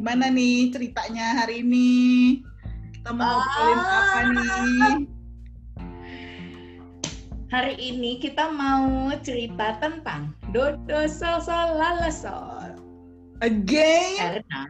gimana 0.00 0.32
nih 0.32 0.72
ceritanya 0.72 1.44
hari 1.44 1.60
ini? 1.60 2.40
Kita 2.96 3.12
mau 3.12 3.36
ngobrolin 3.36 3.80
apa 3.84 4.20
nih? 4.32 4.92
Hari 7.52 7.76
ini 7.76 8.16
kita 8.16 8.48
mau 8.48 9.12
cerita 9.20 9.76
tentang 9.76 10.32
Dodo 10.56 11.04
Sol 11.04 11.44
Sol 11.44 11.76
Lala 11.76 12.08
Sol. 12.08 12.80
Again? 13.44 14.16
Karena 14.16 14.60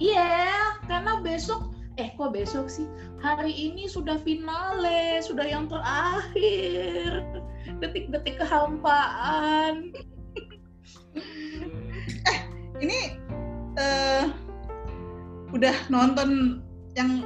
Iya, 0.00 0.80
karena 0.88 1.20
besok 1.20 1.76
eh 2.00 2.08
kok 2.16 2.32
besok 2.32 2.72
sih? 2.72 2.88
Hari 3.20 3.52
ini 3.52 3.84
sudah 3.84 4.16
finale, 4.24 5.20
sudah 5.20 5.44
yang 5.44 5.68
terakhir. 5.68 7.20
Detik-detik 7.84 8.40
kehampaan. 8.40 9.92
eh, 12.32 12.40
ini 12.80 13.25
uh, 13.76 14.24
udah 15.52 15.76
nonton 15.92 16.60
yang 16.96 17.24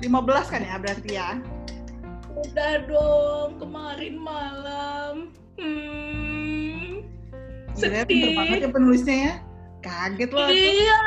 15 0.00 0.52
kan 0.52 0.60
ya 0.64 0.76
berarti 0.80 1.10
ya? 1.16 1.38
Udah 2.38 2.74
dong, 2.86 3.58
kemarin 3.58 4.14
malam. 4.20 5.14
Hmm. 5.58 7.02
Sedih. 7.74 8.34
banget 8.34 8.66
ya 8.66 8.70
penulisnya 8.70 9.16
ya. 9.16 9.34
Kaget 9.82 10.30
loh. 10.34 10.50
Iya. 10.50 11.00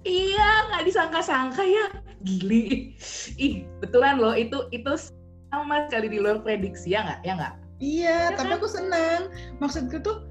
Iya, 0.00 0.48
nggak 0.72 0.84
disangka-sangka 0.88 1.60
ya. 1.64 1.86
Gili. 2.24 2.96
Ih, 3.36 3.68
betulan 3.84 4.16
loh 4.20 4.32
itu 4.32 4.68
itu 4.72 4.92
sama 5.52 5.88
sekali 5.88 6.08
di 6.08 6.18
luar 6.20 6.40
prediksi 6.40 6.96
ya 6.96 7.04
nggak? 7.04 7.20
Ya 7.24 7.32
nggak? 7.36 7.54
Iya, 7.80 8.18
ya 8.32 8.36
tapi 8.36 8.52
kan? 8.52 8.58
aku 8.60 8.68
seneng. 8.68 9.20
Maksudku 9.60 10.00
tuh 10.00 10.29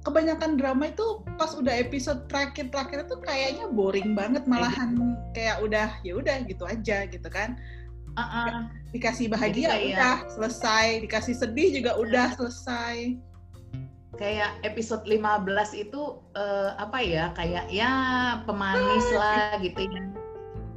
kebanyakan 0.00 0.56
drama 0.56 0.88
itu 0.88 1.20
pas 1.36 1.52
udah 1.52 1.72
episode 1.76 2.24
terakhir 2.32 2.72
terakhir 2.72 3.04
itu 3.04 3.16
kayaknya 3.20 3.66
boring 3.68 4.16
banget 4.16 4.48
malahan. 4.48 4.96
Kayak 5.36 5.60
udah 5.60 5.88
ya 6.00 6.12
udah 6.16 6.36
gitu 6.48 6.64
aja 6.64 7.04
gitu 7.08 7.28
kan. 7.28 7.60
Uh 8.18 8.22
-uh. 8.26 8.66
dikasih 8.90 9.30
bahagia 9.30 9.70
kayak, 9.70 9.94
udah 9.94 10.16
selesai. 10.34 11.06
Dikasih 11.06 11.34
sedih 11.36 11.68
juga 11.80 11.94
udah 12.00 12.34
selesai. 12.34 13.20
Kayak 14.18 14.58
episode 14.66 15.06
15 15.06 15.46
itu 15.78 16.18
uh, 16.36 16.76
apa 16.76 16.98
ya 17.00 17.32
kayak 17.38 17.70
ya 17.70 17.92
pemanis 18.44 19.06
ah, 19.14 19.16
lah 19.16 19.50
gitu 19.62 19.80
ya. 19.86 20.02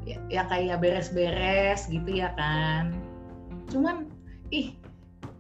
ya 0.04 0.18
ya 0.30 0.44
kayak 0.52 0.84
beres-beres 0.84 1.90
gitu 1.90 2.12
ya 2.12 2.32
kan. 2.38 2.94
Cuman 3.72 4.12
ih 4.54 4.78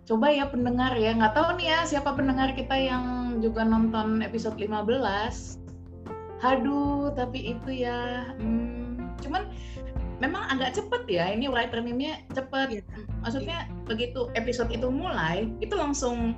coba 0.09 0.33
ya 0.33 0.49
pendengar 0.49 0.97
ya. 0.97 1.13
Nggak 1.13 1.35
tahu 1.37 1.61
nih 1.61 1.67
ya 1.69 1.79
siapa 1.85 2.15
pendengar 2.17 2.57
kita 2.57 2.73
yang 2.73 3.22
juga 3.43 3.67
nonton 3.67 4.23
episode 4.23 4.55
15 4.55 5.59
haduh 6.39 7.11
tapi 7.11 7.55
itu 7.55 7.83
ya 7.83 8.31
hmm, 8.39 9.19
cuman 9.19 9.51
memang 10.23 10.47
agak 10.47 10.79
cepet 10.79 11.03
ya 11.11 11.25
ini 11.35 11.51
writer 11.51 11.83
meme-nya 11.83 12.23
cepet 12.31 12.79
iya. 12.79 12.83
maksudnya 13.19 13.67
begitu 13.83 14.31
episode 14.39 14.71
itu 14.71 14.87
mulai 14.87 15.51
itu 15.59 15.75
langsung 15.75 16.35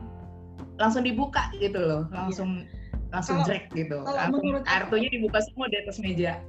langsung 0.82 1.06
dibuka 1.06 1.54
gitu 1.62 1.78
loh 1.78 2.04
iya. 2.10 2.14
langsung 2.26 2.66
iya. 2.66 3.14
langsung 3.14 3.38
kalau, 3.42 3.48
drag 3.50 3.64
gitu 3.78 3.98
langsung 4.02 4.46
kartunya 4.66 5.10
dibuka 5.14 5.40
semua 5.46 5.66
di 5.70 5.78
atas 5.78 5.98
meja 6.02 6.42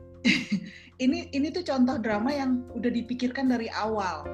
ini 1.05 1.29
ini 1.37 1.53
tuh 1.53 1.65
contoh 1.65 2.01
drama 2.01 2.33
yang 2.33 2.65
udah 2.73 2.89
dipikirkan 2.89 3.53
dari 3.53 3.69
awal 3.73 4.25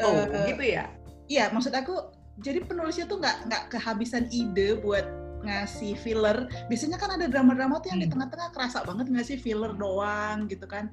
oh 0.00 0.24
uh, 0.24 0.44
gitu 0.48 0.64
ya 0.64 0.88
iya 1.28 1.52
maksud 1.52 1.72
aku 1.76 2.13
jadi 2.42 2.64
penulisnya 2.66 3.06
tuh 3.06 3.22
nggak 3.22 3.36
nggak 3.46 3.62
kehabisan 3.70 4.26
ide 4.34 4.80
buat 4.82 5.06
ngasih 5.44 5.94
filler 6.00 6.48
biasanya 6.72 6.96
kan 6.96 7.14
ada 7.14 7.28
drama-drama 7.28 7.78
tuh 7.78 7.92
yang 7.92 8.00
hmm. 8.00 8.08
di 8.08 8.12
tengah-tengah 8.16 8.48
kerasa 8.56 8.80
banget 8.82 9.06
ngasih 9.12 9.36
filler 9.38 9.76
doang 9.76 10.48
gitu 10.48 10.64
kan 10.64 10.88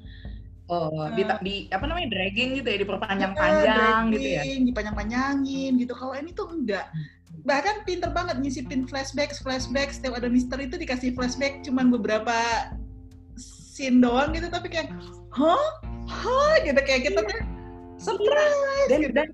Oh, 0.72 0.88
uh, 0.88 1.12
di, 1.12 1.28
di 1.44 1.56
apa 1.75 1.84
namanya 1.84 2.16
dragging 2.16 2.56
gitu 2.63 2.68
ya, 2.72 2.78
diperpanjang-panjang 2.79 4.02
gitu 4.16 4.28
ya. 4.40 4.41
Dipanjang-panjangin 4.72 5.75
gitu. 5.84 5.91
Kalau 5.91 6.16
ini 6.16 6.31
tuh 6.31 6.47
enggak. 6.47 6.88
Bahkan 7.44 7.84
pinter 7.84 8.08
banget 8.16 8.40
nyisipin 8.40 8.88
flashback 8.88 9.35
flashback 9.35 9.91
setiap 9.91 10.16
ada 10.16 10.31
misteri 10.31 10.72
itu 10.72 10.79
dikasih 10.79 11.12
flashback 11.12 11.59
cuman 11.68 11.91
beberapa 11.91 12.72
scene 13.35 14.00
doang 14.00 14.31
gitu 14.31 14.47
tapi 14.47 14.72
kayak 14.72 14.96
hah 15.35 15.68
hah 16.08 16.56
gitu 16.63 16.79
kayak 16.88 17.02
kita 17.08 17.19
tuh 17.19 17.40
surprise 18.00 18.88
dan, 18.91 19.00
gitu. 19.03 19.13
dan 19.16 19.28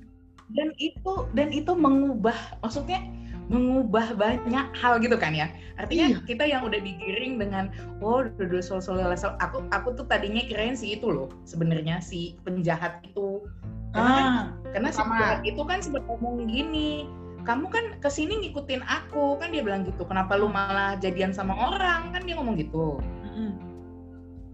dan 0.55 0.71
itu 0.79 1.27
dan 1.35 1.51
itu 1.51 1.75
mengubah 1.75 2.35
maksudnya 2.63 3.03
mengubah 3.47 4.15
banyak 4.19 4.67
hal 4.75 4.99
gitu 4.99 5.15
kan 5.15 5.31
ya. 5.31 5.47
Artinya 5.79 6.11
iya. 6.11 6.19
kita 6.27 6.43
yang 6.43 6.67
udah 6.67 6.83
digiring 6.83 7.39
dengan 7.39 7.71
oh 8.03 8.27
dulu 8.27 8.59
sol 8.59 8.83
sol 8.83 8.99
aku 9.39 9.63
aku 9.71 9.95
tuh 9.95 10.05
tadinya 10.07 10.43
kirain 10.43 10.75
si 10.75 10.99
itu 10.99 11.07
loh 11.07 11.31
sebenarnya 11.47 12.03
si 12.03 12.35
penjahat 12.43 12.99
itu. 13.07 13.47
Karena 13.95 14.11
kan, 14.11 14.27
ah, 14.27 14.43
karena 14.75 14.89
si 14.91 14.99
penjahat 14.99 15.41
itu 15.47 15.61
kan 15.63 15.79
sempat 15.79 16.03
ngomong 16.11 16.43
gini 16.51 17.07
kamu 17.47 17.71
kan 17.71 17.85
ke 18.03 18.09
sini 18.11 18.43
ngikutin 18.43 18.83
aku. 18.83 19.39
Kan 19.39 19.55
dia 19.55 19.63
bilang 19.63 19.87
gitu 19.87 20.03
kenapa 20.03 20.35
lu 20.35 20.51
malah 20.51 20.99
jadian 20.99 21.31
sama 21.31 21.55
orang? 21.55 22.11
Kan 22.11 22.27
dia 22.27 22.35
ngomong 22.35 22.59
gitu. 22.59 22.99
Mm-hmm. 22.99 23.76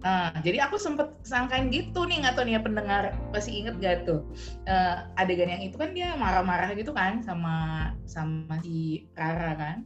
Nah 0.03 0.35
jadi 0.43 0.67
aku 0.67 0.75
sempet 0.75 1.07
sangkain 1.23 1.71
gitu 1.71 2.03
nih 2.03 2.19
nggak 2.19 2.35
tahu 2.35 2.43
nih 2.43 2.59
ya 2.59 2.61
pendengar 2.61 3.03
masih 3.31 3.63
inget 3.63 3.75
gak 3.79 4.03
tuh? 4.03 4.27
Uh, 4.67 5.07
adegan 5.15 5.47
yang 5.47 5.63
itu 5.63 5.79
kan 5.79 5.95
dia 5.95 6.11
marah-marah 6.19 6.75
gitu 6.75 6.91
kan 6.91 7.23
sama 7.23 7.89
sama 8.03 8.59
si 8.59 9.07
Rara 9.15 9.55
kan? 9.55 9.77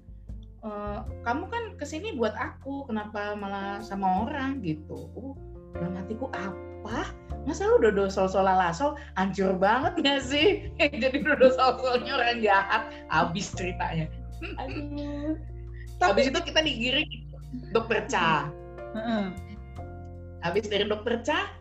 Uh, 0.66 1.06
kamu 1.22 1.46
kan 1.54 1.64
ke 1.78 1.86
sini 1.86 2.18
buat 2.18 2.34
aku 2.34 2.90
kenapa 2.90 3.38
malah 3.38 3.78
sama 3.86 4.26
orang 4.26 4.58
gitu? 4.66 5.08
Uh, 5.14 5.38
dalam 5.78 5.94
hatiku 6.02 6.34
apa? 6.34 7.14
Masa 7.46 7.70
lu 7.70 7.80
dodo 7.80 8.10
sol 8.10 8.26
sol 8.28 8.50
sol 8.74 8.98
hancur 9.16 9.54
banget 9.56 9.94
gak 10.02 10.22
sih? 10.26 10.68
Jadi 11.04 11.22
dodo 11.22 11.54
sol 11.54 11.78
solnya 11.78 12.18
orang 12.18 12.42
jahat 12.42 12.90
habis 13.14 13.54
ceritanya. 13.54 14.10
Aduh. 14.58 15.38
Habis 16.02 16.30
itu 16.30 16.40
kita 16.42 16.62
digiring 16.62 17.10
dokter 17.74 18.06
Cha 18.06 18.50
habis 20.46 20.66
dari 20.70 20.86
dokter 20.86 21.22
Cha 21.26 21.52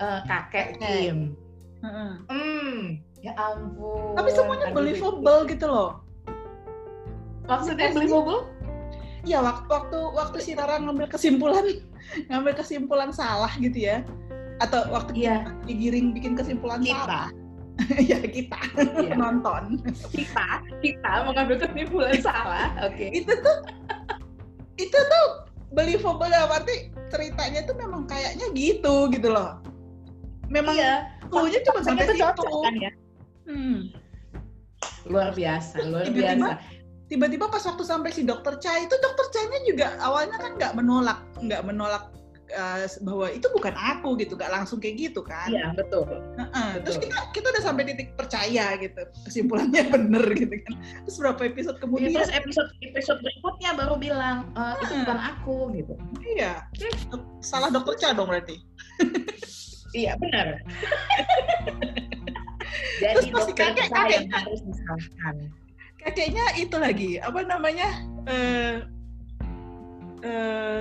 uh, 0.00 0.20
kakek 0.28 0.78
Kim. 0.80 1.34
Hmm 1.82 3.02
ya 3.22 3.32
ampun. 3.38 4.18
Tapi 4.18 4.30
semuanya 4.34 4.66
aduh, 4.68 4.76
believable 4.76 5.40
gitu 5.46 5.66
loh. 5.70 5.90
Maksudnya 7.46 7.94
believable 7.94 8.50
Iya 9.22 9.38
waktu 9.38 9.70
waktu 9.70 9.98
waktu 10.18 10.38
si 10.42 10.50
Rara 10.58 10.82
ngambil 10.82 11.06
kesimpulan 11.06 11.62
ngambil 12.28 12.52
kesimpulan 12.58 13.14
salah 13.14 13.54
gitu 13.62 13.78
ya. 13.86 14.02
Atau 14.58 14.90
waktu 14.90 15.14
yeah. 15.22 15.46
kita 15.46 15.70
digiring 15.70 16.06
bikin 16.10 16.34
kesimpulan 16.34 16.82
kita. 16.82 16.98
salah. 16.98 17.28
Ya 18.10 18.20
kita. 18.20 18.58
Yeah. 18.98 19.14
nonton. 19.14 19.78
Kita 20.10 20.66
kita 20.82 21.12
mengambil 21.30 21.62
kesimpulan 21.62 22.18
salah 22.18 22.74
oke. 22.82 22.98
Okay. 22.98 23.22
itu 23.22 23.32
tuh 23.32 23.58
itu 24.76 24.98
tuh 24.98 25.26
believable 25.72 26.28
ya 26.28 26.44
berarti 26.48 26.92
ceritanya 27.08 27.64
tuh 27.64 27.76
memang 27.76 28.04
kayaknya 28.04 28.46
gitu 28.52 29.08
gitu 29.12 29.28
loh 29.32 29.60
memang 30.52 30.76
iya. 30.76 31.08
clue 31.32 31.48
cuma 31.64 31.80
sampai 31.80 32.12
situ 32.12 32.42
kan 32.44 32.74
ya 32.76 32.90
hmm. 33.48 33.78
luar 35.08 35.32
biasa 35.32 35.76
luar 35.88 36.04
tiba-tiba, 36.08 36.48
biasa 36.52 36.80
tiba-tiba 37.08 37.44
pas 37.48 37.64
waktu 37.64 37.84
sampai 37.84 38.10
si 38.12 38.24
dokter 38.24 38.56
Cha 38.60 38.80
itu 38.80 38.96
dokter 39.00 39.26
Cha-nya 39.32 39.60
juga 39.68 39.86
awalnya 40.00 40.36
kan 40.40 40.56
nggak 40.56 40.72
menolak 40.76 41.20
nggak 41.40 41.62
menolak 41.64 42.08
uh, 42.52 42.86
bahwa 43.04 43.26
itu 43.32 43.46
bukan 43.52 43.74
aku 43.74 44.14
gitu 44.20 44.36
gak 44.36 44.52
langsung 44.52 44.78
kayak 44.78 45.10
gitu 45.10 45.20
kan. 45.24 45.48
Iya 45.48 45.72
betul. 45.76 46.06
Uh 46.06 46.44
-uh. 46.44 46.68
betul. 46.78 46.82
terus 46.84 46.96
kita 47.02 47.16
kita 47.32 47.46
udah 47.52 47.62
sampai 47.64 47.82
titik 47.88 48.08
percaya 48.14 48.76
gitu 48.78 49.02
kesimpulannya 49.26 49.82
bener 49.94 50.24
gitu 50.36 50.54
kan. 50.68 50.74
Terus 51.08 51.16
berapa 51.18 51.40
episode 51.48 51.76
iya, 51.76 51.82
kemudian? 51.82 52.10
ya, 52.12 52.16
terus 52.22 52.32
episode 52.32 52.70
episode 52.84 53.20
berikutnya 53.20 53.70
baru 53.76 53.94
bilang 53.96 54.36
e, 54.54 54.62
itu 54.84 54.94
bukan 55.04 55.18
aku 55.18 55.56
gitu. 55.76 55.92
Iya 56.36 56.52
salah 57.42 57.68
dokter 57.72 57.94
Cha 57.98 58.14
dong 58.14 58.30
berarti. 58.30 58.56
Iya 59.92 60.16
benar. 60.16 60.56
Jadi 63.02 63.28
terus 63.28 63.32
pasti 63.34 63.52
kakek 63.52 63.88
kakek. 63.92 64.24
yang 64.24 64.28
harus 64.32 64.60
disalahkan. 64.64 65.36
Kakeknya 66.00 66.44
itu 66.56 66.76
lagi 66.80 67.10
apa 67.20 67.40
namanya 67.44 67.88
uh, 68.24 68.76
uh, 70.24 70.80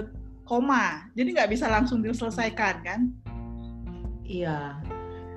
koma. 0.52 1.08
Jadi 1.16 1.32
nggak 1.32 1.52
bisa 1.56 1.72
langsung 1.72 2.04
diselesaikan 2.04 2.84
kan? 2.84 3.08
Iya. 4.28 4.84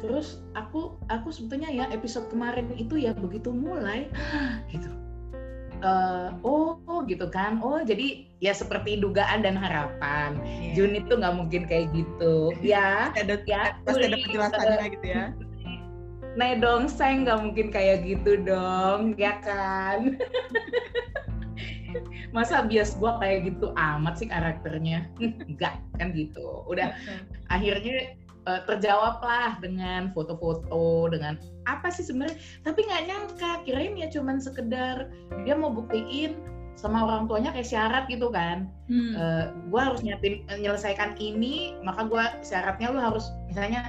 Terus 0.02 0.42
aku 0.58 0.98
aku 1.06 1.30
sebetulnya 1.30 1.70
ya 1.70 1.86
episode 1.94 2.26
kemarin 2.34 2.74
itu 2.74 2.98
ya 2.98 3.14
begitu 3.14 3.54
mulai 3.54 4.10
gitu. 4.74 4.90
Uh, 5.86 6.34
oh, 6.42 6.82
oh 6.90 7.06
gitu 7.06 7.30
kan. 7.30 7.62
Oh 7.62 7.78
jadi 7.78 8.26
ya 8.42 8.50
seperti 8.50 8.98
dugaan 8.98 9.46
dan 9.46 9.54
harapan. 9.54 10.34
Yeah. 10.42 10.74
Jun 10.74 10.98
itu 10.98 11.12
nggak 11.14 11.34
mungkin 11.38 11.62
kayak 11.70 11.94
gitu. 11.94 12.50
Ya 12.74 13.14
ada 13.14 13.38
ya 13.46 13.78
pasti 13.86 14.10
ada 14.10 14.18
penjelasannya 14.18 14.86
gitu 14.98 15.06
ya. 15.06 15.24
Nah 16.34 16.58
dong, 16.58 16.90
saya 16.90 17.14
nggak 17.22 17.38
mungkin 17.46 17.70
kayak 17.70 18.02
gitu 18.02 18.42
dong, 18.42 19.14
ya 19.14 19.38
kan? 19.38 20.18
masa 22.36 22.64
bias 22.66 22.96
gue 22.98 23.12
kayak 23.20 23.38
gitu 23.52 23.70
amat 23.76 24.14
sih 24.18 24.28
karakternya? 24.28 25.08
Enggak 25.48 25.80
kan 25.98 26.10
gitu. 26.12 26.64
Udah 26.66 26.94
akhirnya 27.48 28.14
uh, 28.48 28.60
terjawab 28.68 29.20
lah 29.24 29.56
dengan 29.60 30.12
foto-foto 30.12 31.08
dengan 31.12 31.40
apa 31.64 31.88
sih 31.90 32.04
sebenarnya. 32.04 32.36
Tapi 32.62 32.80
nggak 32.84 33.04
nyangka 33.08 33.50
kirain 33.64 33.94
ya 33.96 34.08
cuman 34.12 34.38
sekedar 34.40 35.10
dia 35.44 35.54
mau 35.54 35.72
buktiin 35.72 36.36
sama 36.74 37.06
orang 37.06 37.30
tuanya 37.30 37.54
kayak 37.54 37.70
syarat 37.70 38.04
gitu 38.10 38.28
kan. 38.34 38.66
Hmm. 38.90 39.14
uh, 39.16 39.22
eh, 39.22 39.44
gue 39.72 39.80
harus 39.80 40.00
nyatin 40.04 40.44
menyelesaikan 40.50 41.16
ini 41.16 41.78
maka 41.80 42.04
gue 42.04 42.24
syaratnya 42.44 42.92
lu 42.92 43.00
harus 43.00 43.30
misalnya 43.48 43.88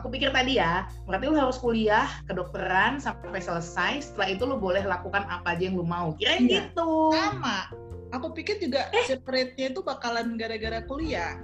aku 0.00 0.08
pikir 0.08 0.32
tadi 0.32 0.56
ya 0.56 0.88
berarti 1.04 1.28
lu 1.28 1.36
harus 1.36 1.60
kuliah 1.60 2.08
kedokteran 2.24 2.96
sampai 2.96 3.38
selesai. 3.38 4.10
Setelah 4.10 4.28
itu 4.32 4.42
lu 4.48 4.56
boleh 4.56 4.80
lakukan 4.82 5.28
apa 5.28 5.52
aja 5.52 5.68
yang 5.68 5.76
lu 5.76 5.84
mau. 5.84 6.16
Kirain 6.16 6.48
iya. 6.48 6.72
gitu. 6.72 7.12
Sama. 7.12 7.68
Aku 8.16 8.32
pikir 8.34 8.58
juga 8.58 8.88
eh. 8.90 9.06
separate-nya 9.06 9.76
itu 9.76 9.84
bakalan 9.84 10.34
gara-gara 10.40 10.82
kuliah. 10.88 11.38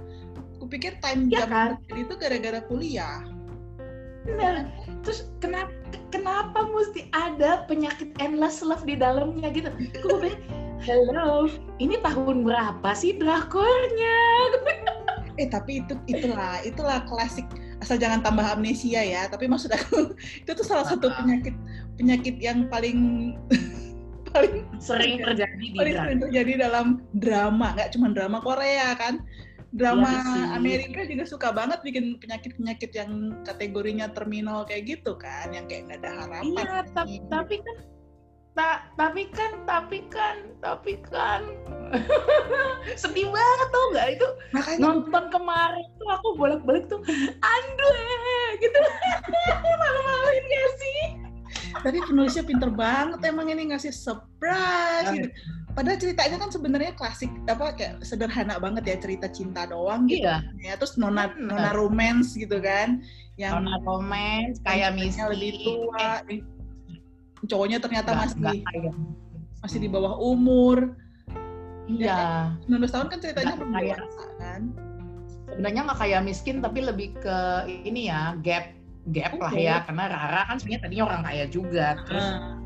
Kupikir 0.57 0.97
time 0.99 1.29
ya, 1.29 1.45
jam 1.45 1.49
kan? 1.53 1.69
itu 1.93 2.13
gara-gara 2.17 2.59
kuliah. 2.65 3.21
Benar 4.25 4.67
terus 5.07 5.31
kenapa 5.39 5.71
kenapa 6.11 6.67
mesti 6.67 7.07
ada 7.15 7.63
penyakit 7.71 8.11
endless 8.19 8.59
love 8.59 8.83
di 8.83 8.99
dalamnya 8.99 9.47
gitu? 9.55 9.71
Aku 10.03 10.19
pikir 10.19 10.35
hello 10.83 11.47
ini 11.79 11.95
tahun 12.03 12.43
berapa 12.43 12.89
sih 12.91 13.15
drakornya? 13.15 14.19
Eh 15.37 15.47
tapi 15.47 15.85
itu 15.85 15.95
itulah 16.11 16.59
itulah 16.65 17.05
klasik 17.07 17.47
asal 17.87 17.95
jangan 17.95 18.19
tambah 18.19 18.43
amnesia 18.43 18.99
ya 18.99 19.31
tapi 19.31 19.47
maksud 19.47 19.71
aku 19.71 20.11
itu 20.43 20.51
tuh 20.51 20.67
salah 20.67 20.83
satu 20.83 21.07
penyakit 21.07 21.55
penyakit 21.95 22.35
yang 22.43 22.67
paling 22.67 22.99
paling 24.35 24.67
sering 24.83 25.23
terjadi 25.23 25.55
di 25.55 25.79
paling 25.79 25.95
sering 25.95 26.19
terjadi 26.19 26.51
dalam 26.67 26.99
drama 27.15 27.71
nggak 27.79 27.95
cuma 27.95 28.11
drama 28.11 28.43
Korea 28.43 28.91
kan? 28.99 29.23
Drama 29.75 30.07
ya, 30.07 30.55
Amerika 30.55 31.03
juga 31.03 31.27
suka 31.27 31.51
banget 31.51 31.83
bikin 31.83 32.15
penyakit-penyakit 32.23 32.87
yang 32.95 33.35
kategorinya 33.43 34.07
terminal 34.15 34.63
kayak 34.63 34.87
gitu 34.87 35.19
kan, 35.19 35.51
yang 35.51 35.67
kayak 35.67 35.91
nggak 35.91 35.99
ada 36.07 36.11
harapan. 36.23 36.55
Iya, 36.55 36.77
tapi, 36.95 37.19
tapi 37.27 37.55
kan 37.59 37.77
ta, 38.57 38.89
tapi 38.97 39.29
kan 39.29 39.61
tapi 39.69 40.01
kan 40.09 40.41
tapi 40.57 40.97
kan 41.05 41.45
sedih 43.01 43.29
banget 43.29 43.67
tuh 43.69 43.83
nggak 43.93 44.07
itu 44.17 44.27
Makanya, 44.57 44.79
nonton 44.81 45.23
kemarin 45.29 45.87
tuh 46.01 46.09
aku 46.09 46.27
bolak-balik 46.35 46.89
tuh 46.89 46.99
Andre 47.45 48.09
gitu 48.57 48.77
malu-maluin 49.85 50.43
gak 50.49 50.71
sih 50.81 51.27
tapi 51.85 52.01
penulisnya 52.03 52.41
pinter 52.41 52.73
banget 52.73 53.21
emang 53.29 53.53
ini 53.53 53.69
ngasih 53.69 53.93
surprise 53.93 55.07
gitu. 55.13 55.29
Padahal 55.77 56.01
ceritanya 56.01 56.37
kan 56.41 56.49
sebenarnya 56.49 56.91
klasik 56.97 57.29
apa 57.45 57.77
kayak 57.77 58.01
sederhana 58.01 58.57
banget 58.57 58.83
ya 58.89 58.97
cerita 58.97 59.29
cinta 59.29 59.69
doang 59.69 60.09
gitu. 60.09 60.25
Iya. 60.25 60.41
Ya 60.57 60.73
terus 60.73 60.97
nona 60.97 61.29
nona 61.37 61.69
romance 61.77 62.33
gitu 62.33 62.57
kan. 62.57 63.05
Yang 63.37 63.61
nona 63.61 63.77
romance 63.85 64.57
kayak 64.65 64.97
misalnya 64.97 65.37
lebih 65.37 65.53
tua. 65.61 66.25
Eh, 66.33 66.41
cowoknya 67.45 67.77
ternyata 67.77 68.09
gak, 68.15 68.19
masih 68.33 68.65
gak 68.65 68.95
masih 69.61 69.77
di 69.81 69.89
bawah 69.89 70.15
umur. 70.17 70.95
Iya. 71.87 72.51
Ya, 72.67 72.67
19 72.67 72.93
tahun 72.93 73.07
kan 73.11 73.19
ceritanya 73.23 73.53
belum 73.55 73.71
dewasa 73.73 74.25
kan. 74.41 74.61
Sebenarnya 75.47 75.81
nggak 75.87 75.99
kayak 75.99 76.21
miskin 76.27 76.59
tapi 76.59 76.79
lebih 76.83 77.15
ke 77.17 77.37
ini 77.67 78.11
ya 78.11 78.35
gap 78.43 78.77
gap 79.15 79.31
okay. 79.35 79.43
lah 79.43 79.53
ya 79.55 79.75
karena 79.87 80.03
Rara 80.11 80.41
kan 80.51 80.55
sebenarnya 80.59 80.81
tadinya 80.83 81.05
orang 81.07 81.21
kaya 81.23 81.45
juga 81.47 81.87
terus 82.03 82.27
uh. 82.27 82.59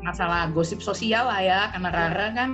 masalah 0.00 0.48
gosip 0.56 0.80
sosial 0.80 1.28
lah 1.28 1.40
ya 1.44 1.60
karena 1.76 1.88
Rara 1.92 2.26
kan 2.32 2.50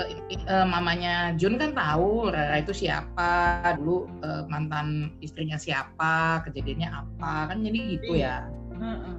uh, 0.00 0.08
uh, 0.48 0.66
mamanya 0.66 1.36
Jun 1.36 1.60
kan 1.60 1.76
tahu 1.76 2.32
Rara 2.32 2.56
itu 2.64 2.72
siapa 2.72 3.60
dulu 3.76 4.08
uh, 4.24 4.48
mantan 4.48 5.12
istrinya 5.20 5.60
siapa 5.60 6.40
kejadiannya 6.48 6.88
apa 6.88 7.52
kan 7.52 7.60
jadi 7.60 7.78
gitu 8.00 8.12
ya 8.16 8.48
uh, 8.80 8.88
uh. 8.88 9.18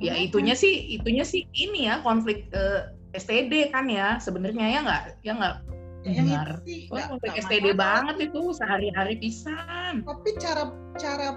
Ya 0.00 0.16
itunya 0.16 0.56
sih 0.56 0.96
itunya 0.96 1.22
sih 1.22 1.44
ini 1.52 1.86
ya 1.86 2.00
konflik 2.00 2.48
uh, 2.56 2.88
STD 3.12 3.68
kan 3.70 3.86
ya 3.86 4.16
sebenarnya 4.16 4.66
ya 4.66 4.80
nggak 4.80 5.04
ya 5.22 5.32
nggak 5.36 5.56
benar. 6.00 6.64
Wah, 6.88 7.04
konflik 7.12 7.36
STD 7.44 7.76
banget 7.76 8.32
itu 8.32 8.40
sehari-hari 8.56 9.20
pisan. 9.20 10.00
Tapi 10.00 10.30
cara 10.40 10.72
cara 10.96 11.36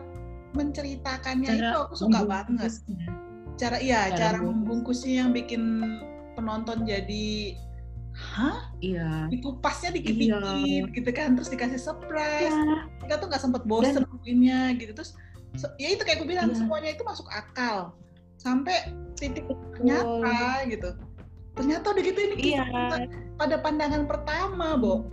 menceritakannya 0.55 1.49
cara 1.51 1.59
itu 1.59 1.77
aku 1.83 1.95
suka 1.99 2.23
banget. 2.23 2.71
Cara 3.59 3.77
iya, 3.83 4.09
cara, 4.15 4.39
cara 4.39 4.39
membungkusnya 4.39 5.27
yang 5.27 5.29
bikin 5.35 5.83
penonton 6.39 6.87
jadi 6.87 7.59
hah? 8.13 8.71
Iya. 8.79 9.27
Dikupasnya 9.29 9.93
dikit-dikit 9.93 10.41
iya. 10.63 10.87
gitu 10.89 11.11
kan, 11.11 11.35
terus 11.35 11.49
dikasih 11.51 11.81
surprise. 11.81 12.53
Iya. 12.53 12.87
Kita 13.03 13.13
tuh 13.19 13.27
nggak 13.29 13.41
sempet 13.43 13.61
bosen 13.67 14.05
Dan, 14.07 14.79
gitu. 14.79 14.91
Terus 14.95 15.11
ya 15.77 15.87
itu 15.93 16.01
kayak 16.01 16.23
aku 16.23 16.25
bilang 16.25 16.49
iya. 16.49 16.57
semuanya 16.57 16.89
itu 16.95 17.03
masuk 17.05 17.27
akal 17.29 17.93
sampai 18.43 18.91
titik 19.17 19.47
nyata 19.79 20.67
gitu. 20.67 20.91
Ternyata 21.53 21.85
udah 21.95 22.03
gitu 22.03 22.19
ini 22.19 22.35
iya. 22.53 22.65
pada 23.39 23.55
pandangan 23.61 24.05
pertama, 24.09 24.75
Bo 24.77 25.07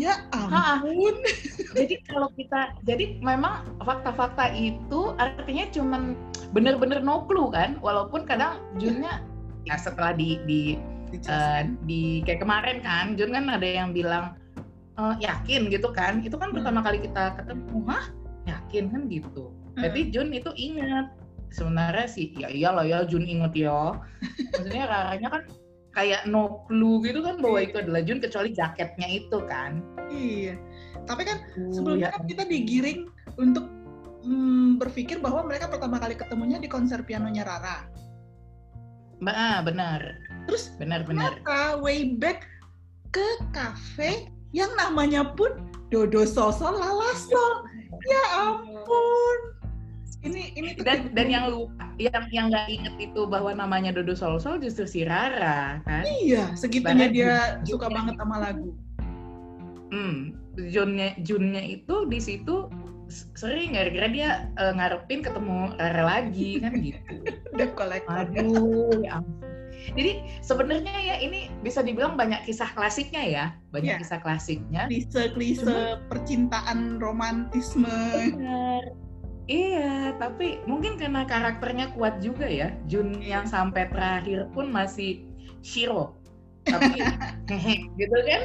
Ya 0.00 0.24
ampun. 0.32 1.20
jadi 1.76 2.00
kalau 2.08 2.32
kita, 2.32 2.72
jadi 2.88 3.20
memang 3.20 3.68
fakta-fakta 3.84 4.56
itu 4.56 5.12
artinya 5.20 5.68
cuman 5.68 6.16
bener-bener 6.56 7.04
no 7.04 7.28
clue 7.28 7.52
kan, 7.52 7.76
walaupun 7.84 8.24
kadang 8.24 8.56
Junnya 8.80 9.20
ya 9.68 9.76
setelah 9.76 10.16
di 10.16 10.40
di 10.48 10.80
uh, 11.28 11.68
di 11.84 12.24
kayak 12.24 12.40
kemarin 12.40 12.80
kan, 12.80 13.20
Jun 13.20 13.36
kan 13.36 13.52
ada 13.52 13.68
yang 13.68 13.92
bilang 13.92 14.32
uh, 14.96 15.12
yakin 15.20 15.68
gitu 15.68 15.92
kan, 15.92 16.24
itu 16.24 16.40
kan 16.40 16.48
hmm. 16.48 16.56
pertama 16.56 16.80
kali 16.80 16.96
kita 17.04 17.36
ketemu, 17.36 17.76
mah 17.84 18.08
yakin 18.48 18.88
kan 18.88 19.02
gitu. 19.12 19.52
Berarti 19.76 20.00
hmm. 20.08 20.10
Jun 20.16 20.28
itu 20.32 20.50
ingat 20.56 21.12
sebenarnya 21.52 22.08
sih 22.08 22.32
ya 22.34 22.48
iyalah 22.48 22.84
ya 22.88 23.04
Jun 23.06 23.24
inget 23.24 23.52
ya. 23.54 24.00
Maksudnya 24.56 24.84
raranya 24.88 25.28
kan 25.28 25.42
kayak 25.92 26.24
no 26.24 26.64
clue 26.66 27.04
gitu 27.04 27.20
kan 27.20 27.38
bahwa 27.38 27.60
itu 27.60 27.76
adalah 27.78 28.00
Jun 28.02 28.18
kecuali 28.18 28.50
jaketnya 28.56 29.08
itu 29.08 29.38
kan. 29.46 29.84
Iya. 30.08 30.56
Tapi 31.04 31.22
kan 31.28 31.38
uh, 31.56 31.72
sebelumnya 31.72 32.10
ya. 32.10 32.14
kan 32.16 32.24
kita 32.24 32.42
digiring 32.48 33.12
untuk 33.36 33.68
hmm, 34.24 34.80
berpikir 34.80 35.20
bahwa 35.20 35.44
mereka 35.46 35.68
pertama 35.68 36.00
kali 36.00 36.16
ketemunya 36.16 36.58
di 36.58 36.66
konser 36.66 37.04
pianonya 37.04 37.44
Rara. 37.44 37.86
Ah, 39.22 39.62
benar. 39.62 40.02
Terus 40.50 40.74
benar-benar 40.82 41.38
way 41.78 42.18
back 42.18 42.50
ke 43.14 43.22
kafe 43.54 44.26
yang 44.50 44.72
namanya 44.74 45.22
pun 45.36 45.70
Dodo 45.92 46.26
Sosol 46.26 46.74
Lalasol. 46.74 47.68
Ya 48.02 48.24
ampun 48.50 49.61
ini 50.22 50.54
ini 50.54 50.70
dan 50.78 51.10
dan 51.12 51.26
yang 51.26 51.50
lupa 51.50 51.90
yang 51.98 52.24
yang 52.30 52.46
nggak 52.50 52.70
inget 52.70 52.94
itu 53.10 53.26
bahwa 53.26 53.50
namanya 53.54 53.90
Dodo 53.90 54.14
Sol 54.14 54.38
Sol 54.38 54.62
justru 54.62 54.86
si 54.86 55.00
Rara 55.02 55.82
kan 55.82 56.06
iya 56.06 56.54
segitunya 56.54 57.10
Bahkan 57.10 57.14
dia 57.14 57.34
suka 57.66 57.90
banget 57.90 58.14
sama 58.18 58.36
lagu 58.38 58.70
hmm 59.90 60.38
Junnya 60.70 61.18
Junnya 61.26 61.62
itu 61.64 62.06
di 62.06 62.18
situ 62.22 62.70
sering 63.36 63.76
gara-gara 63.76 64.08
dia 64.08 64.30
uh, 64.56 64.72
ngarepin 64.72 65.20
ketemu 65.20 65.74
Rara 65.76 66.04
lagi 66.06 66.62
kan 66.62 66.72
gitu 66.78 67.00
udah 67.58 67.68
kolektor 67.74 68.14
aduh 68.24 68.94
ya 69.02 69.18
jadi 69.98 70.22
sebenarnya 70.46 70.94
ya 70.94 71.16
ini 71.18 71.50
bisa 71.66 71.82
dibilang 71.82 72.14
banyak 72.14 72.46
kisah 72.46 72.70
klasiknya 72.70 73.22
ya, 73.26 73.44
banyak 73.74 73.98
yeah. 73.98 74.00
kisah 74.00 74.22
klasiknya. 74.22 74.86
Klise-klise 74.86 75.98
percintaan 76.06 77.02
romantisme. 77.02 77.90
Benar. 78.38 78.94
Iya, 79.50 80.14
tapi 80.22 80.62
mungkin 80.70 80.94
karena 80.94 81.26
karakternya 81.26 81.90
kuat 81.98 82.22
juga 82.22 82.46
ya. 82.46 82.70
Jun 82.86 83.18
yang 83.18 83.46
sampai 83.46 83.90
terakhir 83.90 84.46
pun 84.54 84.70
masih 84.70 85.26
Shiro. 85.62 86.14
Tapi 86.70 87.02
gitu 87.98 88.18
kan. 88.22 88.42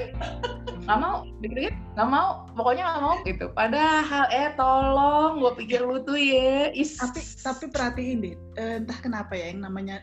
Gak 0.89 0.97
mau, 0.97 1.21
gitu 1.45 1.69
kan? 1.69 1.73
Gak 1.93 2.09
mau, 2.09 2.29
pokoknya 2.57 2.97
gak 2.97 3.03
mau 3.05 3.15
gitu. 3.29 3.45
Padahal 3.53 4.25
eh 4.33 4.49
tolong, 4.57 5.37
gue 5.37 5.53
pikir 5.61 5.85
lu 5.85 6.01
tuh 6.01 6.17
ya. 6.17 6.73
Is. 6.73 6.97
Tapi 6.97 7.21
tapi 7.45 7.69
perhatiin 7.69 8.17
deh, 8.25 8.33
eh, 8.57 8.81
entah 8.81 8.97
kenapa 9.05 9.37
ya 9.37 9.53
yang 9.53 9.69
namanya 9.69 10.01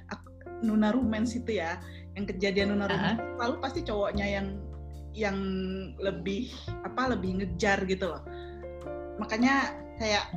Nuna 0.62 0.94
Romance 0.94 1.34
itu 1.34 1.58
ya, 1.58 1.82
yang 2.14 2.30
kejadian 2.30 2.70
Nuna 2.70 2.86
Romance, 2.86 3.18
uh 3.18 3.26
-huh. 3.26 3.38
lalu 3.42 3.54
pasti 3.58 3.80
cowoknya 3.82 4.26
yang 4.30 4.46
yang 5.10 5.38
lebih 5.98 6.54
apa 6.86 7.18
lebih 7.18 7.42
ngejar 7.42 7.82
gitu 7.90 8.14
loh. 8.14 8.22
Makanya 9.18 9.74
kayak 9.98 10.30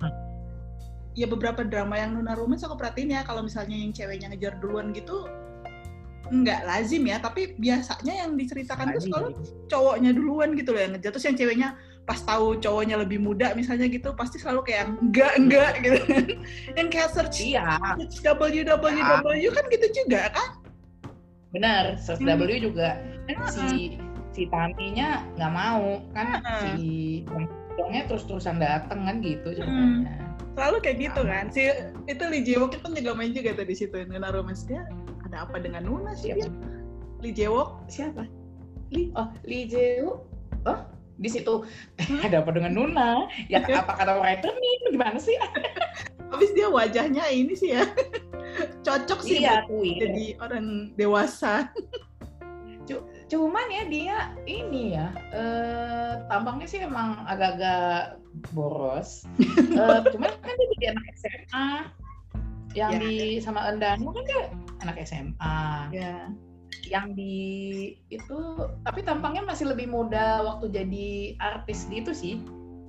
ya 1.18 1.26
beberapa 1.26 1.66
drama 1.66 1.98
yang 1.98 2.14
Nuna 2.14 2.38
Romance 2.38 2.62
aku 2.62 2.78
perhatiin 2.78 3.18
ya 3.18 3.26
kalau 3.26 3.42
misalnya 3.42 3.74
yang 3.74 3.90
ceweknya 3.90 4.30
ngejar 4.30 4.62
duluan 4.62 4.94
gitu 4.94 5.26
nggak 6.28 6.62
lazim 6.68 7.08
ya 7.08 7.18
tapi 7.18 7.56
biasanya 7.58 8.14
yang 8.28 8.36
diceritakan 8.38 8.94
tuh 9.00 9.10
kalau 9.10 9.30
cowoknya 9.72 10.12
duluan 10.14 10.54
gitu 10.54 10.76
loh 10.76 10.82
yang 10.86 10.94
ngejar 10.94 11.12
terus 11.16 11.26
yang 11.26 11.38
ceweknya 11.40 11.70
pas 12.04 12.20
tahu 12.24 12.60
cowoknya 12.62 13.00
lebih 13.02 13.20
muda 13.20 13.52
misalnya 13.58 13.88
gitu 13.90 14.14
pasti 14.14 14.38
selalu 14.40 14.64
kayak 14.64 14.92
enggak 15.02 15.34
enggak 15.40 15.74
gitu 15.82 16.00
kan 16.08 16.26
yang 16.78 16.88
kayak 16.92 17.10
search 17.12 17.44
iya. 17.44 17.80
www 18.00 18.86
ya. 19.36 19.50
kan 19.52 19.66
gitu 19.72 19.88
juga 20.04 20.32
kan 20.32 20.50
benar 21.56 21.96
Search 21.98 22.22
Hmm. 22.22 22.38
W 22.38 22.52
juga 22.60 23.00
kan 23.28 23.38
si 23.48 23.98
si 24.36 24.46
Taminya 24.52 25.24
nggak 25.40 25.52
mau 25.56 26.04
kan 26.12 26.44
Mm-mm. 26.44 26.60
si 26.62 26.86
Dongnya 27.78 28.04
terus-terusan 28.10 28.60
dateng 28.60 29.08
kan 29.08 29.16
gitu 29.24 29.64
Hmm. 29.64 30.27
Selalu 30.58 30.78
kayak 30.82 30.98
gitu 31.06 31.22
Sama. 31.22 31.34
kan. 31.38 31.46
Si 31.54 31.62
itu 32.10 32.24
Lee 32.26 32.42
Jae-wook 32.42 32.74
itu 32.82 32.88
juga 32.98 33.12
main 33.14 33.30
juga 33.30 33.54
tuh 33.54 33.66
di 33.70 33.76
situ 33.78 33.94
Nuna 34.10 34.34
Romance 34.34 34.66
dia 34.66 34.82
ada 35.30 35.46
apa 35.46 35.62
dengan 35.62 35.86
Nuna 35.86 36.18
sih 36.18 36.34
Siapa? 36.34 36.50
dia? 36.50 36.50
Lee 37.22 37.34
Jae-wook. 37.38 37.70
siapa 37.86 38.24
Li 38.90 39.14
oh 39.14 39.30
Lee 39.46 39.70
Jae-wook 39.70 40.20
oh 40.66 40.80
di 41.18 41.30
situ 41.30 41.62
ada 42.26 42.42
apa 42.42 42.50
dengan 42.54 42.74
Nuna 42.74 43.26
ya 43.50 43.62
apa 43.62 43.94
kata 44.02 44.18
writer 44.18 44.54
nih 44.54 44.74
gimana 44.94 45.18
sih 45.22 45.38
Habis 46.34 46.52
dia 46.52 46.68
wajahnya 46.68 47.24
ini 47.32 47.56
sih 47.56 47.72
ya. 47.72 47.88
Cocok 48.86 49.24
sih 49.24 49.40
iya 49.40 49.64
buat 49.64 49.96
jadi 49.96 50.36
orang 50.44 50.92
dewasa. 51.00 51.72
Cuman 53.28 53.68
ya 53.68 53.84
dia 53.86 54.18
ini 54.48 54.96
ya 54.96 55.12
eh, 55.36 56.14
tampangnya 56.32 56.64
sih 56.64 56.80
emang 56.80 57.28
agak-agak 57.28 58.24
boros 58.52 59.28
Eh, 59.78 60.00
cuman 60.16 60.32
kan 60.40 60.54
dia 60.56 60.68
jadi 60.80 60.86
anak 60.96 61.06
SMA 61.16 61.68
yang 62.76 62.92
Ya. 62.94 63.00
di 63.02 63.16
sama 63.40 63.68
Endanu 63.68 64.16
kan 64.16 64.24
dia 64.24 64.42
anak 64.80 64.96
SMA 65.04 65.60
Ya. 65.92 66.32
yang 66.88 67.12
di 67.14 67.36
itu 68.08 68.38
tapi 68.88 69.04
tampangnya 69.04 69.44
masih 69.44 69.68
lebih 69.68 69.92
muda 69.92 70.40
waktu 70.46 70.72
jadi 70.72 71.08
artis 71.38 71.84
gitu 71.92 72.16
sih 72.16 72.40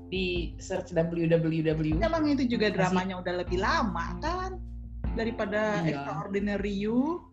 di 0.08 0.54
search 0.56 0.94
www 0.94 1.98
Emang 1.98 2.24
itu 2.30 2.46
juga 2.46 2.70
dramanya 2.70 3.18
udah 3.18 3.34
lebih 3.42 3.58
lama 3.58 4.14
kan 4.22 4.54
daripada 5.18 5.82
Iya. 5.82 5.98
Extraordinary 5.98 6.74
You. 6.78 7.26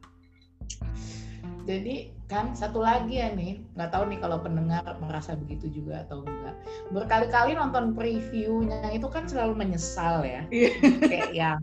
Jadi 1.66 2.15
kan 2.26 2.58
satu 2.58 2.82
lagi 2.82 3.22
ya 3.22 3.30
nih, 3.38 3.62
nggak 3.78 3.94
tahu 3.94 4.10
nih 4.10 4.18
kalau 4.18 4.42
pendengar 4.42 4.82
merasa 4.98 5.38
begitu 5.38 5.70
juga 5.70 6.02
atau 6.10 6.26
enggak. 6.26 6.58
Berkali-kali 6.90 7.54
nonton 7.54 7.94
previewnya 7.94 8.90
itu 8.90 9.06
kan 9.06 9.30
selalu 9.30 9.54
menyesal 9.54 10.26
ya, 10.26 10.42
Iya. 10.50 10.70
kayak 11.06 11.32
yang, 11.38 11.62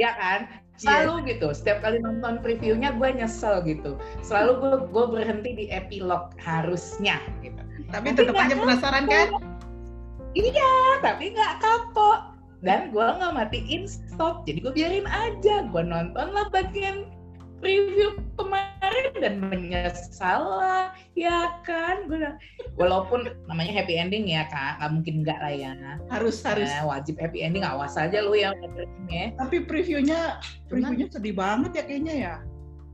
ya 0.00 0.16
kan, 0.16 0.48
selalu 0.80 1.28
gitu. 1.28 1.52
Setiap 1.52 1.84
kali 1.84 2.00
nonton 2.00 2.40
previewnya 2.40 2.96
gue 2.96 3.08
nyesel 3.12 3.60
gitu. 3.68 4.00
Selalu 4.24 4.50
gue 4.64 4.74
gue 4.88 5.04
berhenti 5.20 5.50
di 5.52 5.64
epilog 5.68 6.32
harusnya 6.40 7.20
gitu. 7.44 7.60
Tapi 7.92 8.16
Tapi 8.16 8.16
tetap 8.16 8.34
aja 8.40 8.54
penasaran 8.56 9.04
kan? 9.04 9.28
Iya, 10.32 10.72
tapi 11.04 11.36
nggak 11.36 11.54
kapok. 11.60 12.32
Dan 12.60 12.92
gue 12.92 13.04
nggak 13.04 13.32
matiin 13.36 13.88
stop, 13.88 14.44
jadi 14.48 14.64
gue 14.64 14.72
biarin 14.72 15.08
aja. 15.08 15.68
Gue 15.68 15.84
nonton 15.84 16.32
lah 16.32 16.48
bagian 16.52 17.08
review 17.60 18.16
kemarin 18.36 19.12
dan 19.20 19.34
menyesal 19.40 20.40
lah, 20.60 20.96
ya 21.12 21.60
kan? 21.64 22.08
Gue 22.08 22.32
walaupun 22.80 23.28
namanya 23.46 23.84
happy 23.84 24.00
ending 24.00 24.28
ya 24.28 24.48
kak, 24.48 24.80
nggak 24.80 24.90
mungkin 24.96 25.14
nggak 25.24 25.38
lah 25.38 25.52
ya. 25.52 25.70
Harus 26.08 26.40
harus. 26.44 26.68
Nah, 26.68 26.88
wajib 26.88 27.20
happy 27.20 27.44
ending, 27.44 27.64
awas 27.64 27.96
aja 28.00 28.24
lu 28.24 28.34
ya. 28.34 28.52
Tapi 29.36 29.64
previewnya 29.68 30.40
previewnya 30.68 31.06
sedih 31.12 31.36
banget 31.36 31.70
ya 31.76 31.84
kayaknya 31.84 32.14
ya. 32.16 32.34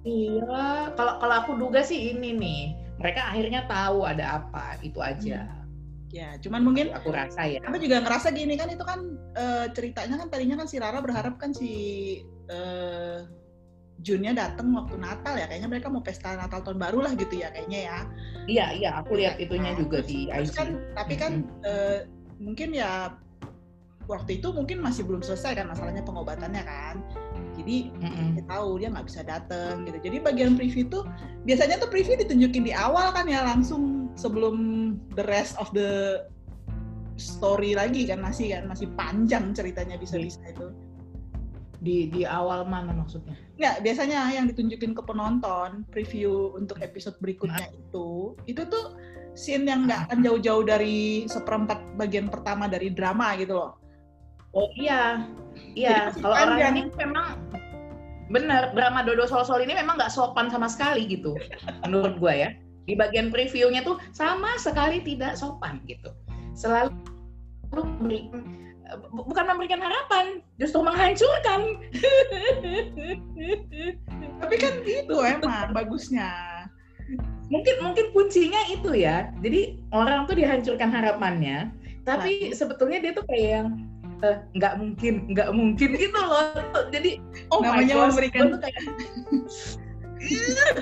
Iya, 0.06 0.94
kalau 0.94 1.18
kalau 1.18 1.34
aku 1.42 1.52
duga 1.58 1.82
sih 1.82 2.14
ini 2.14 2.30
nih, 2.34 2.62
mereka 3.02 3.26
akhirnya 3.26 3.66
tahu 3.66 4.06
ada 4.06 4.42
apa, 4.42 4.78
itu 4.82 5.02
aja. 5.02 5.50
Ya, 6.14 6.38
cuman 6.38 6.62
mungkin 6.62 6.94
Aku 6.94 7.10
rasa 7.10 7.44
ya. 7.44 7.58
aku 7.66 7.82
juga 7.82 7.98
ngerasa 8.00 8.30
gini 8.30 8.54
kan 8.54 8.70
itu 8.70 8.80
kan 8.86 9.18
eh, 9.34 9.66
ceritanya 9.74 10.22
kan 10.22 10.28
tadinya 10.30 10.56
kan 10.62 10.70
si 10.70 10.78
Rara 10.78 11.02
berharap 11.02 11.36
kan 11.36 11.50
si 11.50 11.72
eh, 12.46 13.26
Junnya 14.04 14.36
datang 14.36 14.70
waktu 14.76 15.00
Natal 15.00 15.34
ya 15.34 15.48
kayaknya 15.48 15.68
mereka 15.72 15.88
mau 15.88 16.04
pesta 16.04 16.36
Natal 16.36 16.60
tahun 16.62 16.78
baru 16.78 17.00
lah 17.02 17.12
gitu 17.16 17.40
ya 17.40 17.48
kayaknya 17.50 17.80
ya. 17.88 17.98
Iya, 18.46 18.66
iya, 18.76 18.90
aku 19.00 19.16
lihat 19.18 19.40
itunya 19.40 19.72
Nah, 19.72 19.80
juga 19.80 19.98
terus- 20.04 20.10
di 20.12 20.18
terus 20.28 20.52
IG. 20.52 20.56
kan 20.56 20.68
tapi 20.94 21.14
kan 21.16 21.32
eh, 21.64 21.98
mungkin 22.36 22.76
ya 22.76 23.16
waktu 24.06 24.38
itu 24.38 24.54
mungkin 24.54 24.78
masih 24.78 25.02
belum 25.02 25.18
selesai 25.24 25.58
kan 25.58 25.66
masalahnya 25.66 26.04
pengobatannya 26.06 26.62
kan. 26.62 27.02
Jadi 27.58 27.90
Mm-mm. 27.98 28.36
dia 28.38 28.44
tahu 28.46 28.78
dia 28.78 28.88
nggak 28.92 29.06
bisa 29.08 29.20
datang 29.26 29.82
gitu. 29.88 29.98
Jadi 29.98 30.16
bagian 30.22 30.54
preview 30.54 30.86
tuh 30.86 31.02
biasanya 31.42 31.80
tuh 31.82 31.90
preview 31.90 32.14
ditunjukin 32.14 32.62
di 32.62 32.72
awal 32.76 33.10
kan 33.10 33.26
ya 33.26 33.42
langsung 33.42 34.12
sebelum 34.14 34.56
the 35.18 35.24
rest 35.26 35.58
of 35.58 35.66
the 35.74 36.22
story 37.16 37.72
lagi 37.72 38.04
kan 38.04 38.20
masih 38.20 38.52
kan 38.54 38.68
masih 38.68 38.86
panjang 38.94 39.50
ceritanya 39.56 39.96
bisa-bisa 39.96 40.38
itu. 40.46 40.68
Di 41.80 42.08
di 42.08 42.22
awal 42.24 42.64
mana 42.64 42.92
maksudnya? 42.92 43.36
Nggak, 43.56 43.76
biasanya 43.84 44.32
yang 44.32 44.46
ditunjukin 44.48 44.92
ke 44.92 45.02
penonton 45.04 45.84
preview 45.92 46.52
untuk 46.56 46.80
episode 46.80 47.16
berikutnya 47.20 47.72
itu 47.72 48.36
itu 48.44 48.62
tuh 48.68 48.96
scene 49.36 49.68
yang 49.68 49.84
nggak 49.84 50.08
akan 50.08 50.24
jauh-jauh 50.24 50.64
dari 50.64 51.28
seperempat 51.28 51.80
bagian 52.00 52.32
pertama 52.32 52.66
dari 52.66 52.88
drama 52.88 53.36
gitu 53.36 53.56
loh. 53.56 53.72
Oh 54.56 54.72
iya, 54.72 55.28
iya. 55.76 56.08
Kalau 56.16 56.32
orang 56.32 56.56
panjang. 56.56 56.72
ini 56.72 56.82
memang 56.96 57.26
benar 58.32 58.72
drama 58.72 59.04
Dodo 59.04 59.28
Sol 59.28 59.44
Sol 59.44 59.62
ini 59.62 59.76
memang 59.76 60.00
nggak 60.00 60.10
sopan 60.10 60.48
sama 60.48 60.66
sekali 60.66 61.04
gitu, 61.04 61.36
menurut 61.84 62.16
gua 62.16 62.32
ya. 62.32 62.50
Di 62.86 62.94
bagian 62.96 63.28
previewnya 63.28 63.84
tuh 63.84 64.00
sama 64.16 64.56
sekali 64.56 65.04
tidak 65.04 65.36
sopan 65.36 65.84
gitu. 65.84 66.08
Selalu 66.56 66.94
memberikan 67.74 68.46
bukan 69.10 69.44
memberikan 69.50 69.82
harapan, 69.82 70.40
justru 70.58 70.82
menghancurkan. 70.82 71.60
Tapi 74.40 74.54
kan 74.60 74.72
gitu 74.84 75.16
emang 75.22 75.72
bagusnya. 75.72 76.30
mungkin 77.46 77.78
mungkin 77.78 78.10
kuncinya 78.10 78.58
itu 78.66 78.90
ya. 78.98 79.30
Jadi 79.38 79.78
orang 79.94 80.26
tuh 80.26 80.34
dihancurkan 80.34 80.90
harapannya, 80.90 81.70
tapi 82.02 82.50
sebetulnya 82.50 82.98
dia 82.98 83.14
tuh 83.14 83.22
kayak 83.30 83.62
yang 83.62 83.68
eh, 84.26 84.42
nggak 84.58 84.74
mungkin, 84.82 85.30
nggak 85.30 85.54
mungkin 85.54 85.94
gitu 85.94 86.18
loh. 86.18 86.58
Jadi 86.90 87.22
oh 87.54 87.62
my 87.62 87.86
Namanya 87.86 87.94
gosh, 87.94 88.18
memberikan- 88.18 88.50
tuh 88.50 88.60
kayak 88.66 88.82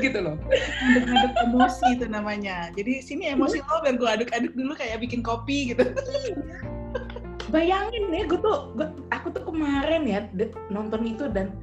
gitu 0.08 0.18
loh. 0.24 0.40
ngaduk-ngaduk 0.40 1.32
emosi 1.52 1.86
itu 2.00 2.06
namanya. 2.08 2.72
Jadi 2.72 2.92
sini 3.04 3.28
emosi 3.28 3.60
lo 3.60 3.84
biar 3.84 4.00
gue 4.00 4.08
aduk-aduk 4.08 4.56
dulu 4.56 4.72
kayak 4.72 5.04
bikin 5.04 5.20
kopi 5.20 5.76
gitu. 5.76 5.84
Bayangin 7.54 8.10
ya, 8.10 8.26
gue 8.26 8.40
tuh, 8.42 8.74
gua- 8.74 8.98
aku 9.14 9.30
tuh 9.30 9.46
kemarin 9.46 10.02
ya 10.02 10.26
nonton 10.74 11.06
itu 11.06 11.30
dan 11.30 11.54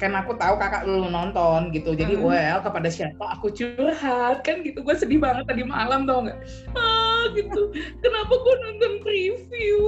kan 0.00 0.18
aku 0.18 0.34
tahu 0.34 0.58
kakak 0.58 0.82
lu 0.82 1.06
nonton 1.06 1.70
gitu, 1.70 1.94
jadi 1.94 2.18
Hmm. 2.18 2.26
well 2.26 2.58
kepada 2.58 2.88
siapa 2.90 3.38
aku 3.38 3.54
curhat 3.54 4.42
kan 4.42 4.64
gitu, 4.66 4.82
gue 4.82 4.94
sedih 4.98 5.22
banget 5.22 5.46
tadi 5.46 5.62
malam 5.62 6.08
tau 6.08 6.26
nggak? 6.26 6.42
Ah 6.74 7.30
gitu, 7.38 7.70
kenapa 8.02 8.34
gue 8.34 8.54
nonton 8.66 8.92
preview? 9.04 9.78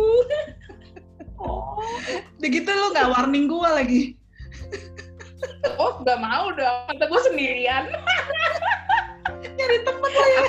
oh, 1.43 1.83
Begitu 2.38 2.69
lo 2.69 2.95
nggak 2.95 3.11
warning 3.11 3.50
gue 3.50 3.71
lagi. 3.75 4.02
oh 5.81 5.99
nggak 6.04 6.21
mau 6.23 6.52
dong, 6.52 6.95
kata 6.95 7.04
gue 7.11 7.21
sendirian. 7.26 7.85
Nyari 9.57 9.78
temen 9.83 10.11
lo 10.14 10.25
ya. 10.31 10.43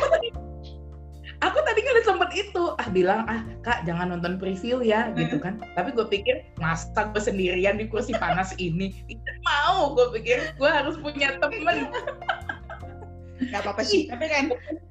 Aku 1.42 1.58
tadi 1.66 1.80
nggak 1.84 2.06
sempet 2.06 2.30
itu. 2.36 2.64
Ah 2.78 2.88
bilang 2.92 3.26
ah 3.28 3.42
kak 3.66 3.84
jangan 3.84 4.16
nonton 4.16 4.38
preview 4.38 4.80
ya 4.80 5.12
gitu 5.18 5.42
kan. 5.42 5.60
Tapi 5.74 5.92
gue 5.92 6.06
pikir 6.08 6.46
masa 6.62 7.12
gue 7.12 7.22
sendirian 7.22 7.80
di 7.80 7.90
kursi 7.90 8.16
panas 8.16 8.56
ini? 8.62 8.94
Tidak 9.10 9.38
mau 9.44 9.96
gue 9.98 10.14
pikir. 10.22 10.56
Gue 10.56 10.70
harus 10.70 10.96
punya 11.00 11.36
temen. 11.42 11.90
Gak 13.52 13.62
apa-apa 13.68 13.84
sih. 13.84 14.08
Tapi 14.08 14.26
kan 14.32 14.46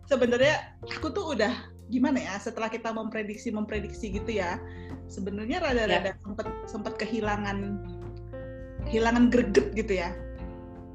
sebenarnya 0.08 0.76
aku 0.84 1.08
tuh 1.08 1.32
udah 1.32 1.52
gimana 1.88 2.20
ya 2.20 2.34
setelah 2.40 2.72
kita 2.72 2.92
memprediksi 2.92 3.52
memprediksi 3.52 4.08
gitu 4.08 4.40
ya 4.40 4.56
sebenarnya 5.08 5.60
rada-rada 5.60 6.16
sempet 6.24 6.48
sempet 6.64 6.92
kehilangan 6.96 7.80
kehilangan 8.88 9.32
greget 9.32 9.72
gitu 9.72 10.00
ya. 10.00 10.12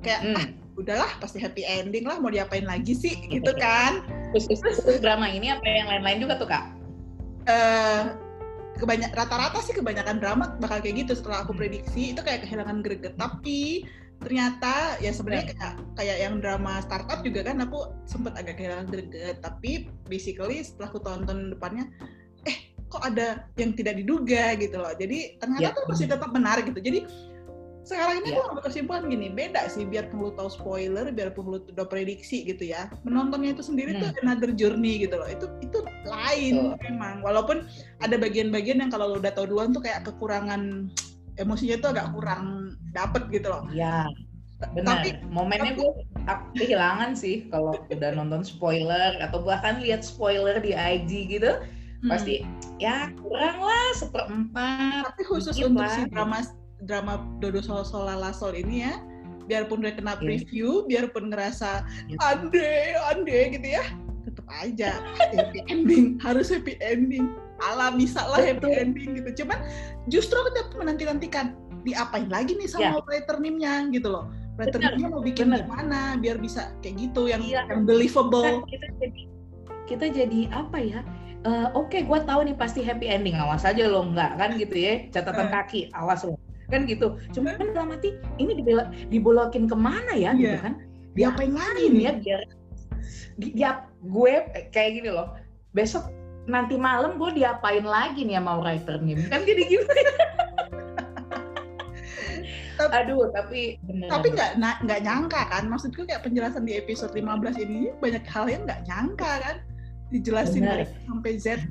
Kayak 0.05 0.21
ah, 0.33 0.45
hmm. 0.45 0.49
Udahlah 0.79 1.11
pasti 1.19 1.37
happy 1.37 1.67
ending 1.67 2.07
lah 2.07 2.17
mau 2.17 2.31
diapain 2.31 2.63
lagi 2.63 2.95
sih? 2.95 3.15
Gitu 3.27 3.51
kan. 3.59 4.01
Khusus, 4.31 4.63
khusus 4.63 4.97
drama 5.03 5.27
ini 5.27 5.51
apa 5.51 5.63
yang 5.67 5.87
lain-lain 5.91 6.23
juga 6.23 6.39
tuh 6.39 6.47
kak? 6.47 6.65
Eh 7.45 8.03
kebanyak 8.79 9.11
rata-rata 9.11 9.59
sih 9.59 9.75
kebanyakan 9.75 10.23
drama 10.23 10.55
bakal 10.63 10.79
kayak 10.79 11.03
gitu 11.03 11.19
setelah 11.19 11.43
aku 11.43 11.51
prediksi. 11.51 12.15
Itu 12.15 12.23
kayak 12.23 12.47
kehilangan 12.47 12.79
greget. 12.79 13.19
Tapi 13.19 13.83
ternyata 14.19 14.99
ya 14.99 15.11
sebenarnya 15.15 15.55
kayak 15.55 15.73
kayak 15.95 16.17
yang 16.19 16.43
drama 16.43 16.83
startup 16.83 17.23
juga 17.23 17.47
kan 17.47 17.63
aku 17.63 17.91
sempet 18.07 18.35
agak 18.39 18.55
kehilangan 18.55 18.87
greget. 18.87 19.43
Tapi 19.43 19.91
basically 20.07 20.63
setelah 20.63 20.95
aku 20.95 20.99
tonton 21.03 21.51
depannya 21.51 21.91
eh 22.47 22.71
kok 22.87 23.03
ada 23.03 23.43
yang 23.59 23.75
tidak 23.75 23.99
diduga? 23.99 24.55
Gitu 24.55 24.79
loh. 24.79 24.95
Jadi 24.95 25.35
ternyata 25.43 25.75
Ya. 25.75 25.75
tuh 25.75 25.85
masih 25.91 26.07
tetap 26.07 26.31
menarik 26.31 26.71
gitu. 26.71 26.79
Jadi 26.79 26.99
sekarang 27.89 28.21
ini 28.21 28.37
aku 28.37 28.41
ngambil 28.45 28.63
kesimpulan 28.69 29.03
gini 29.09 29.27
beda 29.33 29.65
sih 29.65 29.83
biar 29.89 30.13
perlu 30.13 30.29
tahu 30.37 30.49
spoiler 30.53 31.09
biar 31.09 31.33
perlu 31.33 31.57
udah 31.73 31.87
prediksi 31.89 32.45
gitu 32.45 32.69
ya 32.69 32.85
menontonnya 33.01 33.57
itu 33.57 33.65
sendiri 33.65 33.97
tuh 33.97 34.13
Hmm. 34.13 34.21
another 34.29 34.53
journey 34.53 35.01
gitu 35.01 35.17
loh 35.17 35.25
itu 35.25 35.49
itu 35.65 35.81
lain 36.05 36.77
memang 36.85 37.25
walaupun 37.25 37.65
ada 38.05 38.15
bagian-bagian 38.21 38.85
yang 38.85 38.93
kalau 38.93 39.09
lo 39.09 39.17
udah 39.17 39.33
tahu 39.33 39.49
duluan 39.49 39.73
tuh 39.73 39.81
kayak 39.81 40.05
kekurangan 40.05 40.93
emosinya 41.41 41.81
tuh 41.81 41.89
agak 41.97 42.13
kurang 42.13 42.77
dapet 42.93 43.25
gitu 43.33 43.49
loh 43.49 43.65
ya 43.73 44.05
Benar. 44.59 45.07
Tapi, 45.07 45.23
momennya 45.31 45.71
gue 45.71 45.91
kehilangan 46.59 47.15
sih 47.15 47.47
kalau 47.47 47.79
udah 47.79 48.11
nonton 48.11 48.43
spoiler 48.43 49.15
atau 49.23 49.39
bahkan 49.39 49.79
lihat 49.79 50.03
spoiler 50.03 50.59
di 50.59 50.75
IG 50.75 51.31
gitu. 51.31 51.63
Hmm. 52.03 52.11
Pasti 52.11 52.43
ya 52.75 53.07
kurang 53.23 53.63
lah 53.63 53.87
seperempat. 53.95 55.15
Tapi 55.15 55.23
khusus 55.23 55.55
untuk 55.63 55.87
lah. 55.87 55.95
si 55.95 56.03
drama 56.11 56.43
drama 56.85 57.23
Dodo 57.43 57.59
Sol 57.59 57.83
Solala 57.83 58.31
Sol 58.31 58.55
ini 58.55 58.85
ya, 58.85 58.99
biarpun 59.49 59.81
udah 59.83 59.93
kena 59.95 60.13
iya. 60.15 60.21
preview, 60.21 60.83
yeah. 60.85 60.87
biarpun 60.87 61.33
ngerasa 61.33 61.83
yeah. 62.07 62.29
ande 62.29 62.71
ande 63.15 63.39
gitu 63.55 63.67
ya, 63.67 63.83
tetap 64.27 64.47
aja 64.51 64.99
happy 65.35 65.59
ending, 65.67 66.19
harus 66.21 66.51
happy 66.53 66.77
ending. 66.83 67.33
Ala 67.59 67.91
bisa 67.91 68.23
lah 68.23 68.39
happy 68.39 68.71
ending 68.71 69.19
gitu. 69.19 69.43
Cuman 69.43 69.59
justru 70.07 70.39
kita 70.51 70.79
menanti 70.79 71.03
nantikan 71.03 71.59
diapain 71.83 72.31
lagi 72.31 72.55
nih 72.55 72.71
sama 72.71 72.99
yeah. 72.99 73.03
writer 73.03 73.35
nimnya 73.39 73.87
gitu 73.91 74.11
loh 74.11 74.27
Patternnya 74.59 75.07
mau 75.07 75.23
bikin 75.23 75.55
bener. 75.55 75.63
gimana 75.63 76.19
biar 76.19 76.35
bisa 76.35 76.75
kayak 76.83 76.99
gitu 76.99 77.31
yang 77.31 77.39
iya. 77.39 77.63
yang 77.71 77.87
believable. 77.87 78.43
Kan 78.43 78.67
kita 78.67 78.87
jadi 78.99 79.21
kita 79.87 80.05
jadi 80.11 80.39
apa 80.51 80.77
ya? 80.83 80.99
Uh, 81.47 81.71
Oke, 81.71 81.95
okay, 81.95 82.01
gue 82.03 82.19
tahu 82.27 82.43
nih 82.43 82.55
pasti 82.59 82.83
happy 82.83 83.07
ending. 83.07 83.39
Awas 83.39 83.63
aja 83.63 83.87
lo 83.87 84.03
nggak 84.11 84.35
kan 84.35 84.59
gitu 84.59 84.75
ya? 84.75 85.07
Catatan 85.15 85.47
uh. 85.47 85.51
kaki, 85.63 85.87
awas 85.95 86.27
lo 86.27 86.35
kan 86.69 86.85
gitu. 86.85 87.17
Cuma 87.33 87.57
kan 87.57 87.73
dalam 87.73 87.91
hati 87.93 88.15
ini 88.37 88.57
dibela, 88.57 88.89
dibolokin 89.09 89.65
ke 89.65 89.75
mana 89.75 90.13
ya 90.15 90.31
yeah. 90.31 90.33
gitu 90.37 90.57
kan? 90.63 90.73
Diapain 91.17 91.53
lagi 91.53 91.83
nih 91.89 92.03
ya 92.05 92.13
biar 92.15 92.41
dia 93.39 93.71
gue 93.99 94.33
kayak 94.71 94.91
gini 95.01 95.09
loh. 95.11 95.35
Besok 95.73 96.09
nanti 96.49 96.75
malam 96.75 97.21
gue 97.21 97.29
diapain 97.37 97.85
lagi 97.85 98.25
nih 98.25 98.41
sama 98.41 98.57
writer 98.59 98.97
nih 99.05 99.21
kan 99.29 99.45
jadi 99.45 99.63
gitu 99.69 99.85
tapi, 102.79 102.95
aduh 102.95 103.27
tapi 103.35 103.61
bener. 103.85 104.07
tapi 104.09 104.27
nggak 104.33 104.51
nggak 104.87 104.99
nyangka 105.05 105.41
kan 105.51 105.63
maksudku 105.69 106.07
kayak 106.09 106.25
penjelasan 106.25 106.65
di 106.65 106.79
episode 106.79 107.13
15 107.13 107.59
ini 107.59 107.93
banyak 108.01 108.25
hal 108.25 108.49
yang 108.49 108.65
nggak 108.65 108.81
nyangka 108.89 109.31
kan 109.45 109.55
dijelasin 110.09 110.65
dari 110.65 110.85
sampai 111.05 111.37
Z 111.37 111.61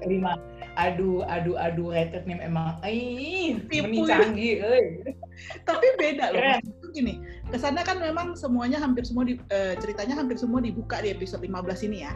kelima 0.00 0.40
aduh 0.76 1.24
aduh 1.24 1.56
aduh 1.56 1.88
rated 1.92 2.28
name 2.28 2.40
emang 2.44 2.76
eh 2.84 3.56
ini 3.56 3.98
canggih 4.04 4.60
eh. 4.60 4.84
tapi 5.68 5.86
beda 5.96 6.32
loh 6.32 6.42
maksudku 6.60 6.86
gini 6.92 7.14
ke 7.48 7.56
sana 7.56 7.80
kan 7.80 7.96
memang 7.96 8.36
semuanya 8.36 8.76
hampir 8.76 9.04
semua 9.08 9.24
di, 9.24 9.40
uh, 9.52 9.74
ceritanya 9.80 10.16
hampir 10.16 10.36
semua 10.36 10.60
dibuka 10.60 11.00
di 11.00 11.12
episode 11.12 11.40
15 11.40 11.88
ini 11.88 12.04
ya 12.04 12.12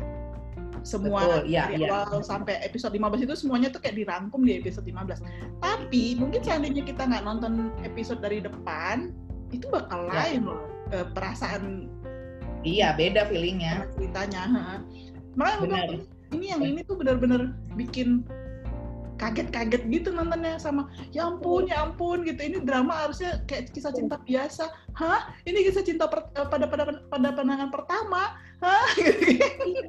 semua 0.80 1.44
Betul, 1.44 1.52
ya, 1.52 1.68
dari 1.68 1.84
ya. 1.84 2.08
awal 2.08 2.24
sampai 2.24 2.56
episode 2.64 2.96
15 2.96 3.28
itu 3.28 3.34
semuanya 3.36 3.68
tuh 3.68 3.84
kayak 3.84 4.00
dirangkum 4.00 4.40
di 4.48 4.56
episode 4.64 4.88
15. 4.88 5.20
Tapi 5.60 6.16
mungkin 6.16 6.40
seandainya 6.40 6.82
kita 6.88 7.04
nggak 7.04 7.20
nonton 7.20 7.68
episode 7.84 8.24
dari 8.24 8.40
depan, 8.40 9.12
itu 9.52 9.68
bakal 9.68 10.08
ya. 10.08 10.24
lain 10.24 10.48
loh 10.48 10.64
eh, 10.96 11.06
perasaan. 11.12 11.84
Iya, 12.64 12.96
beda 12.96 13.28
feelingnya. 13.28 13.92
Ceritanya. 13.96 14.80
Makanya 15.36 16.00
ini 16.32 16.46
yang 16.48 16.62
ini 16.64 16.80
tuh 16.86 16.96
benar-benar 16.98 17.52
bikin 17.74 18.24
kaget-kaget 19.20 19.84
gitu 19.92 20.08
nontonnya 20.16 20.56
sama 20.56 20.88
ya 21.12 21.28
ampun 21.28 21.68
ya 21.68 21.84
ampun 21.84 22.24
gitu. 22.24 22.40
Ini 22.40 22.64
drama 22.64 23.04
harusnya 23.04 23.44
kayak 23.44 23.76
kisah 23.76 23.92
cinta 23.92 24.16
biasa. 24.24 24.72
Hah? 24.96 25.36
Ini 25.44 25.60
kisah 25.68 25.84
cinta 25.84 26.08
per, 26.08 26.32
eh, 26.32 26.48
pada 26.48 26.64
pada 26.64 26.88
pada 27.12 27.28
pandangan 27.36 27.68
pertama? 27.68 28.40
Hah? 28.64 28.86
Iya 29.70 29.86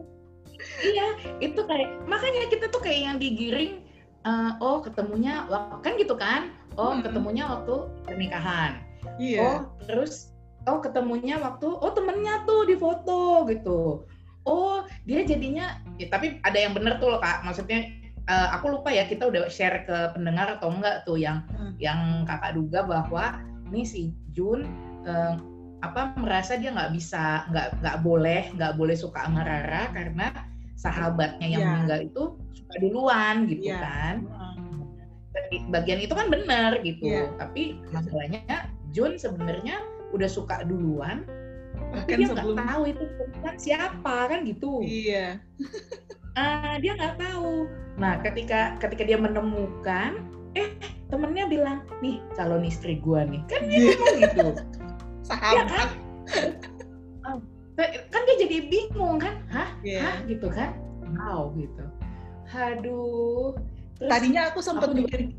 iya 0.85 1.07
itu 1.41 1.57
kayak 1.57 2.05
makanya 2.05 2.45
kita 2.53 2.69
tuh 2.69 2.85
kayak 2.85 3.01
yang 3.01 3.17
digiring 3.17 3.81
uh, 4.29 4.53
oh 4.61 4.77
ketemunya 4.85 5.50
kan 5.81 5.97
gitu 5.97 6.13
kan? 6.13 6.53
Oh 6.77 6.93
hmm. 6.93 7.01
ketemunya 7.01 7.50
waktu 7.50 7.89
pernikahan. 8.05 8.85
Iya. 9.17 9.41
oh 9.41 9.57
terus 9.89 10.29
oh 10.69 10.77
ketemunya 10.77 11.41
waktu 11.41 11.65
oh 11.65 11.91
temennya 11.97 12.45
tuh 12.45 12.69
di 12.69 12.77
foto 12.77 13.50
gitu. 13.50 14.05
Oh 14.46 14.85
dia 15.09 15.25
jadinya 15.25 15.81
ya, 15.98 16.13
tapi 16.13 16.37
ada 16.46 16.57
yang 16.57 16.77
bener 16.77 17.01
tuh 17.01 17.17
loh 17.17 17.22
kak. 17.22 17.41
Maksudnya 17.41 18.00
uh, 18.31 18.48
aku 18.55 18.79
lupa 18.79 18.89
ya 18.96 19.03
kita 19.05 19.27
udah 19.27 19.51
share 19.51 19.83
ke 19.83 19.98
pendengar 20.15 20.55
atau 20.55 20.72
enggak 20.72 21.03
tuh 21.03 21.20
yang 21.20 21.44
hmm. 21.51 21.75
yang 21.77 22.24
kakak 22.24 22.55
duga 22.55 22.87
bahwa 22.87 23.44
ini 23.67 23.83
si 23.83 24.01
Jun 24.31 24.63
uh, 25.03 25.35
apa 25.81 26.15
merasa 26.15 26.55
dia 26.55 26.72
nggak 26.72 26.94
bisa 26.96 27.50
nggak 27.51 27.81
nggak 27.83 27.98
boleh 28.05 28.44
nggak 28.55 28.74
boleh 28.77 28.96
suka 28.96 29.25
sama 29.27 29.41
Rara 29.44 29.89
karena 29.91 30.29
sahabatnya 30.77 31.48
yang 31.57 31.61
yeah. 31.61 31.72
meninggal 31.75 32.00
itu 32.05 32.24
suka 32.53 32.75
duluan 32.79 33.35
gitu 33.50 33.74
yeah. 33.74 33.81
kan 33.81 34.15
bagian 35.74 36.00
itu 36.01 36.13
kan 36.13 36.29
benar 36.29 36.79
gitu 36.85 37.09
yeah. 37.09 37.33
tapi 37.41 37.81
masalahnya 37.89 38.70
Jun 38.94 39.17
sebenarnya 39.17 39.81
udah 40.13 40.29
suka 40.29 40.61
duluan 40.70 41.25
tapi 41.91 42.24
dia 42.24 42.29
nggak 42.29 42.55
tahu 42.55 42.81
itu 42.87 43.03
siapa 43.57 44.15
kan 44.29 44.46
gitu 44.46 44.85
iya 44.85 45.41
uh, 46.37 46.75
dia 46.79 46.91
nggak 46.96 47.15
tahu. 47.20 47.67
Nah 48.00 48.20
ketika 48.24 48.77
ketika 48.79 49.03
dia 49.03 49.17
menemukan 49.20 50.27
eh 50.55 50.75
temennya 51.07 51.48
bilang 51.48 51.83
nih 52.00 52.20
calon 52.35 52.63
istri 52.67 53.00
gua 53.00 53.27
nih. 53.27 53.41
Kan 53.48 53.67
dia 53.67 53.79
ngomong 53.96 54.17
gitu. 54.20 54.48
Sahabat. 55.27 55.55
Ya 55.55 55.65
kan? 55.67 55.89
kan 58.11 58.22
dia 58.27 58.35
jadi 58.48 58.57
bingung 58.67 59.17
kan? 59.20 59.35
Hah? 59.51 59.70
Yeah. 59.83 60.03
hah? 60.03 60.15
Gitu 60.27 60.48
kan? 60.51 60.75
Wow 61.15 61.55
gitu. 61.55 61.83
Aduh 62.51 63.55
Terus, 63.96 64.09
tadinya 64.11 64.51
aku 64.51 64.59
sempat 64.59 64.91
mikir 64.91 65.31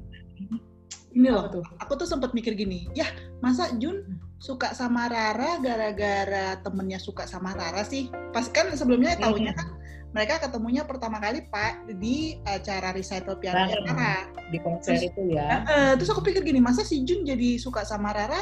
ini 1.13 1.29
loh 1.29 1.45
tuh? 1.53 1.65
aku 1.77 1.93
tuh 2.01 2.09
sempat 2.09 2.33
mikir 2.33 2.57
gini 2.57 2.89
ya 2.97 3.05
masa 3.45 3.69
Jun 3.77 4.17
suka 4.41 4.73
sama 4.73 5.13
Rara 5.13 5.61
gara-gara 5.61 6.57
temennya 6.65 6.97
suka 6.99 7.29
sama 7.29 7.53
Rara 7.53 7.85
sih? 7.85 8.11
Pas 8.33 8.49
kan 8.49 8.73
sebelumnya 8.75 9.15
tahunya 9.21 9.53
kan 9.55 9.82
mereka 10.13 10.41
ketemunya 10.45 10.85
pertama 10.85 11.17
kali 11.19 11.49
pak 11.49 11.89
di 11.97 12.37
acara 12.45 12.93
recital 12.93 13.41
piano 13.41 13.65
Rara 13.65 14.29
di 14.53 14.61
konser 14.61 15.01
terus, 15.01 15.09
itu 15.09 15.23
ya. 15.33 15.65
uh, 15.65 15.93
terus 15.97 16.13
aku 16.13 16.21
pikir 16.21 16.45
gini 16.45 16.61
masa 16.61 16.85
si 16.85 17.01
Jun 17.05 17.25
jadi 17.25 17.57
suka 17.57 17.85
sama 17.85 18.13
Rara 18.13 18.41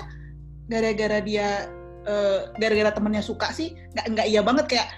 gara-gara 0.71 1.19
dia 1.19 1.67
eh, 2.07 2.41
gara-gara 2.63 2.95
temennya 2.95 3.27
suka 3.27 3.51
sih? 3.51 3.75
Nggak 3.75 4.07
nggak 4.15 4.27
iya 4.31 4.41
banget 4.47 4.67
kayak 4.71 4.89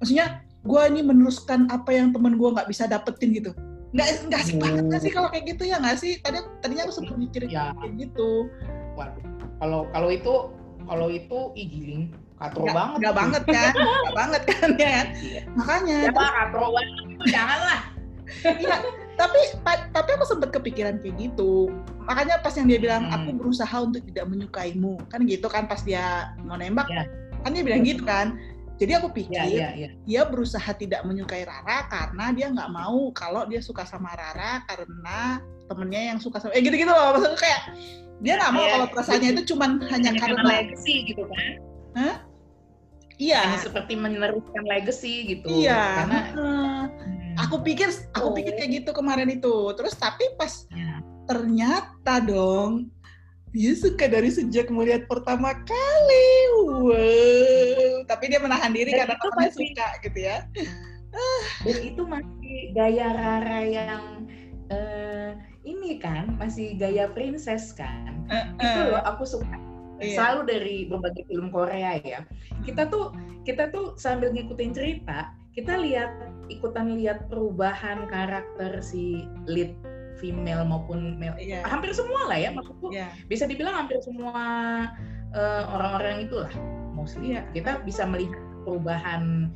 maksudnya 0.00 0.40
gue 0.64 0.82
ini 0.88 1.00
meneruskan 1.04 1.68
apa 1.68 1.92
yang 1.92 2.16
temen 2.16 2.40
gue 2.40 2.48
nggak 2.48 2.64
bisa 2.64 2.88
dapetin 2.88 3.36
gitu. 3.36 3.52
Nggak 3.92 4.08
nggak 4.32 4.42
sih 4.48 4.54
banget 4.56 4.84
nggak 4.88 5.02
sih 5.04 5.12
kalau 5.12 5.28
kayak 5.28 5.44
gitu 5.52 5.68
ya 5.68 5.76
nggak 5.76 6.00
sih? 6.00 6.16
Tadi 6.24 6.40
tadinya 6.64 6.88
aku 6.88 6.94
sempat 6.96 7.16
mikir 7.20 7.44
ya. 7.44 7.76
kayak 7.76 8.08
gitu. 8.08 8.48
Waduh 8.96 9.38
kalau 9.58 9.80
kalau 9.92 10.08
itu 10.08 10.34
kalau 10.88 11.08
itu 11.12 11.38
igiling 11.58 12.14
katro 12.38 12.64
gak, 12.70 12.74
banget 12.74 12.98
nggak 13.02 13.14
banget 13.14 13.42
kan 13.50 13.72
nggak 14.02 14.16
banget 14.16 14.42
kan 14.46 14.68
ya 14.78 14.88
kan 14.88 15.06
iya. 15.18 15.40
makanya 15.58 15.96
ya, 16.06 16.10
katro 16.14 16.66
banget 16.70 16.90
janganlah 17.26 17.80
iya 18.62 18.76
tapi 19.18 19.40
tapi 19.90 20.10
aku 20.14 20.24
sempat 20.24 20.54
kepikiran 20.54 21.02
kayak 21.02 21.18
gitu 21.18 21.72
makanya 22.06 22.38
pas 22.38 22.54
yang 22.54 22.70
dia 22.70 22.78
bilang 22.78 23.10
hmm. 23.10 23.16
aku 23.18 23.30
berusaha 23.34 23.76
untuk 23.82 24.06
tidak 24.06 24.30
menyukaimu 24.30 24.94
kan 25.10 25.26
gitu 25.26 25.50
kan 25.50 25.66
pas 25.66 25.82
dia 25.82 26.32
mau 26.46 26.54
nembak 26.54 26.86
yeah. 26.86 27.06
kan 27.42 27.50
dia 27.50 27.64
bilang 27.66 27.82
gitu 27.82 28.06
kan 28.06 28.38
jadi 28.78 29.02
aku 29.02 29.10
pikir 29.10 29.42
yeah, 29.42 29.74
yeah, 29.74 29.90
yeah. 29.90 29.90
dia 30.06 30.22
berusaha 30.30 30.70
tidak 30.78 31.02
menyukai 31.02 31.42
Rara 31.42 31.90
karena 31.90 32.30
dia 32.30 32.46
nggak 32.54 32.70
mau 32.70 33.10
kalau 33.10 33.42
dia 33.50 33.58
suka 33.58 33.82
sama 33.82 34.14
Rara 34.14 34.62
karena 34.70 35.42
temennya 35.66 36.14
yang 36.14 36.18
suka 36.22 36.38
sama 36.38 36.54
eh 36.54 36.62
gitu-gitu 36.62 36.88
loh 36.88 37.18
maksudnya 37.18 37.38
kayak 37.42 37.62
dia 38.22 38.34
nggak 38.38 38.52
mau 38.54 38.62
yeah. 38.62 38.72
kalau 38.78 38.86
perasaannya 38.94 39.30
itu 39.34 39.42
cuman 39.50 39.70
hanya 39.90 40.12
karena 40.14 40.40
legacy 40.46 40.94
gitu 41.10 41.26
kan 41.26 41.42
Hah? 41.98 42.16
Iya. 43.18 43.42
Hanya 43.50 43.60
seperti 43.60 43.98
meneruskan 43.98 44.64
legacy 44.64 45.26
gitu. 45.26 45.50
Iya. 45.50 46.06
Karena 46.06 46.20
aku 47.38 47.62
pikir 47.62 47.88
aku 48.12 48.34
pikir 48.34 48.58
kayak 48.58 48.70
gitu 48.82 48.90
kemarin 48.90 49.30
itu 49.30 49.70
terus 49.78 49.94
tapi 49.94 50.26
pas 50.34 50.66
ya. 50.74 50.98
ternyata 51.30 52.18
dong 52.26 52.90
dia 53.54 53.72
suka 53.72 54.10
dari 54.10 54.28
sejak 54.28 54.68
melihat 54.68 55.08
pertama 55.08 55.54
kali 55.64 56.30
wow 56.66 58.04
tapi 58.10 58.28
dia 58.28 58.42
menahan 58.42 58.74
diri 58.74 58.92
Dan 58.92 59.06
karena 59.06 59.14
temannya 59.22 59.52
suka 59.54 59.88
gitu 60.04 60.18
ya 60.18 60.38
dan 61.64 61.78
itu 61.80 62.02
masih 62.04 62.56
gaya 62.76 63.08
Rara 63.16 63.60
yang 63.64 64.04
uh, 64.68 65.30
ini 65.64 65.96
kan 65.96 66.36
masih 66.36 66.76
gaya 66.76 67.08
princess 67.08 67.72
kan 67.72 68.18
uh, 68.28 68.52
uh. 68.60 68.60
itu 68.60 68.80
loh 68.92 69.02
aku 69.06 69.24
suka 69.24 69.56
iya. 70.00 70.16
selalu 70.16 70.40
dari 70.46 70.76
berbagai 70.86 71.24
film 71.26 71.48
Korea 71.50 71.98
ya 72.02 72.22
kita 72.64 72.88
tuh 72.88 73.14
kita 73.42 73.70
tuh 73.70 73.98
sambil 73.98 74.30
ngikutin 74.34 74.72
cerita 74.74 75.32
kita 75.52 75.78
lihat 75.80 76.10
ikutan 76.48 76.96
lihat 76.96 77.26
perubahan 77.26 78.06
karakter 78.08 78.78
si 78.80 79.26
lead 79.50 79.74
female 80.18 80.66
maupun 80.66 81.18
male 81.18 81.38
yeah. 81.38 81.62
hampir 81.66 81.94
semua 81.94 82.26
lah 82.26 82.38
ya 82.38 82.50
maksudku 82.50 82.90
yeah. 82.90 83.10
bisa 83.30 83.46
dibilang 83.46 83.86
hampir 83.86 83.98
semua 84.02 84.42
uh, 85.34 85.62
orang-orang 85.70 86.26
itulah 86.26 86.52
mostly 86.98 87.38
yeah. 87.38 87.46
kita 87.54 87.78
bisa 87.86 88.02
melihat 88.02 88.34
perubahan 88.66 89.54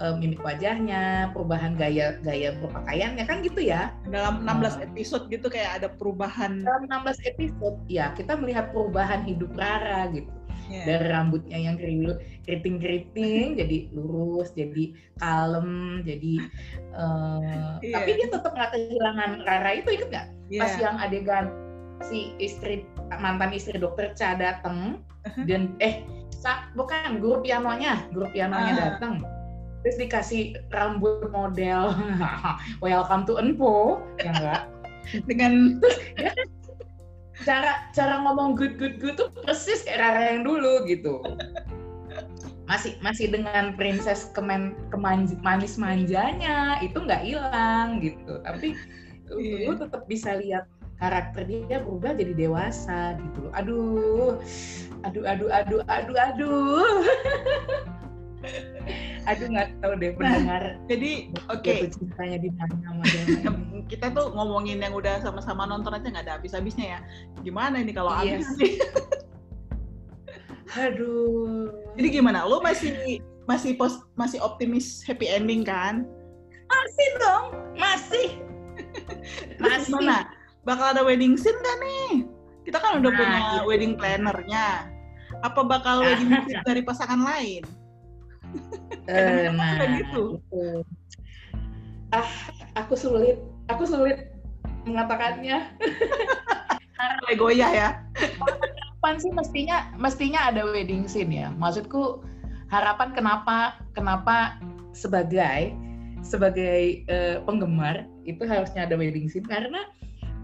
uh, 0.00 0.14
mimik 0.16 0.42
wajahnya, 0.42 1.30
perubahan 1.36 1.76
gaya 1.76 2.18
gaya 2.24 2.56
berpakaiannya 2.58 3.24
kan 3.28 3.44
gitu 3.44 3.60
ya. 3.62 3.94
Dalam 4.08 4.42
16 4.42 4.82
episode 4.90 5.28
gitu 5.30 5.46
kayak 5.46 5.84
ada 5.84 5.88
perubahan. 5.94 6.64
Dalam 6.64 6.88
16 6.88 7.30
episode 7.36 7.78
ya 7.86 8.10
kita 8.16 8.34
melihat 8.34 8.72
perubahan 8.74 9.22
hidup 9.22 9.52
Rara 9.54 10.10
gitu. 10.10 10.32
Yeah. 10.70 10.86
Dari 10.86 11.06
rambutnya 11.10 11.58
yang 11.58 11.76
keriting-keriting 12.46 13.54
jadi 13.60 13.90
lurus, 13.90 14.54
jadi 14.54 14.94
kalem, 15.18 16.02
jadi 16.06 16.34
uh, 16.94 17.78
yeah. 17.82 17.94
tapi 17.98 18.10
dia 18.18 18.28
tetap 18.30 18.54
nggak 18.54 18.70
kehilangan 18.74 19.30
Rara 19.46 19.70
itu 19.78 19.88
inget 19.94 20.08
nggak? 20.10 20.26
Yeah. 20.50 20.62
Pas 20.62 20.74
yang 20.78 20.96
adegan 20.98 21.46
si 22.00 22.32
istri 22.40 22.88
mantan 23.20 23.52
istri 23.52 23.76
dokter 23.76 24.16
Cha 24.16 24.32
datang 24.38 25.04
uh-huh. 25.26 25.44
dan 25.44 25.76
eh 25.84 26.00
bukan 26.74 27.20
guru 27.20 27.44
pianonya, 27.44 28.08
guru 28.12 28.28
pianonya 28.32 28.72
uh. 28.74 28.78
datang. 28.78 29.14
Terus 29.80 29.96
dikasih 29.96 30.60
rambut 30.72 31.32
model. 31.32 31.96
Welcome 32.84 33.24
to 33.28 33.40
Enpo 33.40 34.04
ya 34.20 34.32
enggak? 34.36 34.62
Dengan 35.24 35.80
ya, 36.20 36.32
cara 37.48 37.88
cara 37.96 38.20
ngomong 38.20 38.52
good 38.52 38.76
good 38.76 39.00
good 39.00 39.16
tuh 39.16 39.32
persis 39.40 39.80
kayak 39.88 40.04
Rara 40.04 40.22
yang 40.36 40.44
dulu 40.44 40.84
gitu. 40.84 41.24
Masih 42.68 43.00
masih 43.00 43.32
dengan 43.32 43.74
princess 43.74 44.28
kemen 44.36 44.76
kemanj, 44.92 45.34
manis 45.40 45.80
manjanya 45.80 46.76
itu 46.84 47.00
nggak 47.00 47.24
hilang 47.24 48.04
gitu. 48.04 48.38
Tapi 48.44 48.76
yeah. 49.32 49.72
lu 49.72 49.74
tetap 49.80 50.04
bisa 50.04 50.36
lihat 50.36 50.68
karakter 51.00 51.48
dia 51.48 51.80
berubah 51.80 52.12
jadi 52.12 52.36
dewasa 52.36 53.16
gitu 53.16 53.48
loh. 53.48 53.52
Aduh 53.56 54.36
aduh 55.06 55.24
aduh 55.24 55.48
aduh 55.48 55.80
aduh 55.88 56.16
aduh. 56.18 57.00
Aduh 59.28 59.52
nggak 59.52 59.84
tahu 59.84 59.92
deh 60.00 60.16
pendengar. 60.16 60.62
nah, 60.64 60.88
jadi 60.88 61.28
oke. 61.52 61.60
okay. 61.60 61.92
cintanya 61.92 62.40
di 62.40 62.48
mana 62.56 63.04
kita 63.92 64.08
tuh 64.16 64.32
ngomongin 64.32 64.80
yang 64.80 64.96
udah 64.96 65.20
sama-sama 65.20 65.68
nonton 65.68 65.92
aja 65.92 66.08
nggak 66.08 66.24
ada 66.24 66.34
habis-habisnya 66.40 66.96
ya. 66.96 67.00
Gimana 67.44 67.84
ini 67.84 67.92
kalau 67.92 68.16
yes. 68.24 68.48
habis? 68.48 68.80
aduh. 70.88 71.68
Jadi 72.00 72.08
gimana? 72.16 72.48
Lo 72.48 72.64
masih 72.64 73.20
masih 73.44 73.76
pos 73.76 74.00
masih 74.16 74.40
optimis 74.40 75.04
happy 75.04 75.28
ending 75.28 75.60
kan? 75.60 76.08
Masih 76.72 77.08
dong 77.20 77.46
masih. 77.76 78.28
Masih. 79.60 79.92
Mana 80.00 80.32
bakal 80.64 80.96
ada 80.96 81.02
wedding 81.04 81.36
scene 81.36 81.56
kan 81.60 81.76
nih 81.84 82.29
kita 82.70 82.78
kan 82.78 83.02
udah 83.02 83.10
nah, 83.10 83.18
punya 83.18 83.38
gitu. 83.42 83.66
wedding 83.66 83.94
plannernya. 83.98 84.86
Apa 85.42 85.66
bakal 85.66 86.06
wedding 86.06 86.30
scene 86.46 86.62
dari 86.62 86.86
pasangan 86.86 87.18
lain? 87.18 87.66
Uh, 89.10 89.50
nah 89.58 89.74
gitu. 89.98 90.38
ah 92.14 92.30
aku 92.78 92.94
sulit. 92.94 93.42
Aku 93.66 93.82
sulit 93.90 94.30
mengatakannya. 94.86 95.66
Karena 96.98 97.30
goyah 97.34 97.72
ya. 97.74 97.88
Harapan 98.14 99.14
sih 99.18 99.32
mestinya 99.34 99.90
mestinya 99.98 100.40
ada 100.46 100.62
wedding 100.62 101.10
scene 101.10 101.34
ya. 101.34 101.50
Maksudku 101.58 102.22
harapan 102.70 103.10
kenapa 103.10 103.82
kenapa 103.98 104.62
sebagai 104.94 105.74
sebagai 106.22 107.02
uh, 107.10 107.42
penggemar 107.42 108.06
itu 108.22 108.46
harusnya 108.46 108.86
ada 108.86 108.94
wedding 108.94 109.26
scene? 109.26 109.42
Karena 109.42 109.90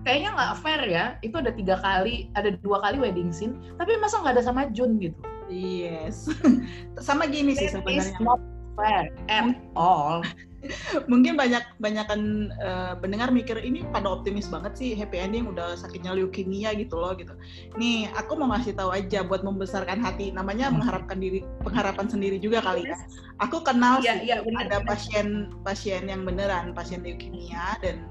kayaknya 0.06 0.30
nggak 0.38 0.54
fair 0.62 0.82
ya 0.86 1.04
itu 1.26 1.34
ada 1.34 1.50
tiga 1.50 1.82
kali 1.82 2.30
ada 2.38 2.54
dua 2.62 2.78
kali 2.78 3.02
wedding 3.02 3.34
scene 3.34 3.58
tapi 3.74 3.98
masa 3.98 4.22
nggak 4.22 4.38
ada 4.38 4.44
sama 4.46 4.70
Jun 4.70 5.02
gitu 5.02 5.18
Yes. 5.50 6.26
Sama 7.06 7.30
gini 7.30 7.54
sih 7.54 7.70
sebenarnya. 7.70 8.18
not 8.22 8.42
fair 8.76 9.08
at 9.30 9.54
all. 9.78 10.20
Mungkin 11.12 11.38
banyak 11.38 11.62
banyakan 11.78 12.50
uh, 12.58 12.98
pendengar 12.98 13.30
mikir 13.30 13.54
ini 13.62 13.86
pada 13.94 14.10
optimis 14.10 14.50
banget 14.50 14.74
sih 14.74 14.90
happy 14.98 15.22
ending 15.22 15.46
udah 15.46 15.78
sakitnya 15.78 16.10
leukemia 16.18 16.74
gitu 16.74 16.98
loh 16.98 17.14
gitu. 17.14 17.38
Nih 17.78 18.10
aku 18.18 18.34
mau 18.34 18.50
ngasih 18.50 18.74
tahu 18.74 18.90
aja 18.90 19.22
buat 19.22 19.46
membesarkan 19.46 20.02
hati. 20.02 20.34
Namanya 20.34 20.68
hmm. 20.68 20.82
mengharapkan 20.82 21.22
diri 21.22 21.46
pengharapan 21.62 22.10
sendiri 22.10 22.42
juga 22.42 22.66
kali 22.66 22.82
ya. 22.90 22.98
Aku 23.46 23.62
kenal 23.62 24.02
yeah, 24.02 24.18
sih 24.18 24.34
yeah, 24.34 24.42
bener, 24.42 24.66
ada 24.66 24.82
pasien 24.82 25.54
pasien 25.62 26.10
yang 26.10 26.26
beneran 26.26 26.74
pasien 26.74 27.06
leukemia 27.06 27.78
dan 27.78 28.02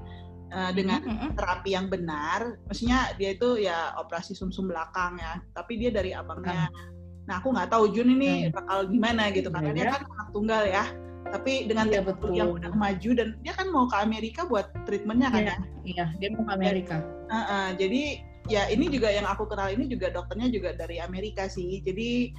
uh, 0.52 0.72
dengan 0.74 1.00
mm 1.02 1.16
-hmm. 1.16 1.30
terapi 1.34 1.70
yang 1.74 1.86
benar, 1.86 2.60
maksudnya 2.66 3.14
dia 3.16 3.34
itu 3.34 3.62
ya 3.62 3.94
operasi 3.98 4.34
sumsum 4.34 4.66
-sum 4.66 4.72
belakang 4.74 5.18
ya, 5.18 5.40
tapi 5.54 5.78
dia 5.78 5.90
dari 5.94 6.12
abangnya 6.12 6.68
mm. 6.68 6.96
Nah 7.26 7.42
aku 7.42 7.52
nggak 7.52 7.70
tahu 7.70 7.84
Jun 7.90 8.14
ini 8.16 8.48
hmm. 8.48 8.54
bakal 8.54 8.78
gimana 8.88 9.28
gitu 9.34 9.50
karena 9.50 9.70
dia 9.74 9.86
kan 9.98 10.02
anak 10.06 10.28
tunggal 10.30 10.62
ya. 10.64 10.84
Tapi 11.26 11.66
dengan 11.66 11.90
iya, 11.90 12.06
betul. 12.06 12.30
yang 12.38 12.54
udah 12.54 12.70
maju 12.70 13.10
dan 13.18 13.34
dia 13.42 13.50
kan 13.50 13.66
mau 13.74 13.90
ke 13.90 13.98
Amerika 13.98 14.46
buat 14.46 14.70
treatmentnya 14.86 15.28
kan 15.34 15.42
iya, 15.42 15.50
ya? 15.50 15.56
Iya, 15.82 16.04
dia 16.22 16.28
mau 16.38 16.46
ke 16.46 16.52
Amerika. 16.54 16.96
Uh, 17.26 17.38
uh, 17.50 17.66
jadi 17.74 18.22
ya 18.46 18.70
ini 18.70 18.86
juga 18.86 19.10
yang 19.10 19.26
aku 19.26 19.50
kenal 19.50 19.66
ini 19.74 19.90
juga 19.90 20.14
dokternya 20.14 20.54
juga 20.54 20.78
dari 20.78 21.02
Amerika 21.02 21.50
sih. 21.50 21.82
Jadi 21.82 22.30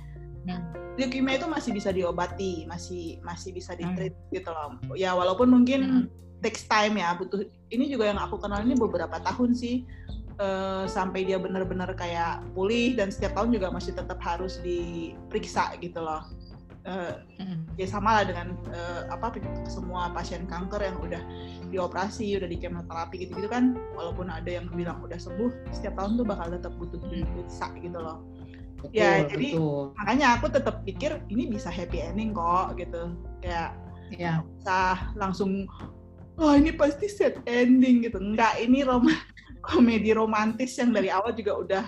hmm. 0.48 0.96
leukemia 0.96 1.36
itu 1.36 1.52
masih 1.52 1.76
bisa 1.76 1.91
diobati, 1.91 2.63
masih 2.63 3.20
masih 3.28 3.52
bisa 3.52 3.76
di 3.76 3.84
treat 3.91 4.15
hmm. 4.15 4.32
gitu 4.39 4.50
loh. 4.56 4.80
Ya 4.96 5.12
walaupun 5.12 5.52
mungkin 5.52 6.08
hmm. 6.08 6.27
Takes 6.41 6.65
time 6.65 7.00
ya 7.00 7.15
butuh. 7.17 7.45
Ini 7.67 7.86
juga 7.91 8.10
yang 8.10 8.19
aku 8.21 8.39
kenal 8.39 8.63
ini 8.63 8.78
beberapa 8.78 9.19
tahun 9.19 9.52
sih 9.58 9.84
uh, 10.39 10.86
sampai 10.88 11.28
dia 11.28 11.38
benar-benar 11.41 11.91
kayak 11.97 12.45
pulih 12.54 12.95
dan 12.95 13.12
setiap 13.12 13.38
tahun 13.38 13.58
juga 13.58 13.73
masih 13.73 13.93
tetap 13.97 14.21
harus 14.21 14.62
diperiksa 14.62 15.76
gitu 15.82 16.02
loh. 16.02 16.23
Uh, 16.88 17.19
mm. 17.36 17.76
Ya 17.76 17.84
sama 17.84 18.15
lah 18.15 18.23
dengan 18.23 18.56
uh, 18.71 19.12
apa 19.12 19.36
semua 19.67 20.08
pasien 20.15 20.47
kanker 20.47 20.80
yang 20.80 20.95
udah 21.04 21.19
dioperasi, 21.67 22.39
udah 22.39 22.47
di 22.47 22.56
kemoterapi 22.56 23.28
gitu-gitu 23.28 23.52
kan, 23.52 23.76
walaupun 23.91 24.32
ada 24.32 24.47
yang 24.47 24.71
bilang 24.71 25.04
udah 25.04 25.19
sembuh, 25.19 25.52
setiap 25.76 26.00
tahun 26.00 26.15
tuh 26.15 26.23
bakal 26.23 26.47
tetap 26.47 26.71
butuh 26.80 26.95
diperiksa 27.12 27.76
gitu 27.84 28.00
loh. 28.00 28.23
Betul, 28.78 28.93
ya 28.93 29.26
jadi 29.26 29.58
betul. 29.58 29.89
makanya 29.97 30.28
aku 30.38 30.45
tetap 30.54 30.86
pikir 30.86 31.17
ini 31.34 31.50
bisa 31.50 31.65
happy 31.73 31.97
ending 31.97 32.30
kok 32.30 32.78
gitu 32.78 33.10
kayak 33.41 33.73
ya. 34.13 34.45
bisa 34.45 35.02
langsung 35.17 35.65
wah 36.38 36.54
oh, 36.54 36.56
ini 36.56 36.71
pasti 36.71 37.10
sad 37.10 37.41
ending 37.50 38.06
gitu. 38.06 38.21
Enggak 38.21 38.62
ini 38.62 38.86
rom 38.86 39.10
komedi 39.65 40.13
romantis 40.13 40.78
yang 40.78 40.93
dari 40.93 41.10
awal 41.10 41.34
juga 41.34 41.54
udah 41.58 41.84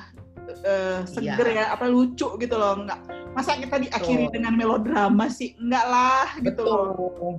uh, 0.65 0.99
seger 1.05 1.47
iya. 1.53 1.69
ya 1.69 1.77
apa 1.77 1.85
lucu 1.85 2.35
gitu 2.41 2.55
loh. 2.57 2.81
Nggak 2.83 2.99
masa 3.37 3.55
kita 3.61 3.77
diakhiri 3.77 4.27
Betul. 4.27 4.35
dengan 4.41 4.53
melodrama 4.57 5.29
sih? 5.29 5.53
Enggak 5.61 5.85
lah 5.85 6.27
gitu 6.41 6.61
loh. 6.65 7.37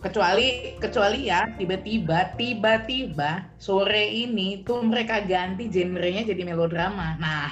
Kecuali 0.00 0.78
kecuali 0.78 1.32
ya 1.32 1.48
tiba-tiba 1.58 2.36
tiba-tiba 2.38 3.50
sore 3.56 4.04
ini 4.04 4.60
tuh 4.62 4.84
mereka 4.84 5.24
ganti 5.26 5.66
genrenya 5.66 6.22
jadi 6.22 6.42
melodrama. 6.46 7.18
Nah 7.18 7.50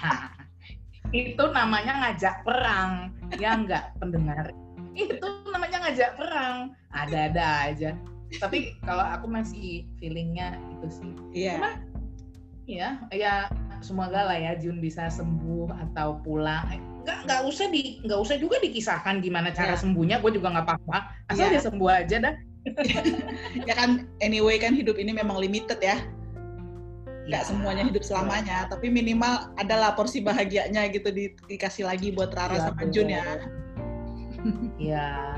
itu 1.10 1.44
namanya 1.50 2.06
ngajak 2.06 2.46
perang. 2.46 3.10
Ya 3.40 3.58
enggak 3.58 3.96
pendengar? 3.98 4.54
Itu 4.94 5.26
namanya 5.50 5.88
ngajak 5.88 6.10
perang. 6.20 6.76
Ada-ada 6.92 7.72
aja 7.72 7.96
tapi 8.40 8.78
kalau 8.86 9.04
aku 9.04 9.26
masih 9.28 9.84
feelingnya 10.00 10.56
itu 10.78 10.88
sih 10.88 11.12
iya 11.34 11.56
yeah. 11.58 11.74
Ya, 12.70 13.02
ya 13.10 13.34
semoga 13.82 14.22
lah 14.22 14.38
ya 14.38 14.54
Jun 14.54 14.78
bisa 14.78 15.10
sembuh 15.10 15.74
atau 15.74 16.22
pulang. 16.22 16.62
Eh, 16.70 16.78
nggak 17.02 17.18
nggak 17.26 17.40
usah 17.50 17.66
di 17.74 17.98
nggak 18.06 18.20
usah 18.22 18.38
juga 18.38 18.62
dikisahkan 18.62 19.18
gimana 19.18 19.50
cara 19.50 19.74
ya. 19.74 19.80
sembuhnya. 19.82 20.22
Gue 20.22 20.38
juga 20.38 20.54
nggak 20.54 20.66
apa-apa. 20.70 20.98
Asal 21.26 21.50
ya. 21.50 21.58
dia 21.58 21.62
sembuh 21.66 21.90
aja 21.90 22.16
dah. 22.22 22.34
ya 23.68 23.74
kan, 23.74 24.06
anyway 24.22 24.54
kan 24.62 24.78
hidup 24.78 24.94
ini 24.94 25.10
memang 25.10 25.42
limited 25.42 25.82
ya. 25.82 25.98
Nggak 27.26 27.42
ya. 27.42 27.48
semuanya 27.50 27.82
hidup 27.82 28.06
selamanya, 28.06 28.70
tapi 28.70 28.86
minimal 28.86 29.50
adalah 29.58 29.98
porsi 29.98 30.22
bahagianya 30.22 30.86
gitu 30.94 31.10
di, 31.10 31.34
dikasih 31.50 31.90
lagi 31.90 32.14
buat 32.14 32.30
Rara 32.30 32.54
ya, 32.54 32.62
sama 32.70 32.86
Jun 32.94 33.10
ya. 33.10 33.22
Iya. 34.78 35.31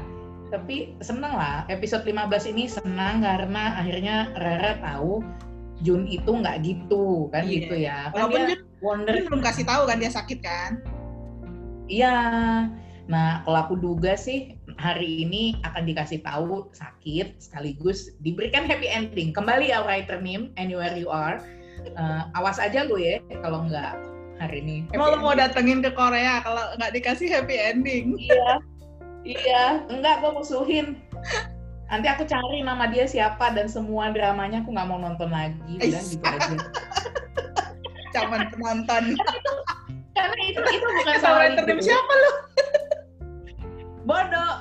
Tapi 0.54 0.94
seneng 1.02 1.34
lah, 1.34 1.66
episode 1.66 2.06
15 2.06 2.54
ini 2.54 2.70
senang 2.70 3.26
karena 3.26 3.74
akhirnya 3.74 4.30
Rara 4.38 4.78
tahu 4.78 5.18
Jun 5.82 6.06
itu 6.06 6.30
nggak 6.30 6.62
gitu 6.62 7.26
kan 7.34 7.42
iya. 7.42 7.54
gitu 7.58 7.74
ya. 7.74 7.98
Kan 8.14 8.30
Walaupun 8.30 8.40
dia 8.46 8.58
Wonder 8.78 9.16
belum 9.26 9.42
kasih 9.42 9.66
tahu 9.66 9.82
kan 9.90 9.98
dia 9.98 10.14
sakit 10.14 10.38
kan? 10.38 10.78
Iya. 11.90 12.18
Nah 13.10 13.42
kalau 13.42 13.58
aku 13.66 13.74
duga 13.82 14.14
sih 14.14 14.54
hari 14.78 15.26
ini 15.26 15.58
akan 15.66 15.82
dikasih 15.82 16.22
tahu 16.22 16.70
sakit 16.70 17.42
sekaligus 17.42 18.14
diberikan 18.22 18.62
happy 18.70 18.86
ending. 18.86 19.34
Kembali 19.34 19.74
ya 19.74 19.82
writer 19.82 20.22
name 20.22 20.54
anywhere 20.54 20.94
you 20.94 21.10
are. 21.10 21.42
Uh, 21.98 22.30
awas 22.38 22.62
aja 22.62 22.86
lu 22.86 22.96
ya 22.96 23.18
kalau 23.42 23.66
nggak 23.66 23.98
hari 24.38 24.62
ini. 24.62 24.86
Mau 24.94 25.10
mau 25.18 25.34
datengin 25.34 25.82
ke 25.82 25.90
Korea 25.90 26.38
kalau 26.46 26.62
nggak 26.78 26.94
dikasih 26.94 27.28
happy 27.34 27.58
ending. 27.58 28.14
Iya. 28.14 28.62
Iya, 29.24 29.88
enggak 29.88 30.20
gue 30.20 30.30
musuhin. 30.36 31.00
Nanti 31.88 32.06
aku 32.08 32.28
cari 32.28 32.60
nama 32.60 32.84
dia 32.88 33.08
siapa 33.08 33.52
dan 33.56 33.68
semua 33.68 34.12
dramanya 34.12 34.60
aku 34.60 34.72
nggak 34.72 34.88
mau 34.88 35.00
nonton 35.00 35.32
lagi 35.32 35.74
dan 35.80 36.04
gitu 36.04 36.24
aja. 36.24 36.56
Cuman 38.12 38.40
penonton. 38.52 39.04
Karena 40.14 40.42
itu 40.46 40.60
itu 40.60 40.86
bukan 40.86 41.16
salah 41.18 41.44
itu 41.50 41.72
siapa 41.80 42.12
lu? 42.12 42.32
Bodoh. 44.04 44.54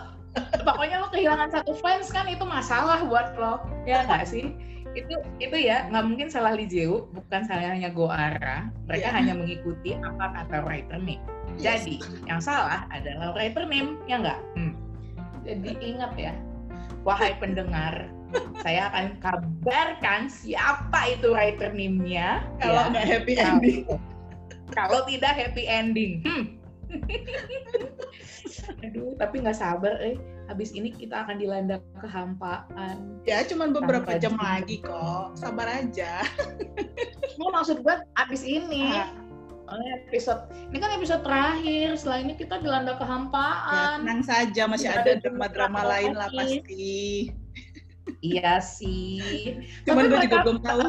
Pokoknya 0.63 1.03
lo 1.03 1.07
kehilangan 1.13 1.51
satu 1.53 1.77
fans 1.77 2.09
kan 2.09 2.25
itu 2.25 2.41
masalah 2.47 3.03
buat 3.05 3.35
lo. 3.35 3.61
Ya 3.83 4.07
nggak 4.07 4.25
sih? 4.25 4.55
Itu 4.95 5.19
itu 5.43 5.57
ya 5.59 5.91
nggak 5.91 6.05
mungkin 6.07 6.27
salah 6.31 6.55
Lijeu 6.55 7.11
bukan 7.11 7.45
salahnya 7.45 7.91
Goara. 7.91 8.71
Mereka 8.87 9.11
yeah. 9.11 9.15
hanya 9.15 9.33
mengikuti 9.37 9.93
apa 9.99 10.41
kata 10.41 10.57
writer 10.63 10.99
yes. 11.03 11.19
Jadi 11.59 11.95
yang 12.25 12.41
salah 12.41 12.85
adalah 12.89 13.33
writer 13.35 13.65
name 13.67 13.99
ya 14.09 14.21
nggak 14.21 14.39
hmm. 14.57 14.73
jadi 15.45 15.71
ingat 15.81 16.13
ya 16.17 16.33
wahai 17.03 17.35
pendengar 17.37 18.07
saya 18.65 18.89
akan 18.89 19.19
kabarkan 19.21 20.31
siapa 20.31 21.13
itu 21.13 21.33
writer 21.33 21.69
name-nya 21.73 22.41
kalau 22.57 22.89
ya. 22.89 22.91
nggak 22.91 23.05
ya. 23.05 23.11
happy 23.17 23.33
ending 23.37 23.81
kalau 24.73 24.99
tidak 25.05 25.33
happy 25.37 25.63
ending 25.69 26.23
hmm. 26.25 26.45
aduh 28.85 29.17
tapi 29.17 29.41
nggak 29.41 29.57
sabar 29.57 29.97
eh 30.01 30.17
habis 30.45 30.75
ini 30.75 30.91
kita 30.91 31.23
akan 31.25 31.39
dilanda 31.39 31.79
kehampaan 32.03 33.17
ya 33.23 33.41
cuman 33.47 33.71
beberapa 33.71 34.19
jam 34.19 34.35
lagi 34.37 34.83
kok 34.83 35.39
sabar 35.39 35.65
aja 35.71 36.21
mau 37.39 37.49
maksud 37.49 37.81
gue 37.81 37.95
habis 38.19 38.43
ini 38.43 38.93
ah. 38.93 39.09
Episode 39.81 40.41
ini 40.69 40.77
kan 40.77 40.91
episode 40.93 41.23
terakhir 41.25 41.97
setelah 41.97 42.19
ini 42.21 42.33
kita 42.37 42.61
dilanda 42.61 42.93
kehampaan 42.99 43.97
ya, 43.97 44.03
tenang 44.03 44.21
saja 44.21 44.61
masih 44.69 44.89
Tidak 44.91 45.01
ada 45.01 45.13
drama-drama 45.23 45.81
lain 45.87 46.11
lah 46.13 46.29
pasti 46.29 47.31
iya 48.21 48.59
sih 48.59 49.57
cuman 49.87 50.11
gue 50.11 50.19
juga 50.27 50.37
belum 50.43 50.59
tahu 50.61 50.87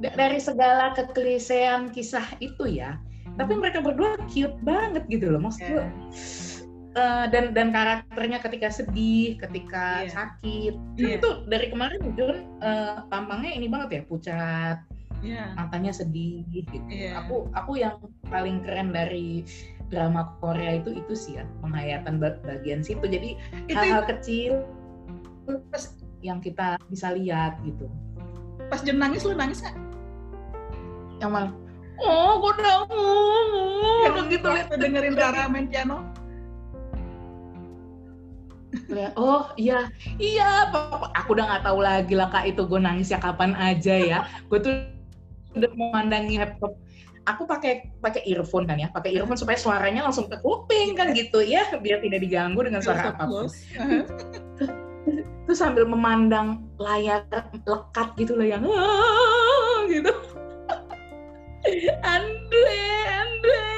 dari 0.00 0.40
segala 0.40 0.96
kekelisean 0.96 1.92
kisah 1.92 2.24
itu 2.40 2.64
ya 2.64 2.96
tapi 3.36 3.52
hmm. 3.54 3.60
mereka 3.60 3.78
berdua 3.84 4.16
cute 4.32 4.56
banget 4.64 5.04
gitu 5.12 5.30
loh 5.30 5.40
maksud 5.44 5.64
yeah. 5.64 5.88
uh, 6.96 7.24
dan 7.28 7.52
dan 7.52 7.70
karakternya 7.70 8.40
ketika 8.40 8.68
sedih 8.72 9.36
ketika 9.38 10.08
yeah. 10.08 10.12
sakit 10.12 10.74
yeah. 10.96 11.16
itu 11.20 11.28
dari 11.46 11.68
kemarin 11.68 12.00
John 12.16 12.48
uh, 12.64 13.04
tampangnya 13.12 13.52
ini 13.54 13.68
banget 13.68 13.88
ya 14.00 14.02
pucat 14.08 14.78
yeah. 15.20 15.52
matanya 15.56 15.92
sedih 15.94 16.44
gitu. 16.52 16.76
Yeah. 16.88 17.24
aku 17.24 17.48
aku 17.56 17.80
yang 17.80 17.96
paling 18.28 18.64
keren 18.64 18.92
dari 18.92 19.44
drama 19.90 20.34
Korea 20.38 20.78
itu 20.78 20.94
itu 21.02 21.14
sih 21.16 21.32
ya 21.40 21.44
penghayatan 21.64 22.20
bagian 22.20 22.80
situ. 22.80 23.02
Jadi 23.04 23.36
hal-hal 23.72 24.06
kecil 24.06 24.64
pas 25.72 25.96
yang 26.20 26.38
kita 26.38 26.76
bisa 26.92 27.12
lihat 27.16 27.58
gitu. 27.64 27.90
Pas 28.68 28.80
John 28.86 29.02
nangis 29.02 29.26
lu 29.26 29.34
nangis 29.34 29.64
gak? 29.64 29.74
yang 31.20 31.32
mana? 31.36 31.52
Oh 32.00 32.40
gue 32.40 32.52
udah 32.56 32.88
ngomong 32.88 34.26
gitu 34.32 34.46
lihat 34.48 34.72
dengerin 34.72 35.14
Rara 35.20 35.44
main 35.52 35.68
piano? 35.68 36.00
Oh 39.20 39.52
iya. 39.60 39.92
Iya 40.16 40.72
aku 41.12 41.36
udah 41.36 41.44
nggak 41.44 41.64
tahu 41.68 41.78
lagi 41.84 42.14
lah 42.16 42.32
kak 42.32 42.48
itu 42.48 42.64
gue 42.64 42.80
nangis 42.80 43.12
ya 43.12 43.20
kapan 43.20 43.52
aja 43.52 43.94
ya. 44.00 44.18
Gue 44.48 44.58
tuh 44.64 44.74
udah 45.56 45.70
memandangi 45.74 46.38
laptop 46.38 46.78
aku 47.28 47.44
pakai 47.44 47.90
pakai 48.00 48.22
earphone 48.26 48.64
kan 48.64 48.80
ya 48.80 48.88
pakai 48.90 49.18
earphone 49.18 49.36
supaya 49.36 49.58
suaranya 49.58 50.06
langsung 50.06 50.30
ke 50.30 50.38
kuping 50.40 50.96
kan 50.96 51.12
gitu 51.12 51.44
ya 51.44 51.66
biar 51.78 52.00
tidak 52.00 52.20
diganggu 52.22 52.60
dengan 52.64 52.80
suara 52.80 53.12
apa 53.12 53.24
pun 53.26 53.46
terus 55.44 55.58
sambil 55.58 55.84
memandang 55.84 56.64
layar 56.78 57.26
lekat 57.66 58.08
gitu 58.16 58.38
lah 58.38 58.46
yang 58.46 58.64
gitu 59.90 60.12
Andre, 62.00 62.80
Andre. 63.04 63.68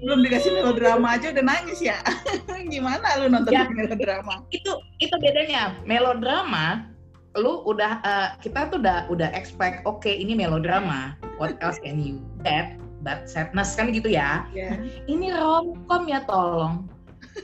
Belum 0.00 0.24
dikasih 0.24 0.50
melodrama 0.58 1.20
aja 1.20 1.28
udah 1.28 1.44
nangis 1.44 1.84
ya. 1.84 2.00
Gimana 2.72 3.20
lu 3.20 3.28
nonton 3.28 3.52
ya, 3.52 3.68
melodrama? 3.68 4.40
Itu 4.48 4.80
itu 4.96 5.12
bedanya. 5.20 5.76
Melodrama 5.84 6.95
lu 7.36 7.62
udah 7.68 8.00
uh, 8.02 8.28
kita 8.40 8.72
tuh 8.72 8.80
udah 8.80 9.06
udah 9.12 9.28
expect 9.36 9.84
oke 9.84 10.02
okay, 10.02 10.16
ini 10.16 10.32
melodrama. 10.32 11.14
What 11.36 11.60
else 11.60 11.76
can 11.78 12.00
you 12.00 12.24
get? 12.42 12.80
That 13.04 13.30
sadness 13.30 13.76
kan 13.78 13.94
gitu 13.94 14.10
ya. 14.10 14.48
Yeah. 14.50 14.82
Ini 15.06 15.36
romcom 15.36 16.10
ya 16.10 16.24
tolong. 16.26 16.90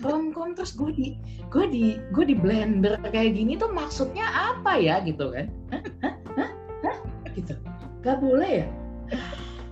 Romcom 0.00 0.56
terus 0.56 0.74
gue 0.74 0.90
di 0.90 1.08
gue 1.52 1.64
di 1.68 2.00
gue 2.16 2.24
di 2.24 2.34
blender 2.34 2.96
kayak 3.12 3.36
gini 3.36 3.60
tuh 3.60 3.70
maksudnya 3.70 4.24
apa 4.32 4.80
ya 4.80 5.04
gitu 5.04 5.30
kan? 5.30 5.46
Hah? 5.70 5.82
Hah? 6.02 6.14
Hah? 6.34 6.50
Hah? 6.88 6.96
Gitu 7.36 7.54
gak 8.02 8.18
boleh 8.18 8.66
ya 8.66 8.68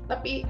tapi 0.06 0.46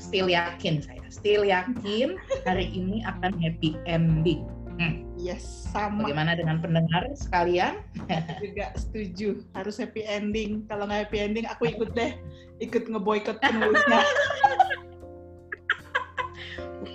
still 0.00 0.28
yakin 0.28 0.80
saya 0.80 1.00
still 1.12 1.44
yakin 1.44 2.16
hari 2.48 2.72
ini 2.72 3.04
akan 3.04 3.36
happy 3.36 3.76
ending 3.84 4.44
hmm. 4.80 5.04
Yes 5.18 5.68
sama. 5.74 6.06
Bagaimana 6.06 6.38
dengan 6.38 6.62
pendengar 6.62 7.10
sekalian? 7.12 7.82
Juga 8.44 8.72
setuju 8.78 9.42
harus 9.52 9.76
happy 9.76 10.06
ending. 10.06 10.64
Kalau 10.70 10.88
nggak 10.88 11.10
happy 11.10 11.18
ending 11.20 11.44
aku 11.50 11.68
ikut 11.68 11.92
deh. 11.92 12.16
Ikut 12.62 12.88
ngeboikot 12.88 13.42
penulisnya. 13.42 14.02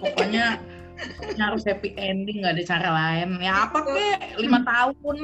Pokoknya 0.03 0.59
harus 1.37 1.63
happy 1.67 1.93
ending 1.99 2.41
nggak 2.41 2.59
ada 2.59 2.63
cara 2.65 2.89
lain. 2.89 3.37
Ya 3.43 3.69
apa 3.69 3.85
kek? 3.85 4.39
Lima 4.39 4.63
tahun. 4.63 5.17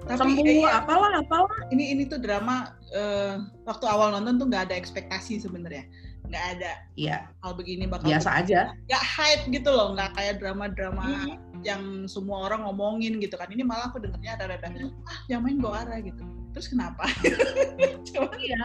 Tapi 0.00 0.16
sembuh 0.16 0.44
iya, 0.48 0.80
apalah 0.80 1.22
apalah. 1.22 1.60
ini 1.70 1.92
ini 1.92 2.08
tuh 2.08 2.18
drama 2.18 2.72
uh, 2.96 3.44
waktu 3.68 3.84
awal 3.84 4.16
nonton 4.16 4.40
tuh 4.40 4.46
nggak 4.48 4.72
ada 4.72 4.74
ekspektasi 4.74 5.44
sebenarnya. 5.44 5.84
Nggak 6.26 6.44
ada. 6.56 6.72
Iya. 6.96 7.28
Hal 7.44 7.52
begini 7.54 7.86
bakal 7.86 8.08
biasa 8.08 8.42
aja. 8.42 8.72
Nggak 8.88 9.04
hype 9.04 9.44
gitu 9.52 9.70
loh 9.70 9.92
nggak 9.94 10.10
kayak 10.16 10.40
drama-drama 10.40 11.04
hmm. 11.04 11.49
Yang 11.66 12.08
semua 12.08 12.48
orang 12.48 12.64
ngomongin 12.64 13.20
gitu 13.20 13.36
kan. 13.36 13.48
Ini 13.48 13.62
malah 13.64 13.92
aku 13.92 14.00
dengernya 14.00 14.36
ada 14.38 14.44
ada 14.56 14.68
hmm. 14.68 14.90
ah 15.06 15.18
yang 15.28 15.40
main 15.44 15.60
Goara 15.60 16.00
gitu. 16.00 16.22
Terus 16.50 16.66
kenapa? 16.66 17.06
Coba 18.10 18.34
iya. 18.40 18.58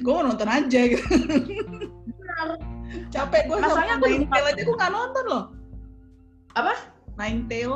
Gue 0.00 0.12
mau 0.12 0.24
nonton 0.24 0.48
aja 0.48 0.80
gitu. 0.88 1.04
Benar. 2.18 2.48
capek 3.12 3.52
gue 3.52 3.58
masalahnya 3.60 4.00
aku 4.00 4.06
Nine 4.08 4.28
Tail 4.32 4.46
aja 4.48 4.62
gue 4.64 4.76
nggak 4.80 4.92
nonton 4.94 5.24
loh. 5.28 5.44
Apa? 6.56 6.74
Nine 7.20 7.44
Tail. 7.50 7.72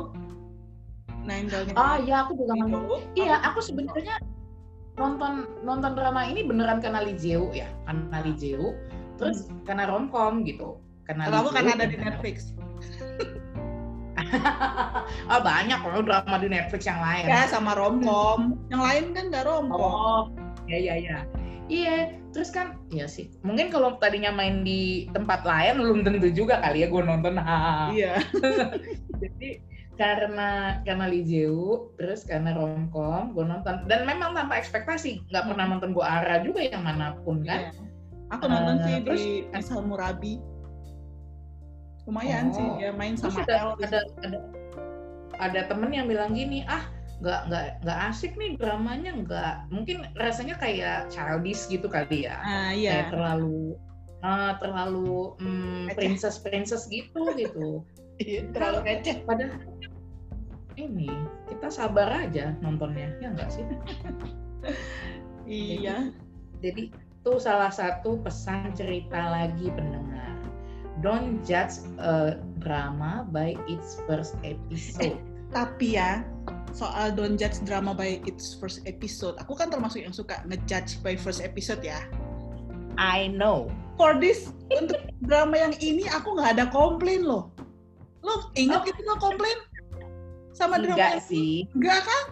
Nine 1.23 1.47
Tail 1.53 1.65
ah 1.77 2.01
iya 2.01 2.25
aku 2.25 2.33
juga 2.39 2.55
nonton. 2.57 3.05
Iya 3.13 3.37
aku 3.45 3.61
sebenarnya 3.61 4.17
nonton 4.97 5.49
nonton 5.65 5.93
drama 5.97 6.25
ini 6.25 6.45
beneran 6.45 6.81
karena 6.81 7.01
Lee 7.05 7.17
Jeo 7.17 7.49
ya 7.57 7.69
karena 7.89 8.19
Lee 8.25 8.37
Jeo 8.37 8.77
terus 9.17 9.49
hmm. 9.49 9.69
karena 9.69 9.85
romcom 9.89 10.45
gitu. 10.49 10.81
Karena 11.05 11.29
kalau 11.29 11.49
aku 11.49 11.61
karena 11.61 11.73
ada 11.77 11.87
di 11.91 11.97
Netflix 11.99 12.57
oh 15.29 15.41
banyak 15.49 15.81
loh 15.81 16.03
drama 16.05 16.37
di 16.41 16.49
Netflix 16.49 16.89
yang 16.89 17.01
lain. 17.01 17.29
Ya 17.29 17.49
sama 17.49 17.77
romcom. 17.77 18.57
Yang 18.73 18.83
lain 18.83 19.05
kan 19.13 19.25
nggak 19.29 19.45
romcom. 19.45 19.81
Oh 19.81 20.23
ya 20.67 20.79
ya 20.79 20.95
ya. 20.99 21.19
Iya 21.71 22.19
terus 22.35 22.51
kan 22.53 22.81
ya 22.93 23.07
sih. 23.09 23.31
Mungkin 23.47 23.73
kalau 23.73 23.97
tadinya 24.01 24.35
main 24.35 24.67
di 24.67 25.09
tempat 25.13 25.47
lain 25.47 25.81
belum 25.81 25.99
tentu 26.05 26.29
juga 26.33 26.61
kali 26.61 26.85
ya 26.85 26.89
gue 26.91 27.03
nonton. 27.03 27.39
Iya. 27.93 28.21
Jadi 29.23 29.63
karena 30.01 30.81
karena 30.89 31.07
Lijeu 31.07 31.93
terus 32.01 32.25
karena 32.25 32.57
romcom 32.57 33.37
gue 33.37 33.45
nonton. 33.45 33.87
Dan 33.87 34.09
memang 34.09 34.37
tanpa 34.37 34.59
ekspektasi 34.59 35.29
nggak 35.31 35.45
pernah 35.53 35.65
hmm. 35.69 35.73
nonton 35.79 35.91
gue 35.93 36.05
arah 36.05 36.41
juga 36.43 36.61
yang 36.65 36.83
mana 36.83 37.17
pun 37.23 37.45
kan? 37.45 37.73
Yeah. 37.73 37.91
aku 38.33 38.49
nonton 38.49 38.81
uh, 38.81 38.85
sih 38.89 38.95
terus, 39.05 39.21
di 39.21 39.33
Asal 39.53 39.85
Murabi 39.85 40.41
lumayan 42.07 42.51
oh, 42.51 42.55
sih 42.55 42.67
dia 42.83 42.91
main 42.91 43.15
sama 43.15 43.47
ada, 43.47 43.79
ada 43.79 44.01
ada 44.27 44.39
ada 45.39 45.61
temen 45.71 45.91
yang 45.95 46.11
bilang 46.11 46.35
gini 46.35 46.67
ah 46.67 46.87
nggak 47.23 47.47
nggak 47.47 47.67
nggak 47.87 47.99
asik 48.11 48.35
nih 48.35 48.59
dramanya 48.59 49.15
nggak 49.23 49.55
mungkin 49.71 50.11
rasanya 50.19 50.59
kayak 50.59 51.07
childish 51.07 51.71
gitu 51.71 51.87
kali 51.87 52.27
ya 52.27 52.43
ah, 52.43 52.75
iya. 52.75 53.07
kayak 53.07 53.09
terlalu 53.15 53.79
uh, 54.27 54.59
terlalu 54.59 55.39
um, 55.39 55.87
princess 55.95 56.43
princess 56.43 56.91
gitu 56.91 57.31
gitu 57.39 57.87
Iya, 58.21 58.41
terlalu 58.55 58.79
receh. 58.87 59.17
Padahal 59.25 59.59
ini 60.77 61.11
kita 61.51 61.69
sabar 61.69 62.09
aja 62.13 62.57
nontonnya, 62.61 63.13
ya 63.21 63.29
enggak 63.33 63.51
sih? 63.51 63.65
iya. 65.49 66.13
Jadi, 66.63 66.93
jadi 66.93 67.01
itu 67.23 67.33
salah 67.39 67.71
satu 67.71 68.19
pesan 68.23 68.75
cerita 68.75 69.31
lagi 69.31 69.71
pendengar. 69.71 70.12
Don't 71.03 71.43
judge 71.43 71.83
a 71.99 72.39
drama 72.63 73.27
by 73.27 73.59
its 73.67 73.99
first 74.07 74.39
episode. 74.47 75.03
Eh, 75.03 75.15
tapi 75.51 75.99
ya, 75.99 76.23
soal 76.71 77.11
don't 77.11 77.35
judge 77.35 77.59
drama 77.67 77.91
by 77.91 78.23
its 78.23 78.55
first 78.55 78.87
episode, 78.87 79.35
aku 79.43 79.59
kan 79.59 79.69
termasuk 79.69 80.07
yang 80.07 80.15
suka 80.15 80.41
ngejudge 80.47 81.03
by 81.03 81.19
first 81.19 81.43
episode 81.43 81.83
ya. 81.83 81.99
I 82.97 83.35
know. 83.35 83.67
For 83.99 84.15
this, 84.17 84.55
untuk 84.71 85.11
drama 85.27 85.59
yang 85.59 85.75
ini 85.83 86.07
aku 86.07 86.39
nggak 86.39 86.57
ada 86.57 86.67
komplain 86.71 87.27
loh. 87.27 87.51
Lo 88.23 88.55
ingat 88.55 88.83
oh. 88.83 88.87
gitu 88.87 89.01
lo 89.03 89.19
komplain 89.19 89.59
sama 90.55 90.79
drama 90.79 90.97
Enggak 90.97 91.27
sih. 91.27 91.67
Enggak 91.75 92.07
kan? 92.07 92.25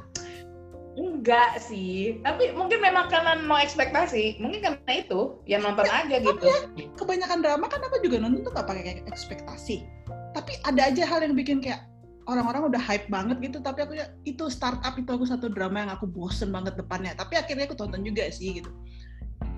Enggak 0.99 1.63
sih. 1.63 2.19
Tapi 2.27 2.51
mungkin 2.57 2.83
memang 2.83 3.07
karena 3.07 3.39
no 3.39 3.55
ekspektasi. 3.55 4.43
Mungkin 4.43 4.59
karena 4.63 4.93
itu 4.95 5.39
yang 5.47 5.63
nonton 5.63 5.87
ya, 5.87 6.03
aja 6.03 6.17
gitu. 6.19 6.47
Ya, 6.47 6.59
kebanyakan 6.99 7.39
drama 7.47 7.67
kan 7.71 7.79
aku 7.87 8.03
juga 8.03 8.19
nonton 8.19 8.43
tuh 8.43 8.53
gak 8.55 8.67
pakai 8.67 9.07
ekspektasi. 9.07 9.87
Tapi 10.35 10.53
ada 10.67 10.91
aja 10.91 11.07
hal 11.07 11.23
yang 11.23 11.39
bikin 11.39 11.63
kayak 11.63 11.91
orang-orang 12.31 12.71
udah 12.71 12.83
hype 12.83 13.11
banget 13.11 13.43
gitu 13.43 13.59
tapi 13.59 13.83
aku 13.83 13.99
ya, 13.99 14.07
itu 14.23 14.47
startup 14.47 14.95
itu 14.95 15.11
aku 15.11 15.27
satu 15.27 15.51
drama 15.51 15.83
yang 15.83 15.91
aku 15.91 16.07
bosen 16.07 16.55
banget 16.55 16.79
depannya 16.79 17.17
tapi 17.19 17.35
akhirnya 17.35 17.67
aku 17.67 17.75
tonton 17.75 18.07
juga 18.07 18.31
sih 18.31 18.63
gitu 18.63 18.71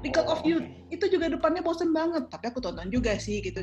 Because 0.02 0.26
of 0.26 0.42
You 0.42 0.66
itu 0.88 1.06
juga 1.12 1.28
depannya 1.28 1.60
bosen 1.60 1.92
banget 1.92 2.32
tapi 2.32 2.48
aku 2.48 2.64
tonton 2.64 2.88
juga 2.88 3.20
sih 3.20 3.44
gitu 3.44 3.60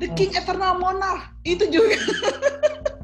The 0.00 0.08
Oh. 0.08 0.16
King 0.16 0.32
Eternal 0.32 0.80
Monarch 0.80 1.28
itu 1.44 1.68
juga 1.68 1.96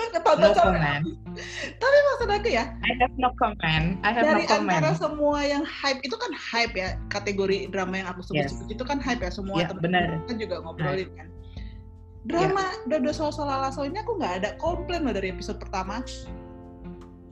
itu 0.00 0.18
aku 0.18 0.38
No 0.38 0.50
comment. 0.54 1.04
tapi 1.82 1.96
maksud 2.06 2.28
aku 2.30 2.48
ya 2.48 2.64
I 2.78 2.92
have 2.98 3.14
no 3.16 3.30
comment. 3.34 3.86
I 4.02 4.10
have 4.14 4.24
dari 4.24 4.44
no 4.44 4.48
comment. 4.48 4.78
antara 4.80 4.94
semua 4.94 5.38
yang 5.42 5.64
hype 5.64 6.00
itu 6.00 6.14
kan 6.14 6.30
hype 6.32 6.74
ya 6.74 6.88
kategori 7.08 7.68
drama 7.68 7.94
yang 7.96 8.08
aku 8.08 8.22
sebut-sebut 8.22 8.68
itu 8.70 8.84
kan 8.84 8.98
hype 8.98 9.20
ya 9.20 9.30
semua 9.30 9.58
Ya, 9.58 9.68
teman 9.68 9.82
benar. 9.82 10.06
kita 10.26 10.34
juga 10.38 10.54
ngobrolin 10.62 11.10
kan 11.14 11.26
drama 12.24 12.64
Dodo 12.84 13.10
Soal 13.10 13.32
Solalaso 13.32 13.82
ini 13.82 13.96
aku 13.96 14.18
nggak 14.18 14.34
ada 14.44 14.50
komplain 14.56 15.06
loh 15.06 15.14
dari 15.14 15.32
episode 15.32 15.56
pertama 15.56 16.02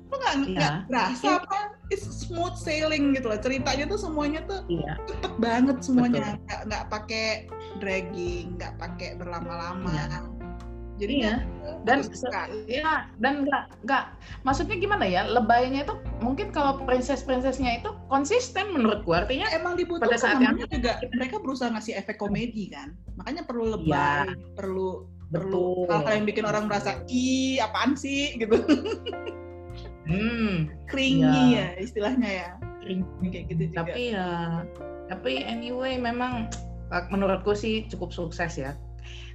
lo 0.06 0.14
nggak 0.16 0.34
nggak 0.54 0.72
Iya. 0.72 0.86
berasa 0.86 1.28
apa 1.42 1.58
it's 1.90 2.06
smooth 2.22 2.54
sailing 2.54 3.10
gitu 3.12 3.26
loh 3.26 3.36
ceritanya 3.36 3.84
tuh 3.84 3.98
semuanya 3.98 4.40
tuh 4.46 4.62
Iya. 4.70 4.94
cepet 5.04 5.32
banget 5.36 5.76
semuanya 5.82 6.38
nggak 6.46 6.60
nggak 6.70 6.84
pakai 6.88 7.26
dragging 7.82 8.54
nggak 8.56 8.78
pakai 8.78 9.18
berlama-lama 9.18 9.90
Iya. 9.92 10.22
Jadi 10.96 11.12
Iya. 11.12 11.24
ya, 11.24 11.36
Dan 11.86 11.98
ya 12.66 13.06
dan 13.22 13.46
nggak 13.46 13.64
nggak 13.86 14.04
maksudnya 14.42 14.74
gimana 14.80 15.06
ya 15.06 15.22
lebaynya 15.28 15.86
itu 15.86 15.94
mungkin 16.18 16.50
kalau 16.50 16.82
princess 16.82 17.22
princessnya 17.22 17.78
itu 17.78 17.94
konsisten 18.10 18.74
menurutku 18.74 19.14
artinya 19.14 19.46
emang 19.54 19.78
dibutuhkan 19.78 20.10
pada 20.10 20.18
saat 20.18 20.42
namanya 20.42 20.66
juga 20.66 20.98
mereka 21.14 21.38
berusaha 21.38 21.70
ngasih 21.70 21.94
efek 22.00 22.18
komedi 22.18 22.74
kan? 22.74 22.96
Makanya 23.20 23.46
perlu 23.46 23.76
lebay 23.78 24.34
perlu 24.58 25.06
perlu 25.30 25.86
betul. 25.86 25.90
hal-hal 25.94 26.12
yang 26.22 26.26
bikin 26.26 26.44
orang 26.46 26.64
merasa 26.66 27.02
ih 27.06 27.58
apaan 27.62 27.94
sih? 27.94 28.34
gitu. 28.40 28.56
Hmm. 30.06 30.70
Clingy 30.86 31.58
Ya. 31.58 31.74
ya 31.74 31.82
istilahnya 31.82 32.30
ya. 32.30 32.50
Kayak 33.26 33.44
gitu 33.50 33.62
juga. 33.74 33.78
Tapi 33.82 34.02
ya 34.14 34.28
tapi 35.06 35.42
anyway 35.42 35.98
memang 35.98 36.50
menurutku 37.10 37.54
sih 37.54 37.86
cukup 37.90 38.14
sukses 38.14 38.54
ya 38.54 38.74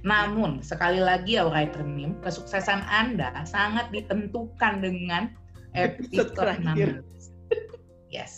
namun 0.02 0.58
sekali 0.60 0.98
lagi 0.98 1.38
ya 1.38 1.46
writer 1.46 1.82
kesuksesan 2.22 2.82
anda 2.90 3.30
sangat 3.46 3.88
ditentukan 3.94 4.82
dengan 4.82 5.30
Episode 5.72 6.28
episode 6.28 6.30
terakhir. 6.36 6.88
16 7.00 8.12
yes 8.12 8.32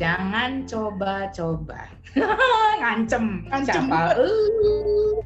jangan 0.00 0.64
coba-coba 0.64 1.86
ngancem, 2.80 3.44
Ngancem. 3.50 3.84
siapa 3.86 4.00
Uh. 4.16 5.20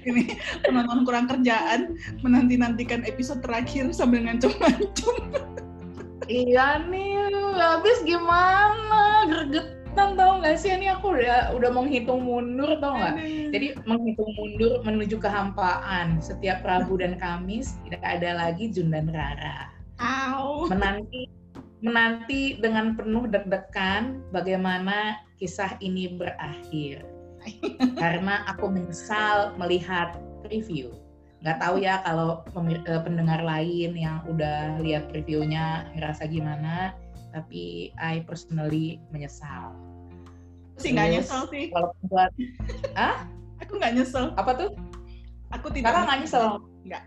ini 0.08 0.36
penonton 0.64 1.04
kurang 1.08 1.26
kerjaan 1.28 1.96
menanti 2.20 2.60
nantikan 2.60 3.04
episode 3.08 3.40
terakhir 3.40 3.88
sambil 3.94 4.24
ngancem-ngancem 4.26 5.16
Iya 6.30 6.78
nih, 6.86 7.26
habis 7.58 8.06
gimana? 8.06 9.26
Gregetan 9.90 10.14
tau 10.14 10.38
gak 10.38 10.54
sih? 10.54 10.70
Ini 10.70 10.86
aku 10.94 11.18
udah 11.18 11.50
udah 11.58 11.70
menghitung 11.74 12.22
mundur 12.22 12.78
tau 12.78 12.94
gak? 12.94 13.18
Jadi 13.50 13.74
menghitung 13.90 14.30
mundur 14.38 14.78
menuju 14.86 15.18
kehampaan. 15.18 16.22
Setiap 16.22 16.62
Rabu 16.62 17.02
dan 17.02 17.18
Kamis 17.18 17.74
tidak 17.82 17.98
ada 18.06 18.38
lagi 18.38 18.70
Jun 18.70 18.94
dan 18.94 19.10
Rara. 19.10 19.66
Au. 19.98 20.70
Menanti 20.70 21.26
menanti 21.82 22.62
dengan 22.62 22.94
penuh 22.94 23.26
deg-degan 23.26 24.22
bagaimana 24.30 25.18
kisah 25.42 25.74
ini 25.82 26.14
berakhir. 26.14 27.02
Karena 28.02 28.46
aku 28.46 28.70
menyesal 28.70 29.58
melihat 29.58 30.22
preview. 30.46 30.94
Nggak 31.42 31.66
tahu 31.66 31.82
ya 31.82 31.98
kalau 32.06 32.46
eh, 32.62 33.02
pendengar 33.02 33.42
lain 33.42 33.98
yang 33.98 34.22
udah 34.30 34.78
lihat 34.86 35.10
previewnya 35.10 35.90
ngerasa 35.98 36.30
gimana, 36.30 36.94
tapi 37.30 37.94
I 37.98 38.22
personally 38.26 38.98
menyesal. 39.14 39.74
sih 40.80 40.96
nggak 40.96 41.08
nyesel 41.12 41.44
sih. 41.52 41.68
Walaupun 41.70 42.04
buat 42.08 42.32
aku 43.60 43.72
nggak 43.76 43.92
nyesel. 44.00 44.32
Apa 44.36 44.56
tuh? 44.56 44.70
aku 45.50 45.66
tidak 45.74 45.92
Kakak 45.92 46.04
nggak 46.06 46.18
nyesel? 46.24 46.46
Nggak. 46.86 47.04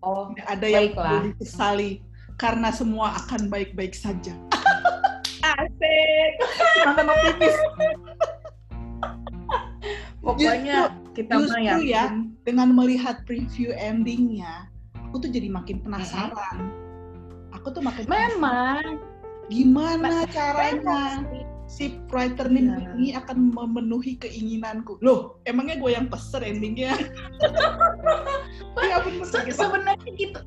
Oh, 0.00 0.32
Tidak 0.32 0.48
ada 0.48 0.66
yang 0.66 0.96
perlu 0.96 1.16
disesali. 1.36 2.00
Karena 2.40 2.72
semua 2.72 3.20
akan 3.20 3.52
baik-baik 3.52 3.92
saja. 3.92 4.32
Asik. 5.60 6.32
mantan 6.84 7.08
optimis 7.08 7.56
Pokoknya 10.20 10.92
kita 11.16 11.32
justru 11.36 11.88
ya, 11.88 12.12
dengan 12.44 12.72
melihat 12.76 13.24
preview 13.24 13.72
endingnya 13.76 14.68
aku 15.10 15.26
tuh 15.26 15.30
jadi 15.34 15.50
makin 15.50 15.82
penasaran. 15.82 16.70
Aku 17.50 17.74
tuh 17.74 17.82
makin 17.82 18.06
Memang. 18.06 19.02
Gimana 19.50 20.24
caranya 20.30 21.26
si 21.70 21.98
writer 22.10 22.50
nih 22.50 22.66
Iya. 22.66 22.78
ini 22.98 23.08
akan 23.14 23.54
memenuhi 23.54 24.18
keinginanku? 24.18 24.98
Loh. 25.02 25.38
Emangnya 25.46 25.78
gue 25.78 25.90
yang 25.94 26.06
pesen 26.10 26.42
endingnya? 26.42 26.94
Ya 28.80 28.98
bener 29.06 29.22
Se- 29.26 29.54
sebenarnya 29.54 30.10
gitu. 30.18 30.40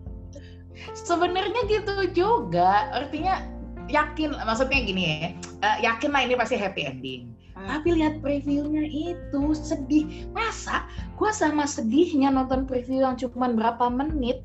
Sebenarnya 0.98 1.62
gitu 1.70 1.94
juga. 2.12 2.92
Artinya 2.92 3.46
yakin 3.88 4.36
maksudnya 4.36 4.80
gini 4.84 5.04
ya. 5.04 5.16
Eh, 5.64 5.78
yakin 5.88 6.10
lah 6.12 6.22
ini 6.28 6.36
pasti 6.36 6.56
happy 6.60 6.84
ending. 6.88 7.24
Ah. 7.54 7.78
tapi 7.78 7.94
lihat 7.94 8.18
previewnya 8.20 8.82
itu 8.90 9.54
sedih. 9.54 10.26
Masa 10.34 10.90
gua 11.16 11.30
sama 11.30 11.70
sedihnya 11.70 12.34
nonton 12.34 12.66
preview 12.66 13.06
yang 13.06 13.14
cuma 13.14 13.46
berapa 13.54 13.94
menit 13.94 14.42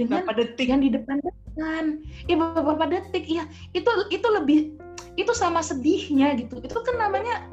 dengan 0.00 0.24
berapa 0.24 0.40
detik? 0.40 0.72
yang 0.72 0.80
di 0.80 0.88
depan 0.88 1.20
depan 1.56 2.04
ya 2.28 2.36
beberapa 2.36 2.84
detik. 2.84 3.24
Ya 3.24 3.48
itu 3.72 3.88
itu 4.12 4.28
lebih 4.28 4.76
itu 5.16 5.32
sama 5.32 5.64
sedihnya 5.64 6.36
gitu. 6.36 6.60
Itu 6.60 6.84
kan 6.84 7.00
namanya 7.00 7.48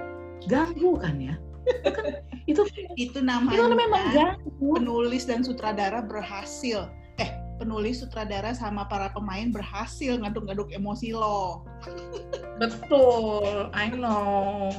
ganggu 0.51 0.99
kan 0.99 1.15
ya? 1.23 1.35
Itu 1.63 1.89
kan 1.95 2.05
itu 2.51 2.61
itu 2.99 3.19
namanya 3.23 3.55
itu 3.55 3.63
kan 3.63 3.73
memang 3.79 4.03
ganggu. 4.11 4.67
penulis 4.75 5.23
dan 5.23 5.47
sutradara 5.47 6.03
berhasil. 6.03 6.91
Eh 7.15 7.31
penulis 7.55 8.03
sutradara 8.03 8.51
sama 8.51 8.83
para 8.91 9.07
pemain 9.15 9.47
berhasil 9.47 10.19
ngaduk-ngaduk 10.19 10.67
emosi 10.75 11.15
lo. 11.15 11.63
Betul, 12.61 13.71
I 13.73 13.89
know. 13.89 14.69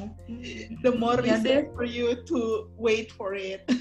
the 0.84 0.92
more 0.94 1.18
Ya 1.24 1.40
reason 1.40 1.72
for 1.74 1.82
you 1.88 2.20
to 2.28 2.68
wait 2.76 3.08
for 3.16 3.32
it. 3.34 3.64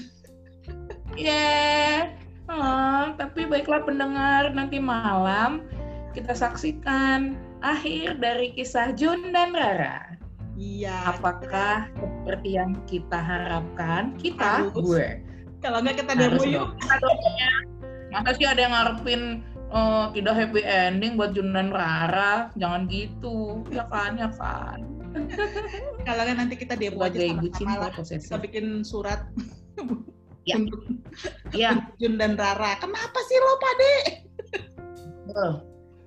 Yeah. 1.14 2.23
Ah, 2.48 3.16
tapi 3.16 3.48
baiklah 3.48 3.84
pendengar, 3.88 4.52
nanti 4.52 4.76
malam 4.76 5.64
kita 6.12 6.36
saksikan 6.36 7.34
akhir 7.64 8.20
dari 8.20 8.52
kisah 8.52 8.92
Jun 8.94 9.32
dan 9.32 9.56
Rara. 9.56 10.14
iya 10.54 11.10
Apakah 11.10 11.90
seperti 11.96 12.60
yang 12.60 12.76
kita 12.86 13.16
harapkan? 13.18 14.14
Kita, 14.20 14.70
Harus. 14.70 14.76
gue. 14.76 15.08
kalau 15.64 15.80
nggak 15.80 16.04
kita 16.04 16.12
demo 16.14 16.44
yuk. 16.44 16.76
Masa 18.12 18.30
sih 18.36 18.46
ada 18.46 18.60
yang 18.60 18.76
ngarepin 18.76 19.42
eh, 19.74 20.04
tidak 20.14 20.34
happy 20.36 20.60
ending 20.62 21.16
buat 21.16 21.32
Jun 21.32 21.56
dan 21.56 21.72
Rara? 21.72 22.52
Jangan 22.60 22.86
gitu, 22.92 23.64
ya 23.72 23.88
kan, 23.88 24.20
ya 24.20 24.28
kan. 24.36 24.84
kalau 26.06 26.22
nanti 26.26 26.54
kita 26.58 26.74
demo 26.76 27.00
aja 27.00 27.16
Sebagai 27.16 27.54
sama-sama 27.54 27.74
lah 27.86 27.90
kita 27.94 28.36
bikin 28.38 28.66
surat 28.82 29.20
Ya. 30.44 30.60
Iya, 31.56 31.70
Jun 31.96 32.20
dan 32.20 32.36
Rara 32.36 32.76
kenapa 32.76 33.18
sih 33.24 33.38
lo 33.40 33.54
pade. 33.56 33.94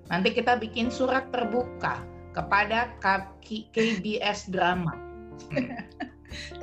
Nanti 0.08 0.30
kita 0.32 0.62
bikin 0.62 0.94
surat 0.94 1.28
terbuka 1.34 2.06
kepada 2.38 2.94
KBS 3.02 4.54
Drama. 4.54 4.94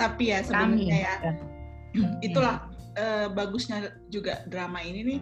tapi 0.00 0.32
ya 0.32 0.44
sebenarnya 0.44 0.98
ya 1.08 1.14
Hmm. 1.94 2.18
itulah 2.26 2.66
eh, 2.98 3.30
bagusnya 3.30 3.94
juga 4.10 4.42
drama 4.50 4.82
ini 4.82 5.14
nih 5.14 5.20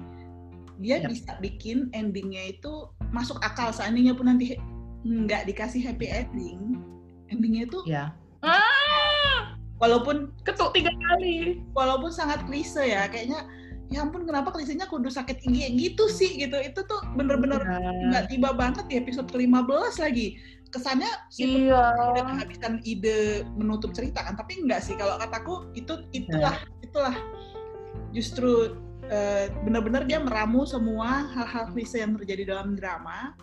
dia 0.80 1.04
Yap. 1.04 1.12
bisa 1.12 1.30
bikin 1.44 1.92
endingnya 1.92 2.56
itu 2.56 2.88
masuk 3.12 3.36
akal 3.44 3.68
seandainya 3.76 4.16
pun 4.16 4.32
nanti 4.32 4.56
nggak 5.04 5.52
dikasih 5.52 5.84
happy 5.84 6.08
ending 6.08 6.80
endingnya 7.28 7.68
itu 7.68 7.84
Ya. 7.84 8.16
Ah, 8.40 9.51
walaupun 9.82 10.30
ketuk 10.46 10.70
tiga 10.70 10.94
kali. 11.10 11.58
walaupun 11.74 12.14
sangat 12.14 12.46
klise 12.46 12.86
ya 12.86 13.10
kayaknya 13.10 13.42
ya 13.90 14.00
ampun 14.06 14.24
kenapa 14.24 14.54
klisenya 14.54 14.86
kudu 14.88 15.10
sakit 15.10 15.42
gigi 15.42 15.68
gitu 15.76 16.06
sih 16.08 16.38
gitu 16.38 16.56
itu 16.62 16.80
tuh 16.86 17.02
bener-bener 17.18 17.60
Iya. 17.60 17.90
nggak 18.08 18.24
tiba 18.30 18.54
banget 18.54 18.84
di 18.88 18.94
episode 18.96 19.28
ke-15 19.28 20.00
lagi 20.00 20.38
kesannya 20.72 21.10
si 21.28 21.68
Iya. 21.68 21.92
udah 22.14 22.24
kehabisan 22.24 22.80
ide 22.88 23.44
menutup 23.58 23.92
cerita 23.92 24.24
kan 24.24 24.38
tapi 24.38 24.62
enggak 24.64 24.80
sih 24.80 24.96
kalau 24.96 25.20
kataku 25.20 25.68
itu 25.76 26.08
itulah 26.16 26.56
itulah 26.80 27.12
justru 28.16 28.78
eh, 29.10 29.52
benar-benar 29.66 30.08
dia 30.08 30.22
meramu 30.22 30.64
semua 30.64 31.26
hal-hal 31.34 31.68
klise 31.74 32.00
yang 32.00 32.16
terjadi 32.16 32.54
dalam 32.56 32.72
drama 32.78 33.36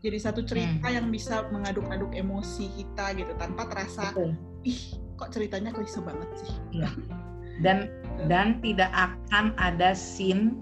jadi 0.00 0.16
satu 0.16 0.40
cerita 0.48 0.88
yang 0.88 1.12
bisa 1.12 1.44
mengaduk-aduk 1.52 2.16
emosi 2.16 2.72
kita 2.72 3.12
gitu 3.20 3.32
tanpa 3.36 3.68
terasa 3.68 4.16
Betul. 4.16 4.32
ih 4.64 4.96
kok 5.20 5.30
ceritanya 5.36 5.70
klise 5.76 6.00
banget 6.00 6.28
sih? 6.40 6.52
Dan 7.60 7.92
dan 8.26 8.56
tidak 8.64 8.88
akan 8.96 9.52
ada 9.60 9.92
scene 9.92 10.56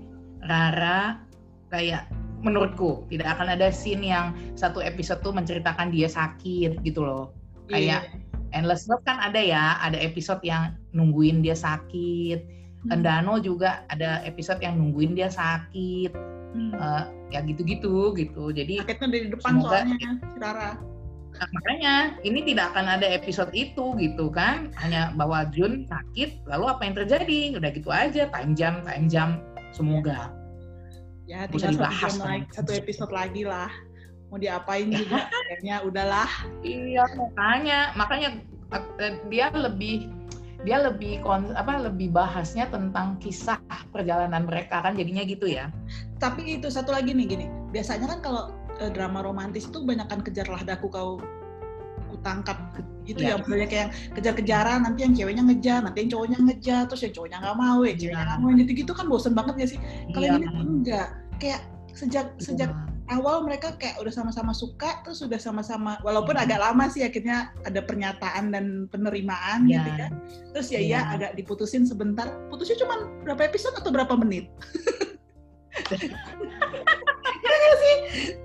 Rara 0.51 1.23
kayak 1.71 2.11
menurutku 2.43 3.07
tidak 3.11 3.39
akan 3.39 3.55
ada 3.55 3.71
scene 3.71 4.03
yang 4.03 4.35
satu 4.59 4.83
episode 4.83 5.23
tuh 5.23 5.31
menceritakan 5.31 5.95
dia 5.95 6.11
sakit 6.11 6.83
gitu 6.83 7.07
loh. 7.07 7.31
Kayak 7.71 8.11
yeah. 8.11 8.57
Endless 8.57 8.89
Love 8.91 9.05
kan 9.07 9.21
ada 9.23 9.39
ya 9.39 9.79
ada 9.79 9.99
episode 9.99 10.43
yang 10.43 10.75
nungguin 10.91 11.43
dia 11.47 11.55
sakit. 11.55 12.59
Hmm. 12.87 12.95
Endano 12.95 13.43
juga 13.43 13.87
ada 13.91 14.23
episode 14.27 14.63
yang 14.63 14.79
nungguin 14.79 15.15
dia 15.15 15.31
sakit. 15.31 16.11
Hmm. 16.49 16.73
uh, 16.75 17.05
ya 17.29 17.45
gitu-gitu 17.45 18.17
gitu. 18.17 18.51
Jadi 18.51 18.81
sakitnya 18.81 19.09
dari 19.13 19.27
depan 19.29 19.61
semoga, 19.61 19.85
soalnya 19.85 20.13
Rara 20.41 20.71
Nah, 21.39 21.49
makanya 21.55 21.95
ini 22.27 22.43
tidak 22.43 22.75
akan 22.75 22.99
ada 22.99 23.07
episode 23.07 23.55
itu 23.55 23.95
gitu 23.97 24.27
kan. 24.35 24.75
Hanya 24.83 25.15
bahwa 25.15 25.47
Jun 25.55 25.87
sakit 25.87 26.43
lalu 26.51 26.65
apa 26.67 26.83
yang 26.83 26.95
terjadi? 26.99 27.41
Udah 27.55 27.71
gitu 27.71 27.91
aja 27.95 28.27
time 28.29 28.53
jam 28.59 28.83
time 28.83 29.07
jam 29.07 29.39
semoga 29.71 30.35
ya 31.29 31.45
tinggal 31.45 31.77
dibahas 31.77 32.17
satu, 32.17 32.25
lagi, 32.25 32.45
satu 32.57 32.71
episode 32.73 33.13
lagi 33.13 33.43
lah. 33.45 33.71
Mau 34.33 34.41
diapain 34.41 34.89
juga? 34.97 35.29
Kayaknya 35.29 35.77
udahlah. 35.85 36.31
Iya 36.65 37.05
makanya 37.15 37.79
makanya 37.95 38.29
eh, 38.99 39.15
dia 39.29 39.53
lebih 39.53 40.09
dia 40.67 40.83
lebih 40.83 41.23
kon, 41.23 41.55
apa 41.55 41.79
lebih 41.87 42.11
bahasnya 42.11 42.67
tentang 42.67 43.15
kisah 43.23 43.63
perjalanan 43.95 44.43
mereka 44.43 44.83
kan 44.83 44.99
jadinya 44.99 45.23
gitu 45.23 45.47
ya. 45.47 45.71
Tapi 46.19 46.59
itu 46.59 46.67
satu 46.67 46.91
lagi 46.91 47.15
nih 47.15 47.27
gini. 47.31 47.47
Biasanya 47.71 48.11
kan 48.11 48.19
kalau 48.25 48.58
uh, 48.81 48.91
drama 48.91 49.23
romantis 49.23 49.67
itu 49.67 49.83
banyakkan 49.83 50.23
kejarlah 50.23 50.63
daku 50.63 50.89
kau 50.91 51.19
kutangkap 52.09 52.57
gitu 53.05 53.21
ya, 53.21 53.37
ya. 53.37 53.45
Banyak 53.45 53.71
yang 53.71 53.89
kejar-kejaran 54.17 54.85
nanti 54.85 55.05
yang 55.05 55.15
ceweknya 55.15 55.45
ngejar 55.45 55.81
nanti 55.85 55.99
yang 56.05 56.11
cowoknya 56.17 56.39
ngejar 56.41 56.83
terus 56.89 57.03
yang 57.05 57.15
cowoknya 57.15 57.39
nggak 57.41 57.57
mau 57.57 57.79
ya 57.85 57.95
ceweknya 57.95 58.25
nggak 58.25 58.41
mau. 58.41 58.51
Gitu 58.57 58.73
gitu 58.85 58.93
kan 58.97 59.07
bosen 59.07 59.33
banget 59.37 59.55
ya 59.61 59.67
sih? 59.77 59.79
Kalau 60.17 60.27
ya. 60.27 60.35
ini 60.41 60.47
enggak. 60.49 61.09
Kayak 61.39 61.61
sejak 61.95 62.27
ya. 62.37 62.43
sejak 62.43 62.71
awal 63.09 63.41
mereka 63.41 63.73
kayak 63.81 63.97
udah 64.05 64.13
sama-sama 64.13 64.53
suka 64.53 65.01
terus 65.01 65.25
sudah 65.25 65.41
sama-sama 65.41 65.97
walaupun 66.05 66.37
ya. 66.37 66.45
agak 66.45 66.61
lama 66.61 66.85
sih 66.93 67.01
akhirnya 67.01 67.57
ada 67.65 67.81
pernyataan 67.81 68.53
dan 68.53 68.85
penerimaan 68.93 69.65
ya. 69.65 69.81
gitu 69.81 69.91
kan 69.97 70.13
terus 70.53 70.69
ya 70.69 70.81
ya 70.81 71.01
agak 71.17 71.33
diputusin 71.37 71.89
sebentar. 71.89 72.29
Putusnya 72.53 72.77
cuma 72.85 73.09
berapa 73.25 73.49
episode 73.49 73.77
atau 73.81 73.93
berapa 73.93 74.15
menit 74.17 74.49
Iya 77.59 77.73
sih? 77.75 77.97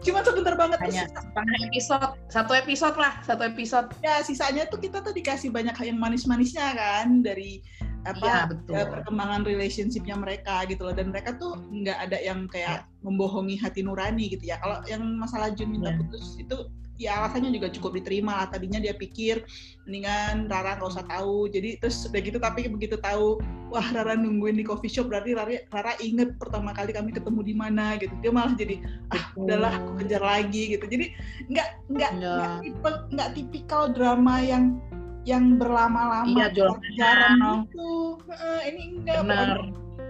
Cuma 0.09 0.26
sebentar 0.26 0.57
banget. 0.57 0.80
Hanya 0.82 1.05
setengah 1.05 1.57
episode, 1.70 2.11
satu 2.34 2.51
episode 2.57 2.97
lah, 2.97 3.14
satu 3.22 3.43
episode. 3.45 3.88
Ya 4.01 4.20
sisanya 4.26 4.66
tuh 4.68 4.82
kita 4.82 5.05
tuh 5.05 5.14
dikasih 5.14 5.53
banyak 5.53 5.76
yang 5.86 5.97
manis-manisnya 6.01 6.74
kan 6.74 7.22
dari 7.22 7.61
apa 8.03 8.28
ya, 8.28 8.39
betul. 8.51 8.84
perkembangan 8.99 9.47
relationshipnya 9.47 10.20
mereka 10.20 10.68
gitu 10.68 10.84
loh 10.84 10.91
dan 10.91 11.07
mereka 11.07 11.39
tuh 11.39 11.55
nggak 11.72 11.97
ada 12.03 12.20
yang 12.20 12.51
kayak 12.51 12.84
ya. 12.84 12.99
membohongi 12.99 13.55
hati 13.55 13.80
nurani 13.80 14.28
gitu 14.28 14.51
ya 14.51 14.59
kalau 14.59 14.84
yang 14.91 15.07
masalah 15.16 15.55
Jun 15.55 15.72
minta 15.72 15.95
ya. 15.95 16.03
putus 16.03 16.36
itu 16.36 16.68
ya 17.01 17.17
alasannya 17.17 17.49
juga 17.49 17.73
cukup 17.73 17.97
diterima 18.01 18.45
tadinya 18.53 18.77
dia 18.77 18.93
pikir 18.93 19.41
mendingan 19.89 20.45
Rara 20.45 20.77
nggak 20.77 20.91
usah 20.93 21.05
tahu. 21.09 21.49
Jadi 21.49 21.81
terus 21.81 22.05
udah 22.05 22.21
gitu 22.21 22.37
tapi 22.37 22.69
begitu 22.69 22.95
tahu 23.01 23.41
wah 23.73 23.87
Rara 23.91 24.13
nungguin 24.13 24.61
di 24.61 24.65
coffee 24.65 24.91
shop 24.91 25.09
berarti 25.09 25.33
Rara, 25.33 25.57
Rara 25.73 25.93
inget 25.99 26.37
pertama 26.37 26.71
kali 26.71 26.93
kami 26.93 27.11
ketemu 27.11 27.39
di 27.41 27.53
mana 27.57 27.97
gitu. 27.97 28.13
Dia 28.21 28.31
malah 28.31 28.53
jadi 28.53 28.79
ah 29.11 29.23
udahlah 29.33 29.71
aku 29.81 29.91
kejar 30.05 30.21
lagi 30.21 30.77
gitu. 30.77 30.85
Jadi 30.85 31.05
nggak 31.49 31.69
nggak 31.89 32.11
ya. 32.13 32.61
nggak 32.61 32.95
nggak 33.13 33.29
tipikal 33.33 33.89
drama 33.89 34.39
yang 34.39 34.77
yang 35.23 35.55
berlama-lama. 35.55 36.51
Iya, 36.51 36.75
jarang 36.99 37.67
gitu. 37.71 38.19
Uh, 38.27 38.61
ini 38.67 38.99
enggak. 39.01 39.23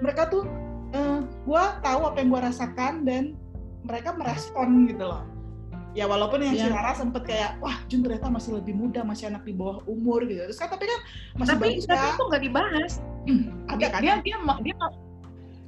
Mereka 0.01 0.27
tuh 0.33 0.43
uh, 0.97 1.21
gua 1.47 1.79
tahu 1.85 2.09
apa 2.09 2.17
yang 2.19 2.29
gua 2.33 2.49
rasakan 2.49 3.05
dan 3.05 3.37
mereka 3.83 4.15
merespon 4.15 4.87
gitu 4.89 5.05
loh 5.05 5.32
ya 5.93 6.09
walaupun 6.09 6.41
yang 6.41 6.57
yeah. 6.57 6.69
si 6.69 6.73
Rara 6.73 6.93
sempet 6.97 7.23
kayak 7.29 7.61
wah 7.61 7.77
Jun 7.85 8.01
ternyata 8.01 8.29
masih 8.29 8.57
lebih 8.57 8.73
muda 8.73 9.05
masih 9.05 9.29
anak 9.29 9.45
di 9.45 9.53
bawah 9.53 9.81
umur 9.85 10.25
gitu 10.25 10.41
terus 10.49 10.57
kan 10.57 10.69
tapi 10.73 10.89
kan 10.89 10.99
masih 11.37 11.53
tapi, 11.53 11.63
bagus 11.69 11.85
tapi 11.85 12.01
ya. 12.01 12.13
itu 12.13 12.23
nggak 12.25 12.43
dibahas 12.43 12.91
hmm, 13.29 13.43
ada 13.69 13.85
kan 13.93 14.01
dia 14.01 14.13
dia 14.25 14.37
dia 14.65 14.77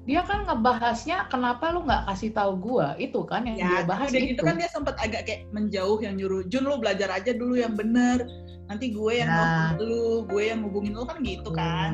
dia 0.06 0.22
kan 0.22 0.46
ngebahasnya 0.46 1.18
kenapa 1.34 1.74
lu 1.74 1.86
nggak 1.86 2.06
kasih 2.10 2.30
tahu 2.34 2.52
gua 2.58 2.94
itu 2.98 3.22
kan 3.26 3.46
yang 3.46 3.58
ya, 3.58 3.70
dia 3.70 3.82
bahas 3.86 4.10
udah 4.10 4.22
itu. 4.22 4.30
gitu 4.34 4.42
kan 4.46 4.56
dia 4.58 4.70
sempat 4.70 4.98
agak 5.02 5.30
kayak 5.30 5.46
menjauh 5.54 5.98
yang 6.02 6.18
nyuruh 6.18 6.42
Jun 6.50 6.66
lu 6.66 6.78
belajar 6.82 7.10
aja 7.14 7.34
dulu 7.34 7.58
yang 7.58 7.78
bener 7.78 8.26
nanti 8.66 8.90
gue 8.90 9.14
yang 9.14 9.30
nah. 9.30 9.78
lu 9.78 10.26
gue 10.26 10.44
yang 10.50 10.66
hubungin 10.66 10.98
lu 10.98 11.06
kan 11.06 11.22
gitu 11.22 11.54
hmm. 11.54 11.58
kan 11.58 11.92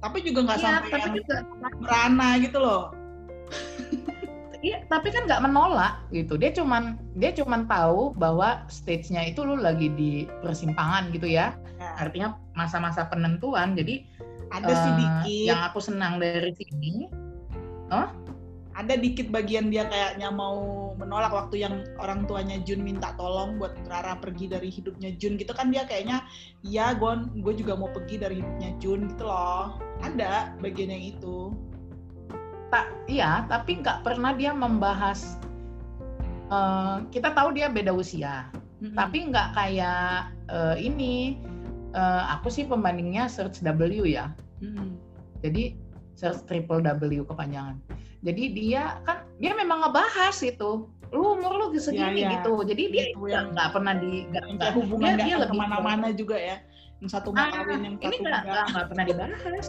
tapi 0.00 0.20
juga 0.24 0.52
nggak 0.52 0.58
ya, 0.60 0.64
sampai 0.64 0.90
tapi 0.92 1.00
yang 1.00 1.14
juga... 1.16 1.36
merana 1.80 2.28
gitu 2.40 2.58
loh 2.60 2.92
Iya, 4.60 4.84
tapi 4.92 5.08
kan 5.08 5.24
nggak 5.24 5.44
menolak 5.48 6.04
gitu. 6.12 6.36
Dia 6.36 6.52
cuman 6.52 7.00
dia 7.16 7.32
cuman 7.32 7.64
tahu 7.64 8.12
bahwa 8.12 8.68
stage-nya 8.68 9.32
itu 9.32 9.40
lu 9.40 9.56
lagi 9.56 9.88
di 9.96 10.28
persimpangan 10.44 11.08
gitu 11.16 11.32
ya. 11.32 11.56
ya. 11.80 11.90
Artinya 11.96 12.36
masa-masa 12.52 13.08
penentuan. 13.08 13.72
Jadi 13.72 14.04
ada 14.52 14.68
uh, 14.68 14.76
sedikit 14.84 15.48
yang 15.48 15.60
aku 15.64 15.80
senang 15.80 16.20
dari 16.20 16.52
sini. 16.52 17.08
Oh? 17.88 18.08
Ada 18.76 19.00
dikit 19.00 19.32
bagian 19.32 19.72
dia 19.72 19.88
kayaknya 19.88 20.28
mau 20.28 20.92
menolak 20.96 21.32
waktu 21.32 21.64
yang 21.64 21.74
orang 21.96 22.28
tuanya 22.28 22.60
Jun 22.64 22.84
minta 22.84 23.16
tolong 23.16 23.56
buat 23.56 23.76
Rara 23.88 24.16
pergi 24.20 24.48
dari 24.48 24.68
hidupnya 24.68 25.16
Jun 25.16 25.36
gitu 25.40 25.52
kan 25.52 25.72
dia 25.72 25.84
kayaknya 25.84 26.24
ya 26.64 26.92
gue 26.96 27.12
gue 27.40 27.54
juga 27.60 27.76
mau 27.76 27.88
pergi 27.92 28.20
dari 28.20 28.44
hidupnya 28.44 28.76
Jun 28.76 29.08
gitu 29.08 29.24
loh. 29.24 29.80
Ada 30.04 30.52
bagian 30.60 30.92
yang 30.92 31.04
itu 31.16 31.56
tak 32.70 32.86
iya 33.10 33.44
tapi 33.50 33.82
nggak 33.82 34.06
pernah 34.06 34.32
dia 34.32 34.54
membahas 34.54 35.36
uh, 36.48 37.02
kita 37.10 37.34
tahu 37.34 37.54
dia 37.54 37.68
beda 37.70 37.90
usia. 37.90 38.48
Mm-hmm. 38.80 38.96
tapi 38.96 39.18
nggak 39.28 39.48
kayak 39.52 40.32
uh, 40.48 40.72
ini 40.72 41.36
uh, 41.92 42.32
aku 42.32 42.48
sih 42.48 42.64
pembandingnya 42.64 43.28
search 43.28 43.60
W 43.60 44.08
ya. 44.08 44.32
Mm-hmm. 44.64 44.88
jadi 45.44 45.76
search 46.16 46.48
triple 46.48 46.80
W 46.80 47.20
kepanjangan. 47.28 47.76
Jadi 48.24 48.56
dia 48.56 48.96
kan 49.04 49.28
dia 49.36 49.52
memang 49.52 49.84
ngebahas 49.84 50.36
itu. 50.40 50.88
Lu 51.12 51.36
umur 51.36 51.60
lu 51.60 51.66
segini 51.76 52.24
ya, 52.24 52.32
ya. 52.32 52.32
gitu. 52.40 52.64
Jadi 52.64 52.82
dia 52.88 53.04
yang 53.28 53.52
nggak 53.52 53.68
pernah 53.68 54.00
di 54.00 54.24
nggak 54.32 54.72
hubungan 54.72 55.20
dia, 55.20 55.24
dia 55.28 55.36
lebih 55.44 55.60
ke 55.60 55.60
mana-mana 55.60 56.08
juga 56.16 56.36
ya. 56.40 56.56
Yang 57.04 57.20
satu 57.20 57.36
ah, 57.36 57.52
yang 57.68 58.00
ini 58.00 58.16
nggak 58.16 58.88
pernah 58.88 59.04
dibahas 59.04 59.68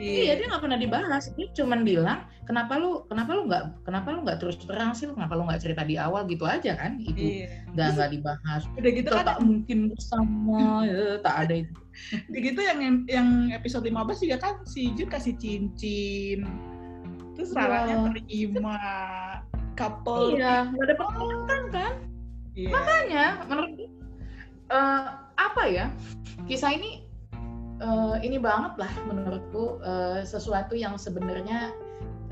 Iya, 0.00 0.32
iya 0.32 0.32
dia 0.40 0.46
nggak 0.48 0.64
pernah 0.64 0.80
dibahas. 0.80 1.28
Dia 1.36 1.52
cuma 1.52 1.76
bilang, 1.84 2.24
kenapa 2.48 2.80
lu, 2.80 3.04
kenapa 3.12 3.30
lu 3.36 3.42
nggak, 3.44 3.84
kenapa 3.84 4.08
lu 4.16 4.24
nggak 4.24 4.38
terus 4.40 4.56
terang 4.64 4.96
sih? 4.96 5.04
Kenapa 5.12 5.36
lu 5.36 5.44
nggak 5.44 5.60
cerita 5.60 5.84
di 5.84 6.00
awal 6.00 6.24
gitu 6.24 6.48
aja 6.48 6.72
kan? 6.72 6.96
Itu 6.96 7.20
iya. 7.20 7.68
nggak 7.76 7.88
nggak 8.00 8.10
dibahas. 8.16 8.62
Udah 8.80 8.90
gitu 8.96 9.08
kan 9.12 9.24
tak 9.28 9.38
mungkin 9.44 9.78
bersama, 9.92 10.88
ya, 10.88 11.20
tak 11.20 11.34
ada 11.46 11.54
itu. 11.60 11.80
Begitu 12.32 12.60
yang 12.64 12.78
yang 13.04 13.28
episode 13.52 13.84
15 13.84 14.24
juga 14.24 14.36
kan 14.40 14.54
si 14.64 14.88
Jun 14.96 15.12
kasih 15.12 15.36
cincin, 15.36 16.48
terus 17.36 17.52
Raranya 17.52 18.08
terima, 18.16 18.80
couple. 19.76 20.40
Iya, 20.40 20.72
nggak 20.72 20.84
ada 20.88 20.94
pertemuan 20.96 21.62
kan? 21.68 21.94
Iya. 22.56 22.70
Makanya 22.72 23.24
menurut 23.52 23.72
uh, 24.72 25.04
apa 25.36 25.62
ya? 25.68 25.86
Kisah 26.48 26.72
ini 26.72 27.09
uh, 27.80 28.16
ini 28.20 28.36
banget 28.36 28.76
lah 28.76 28.92
menurutku 29.08 29.80
uh, 29.82 30.20
sesuatu 30.22 30.76
yang 30.76 31.00
sebenarnya 31.00 31.72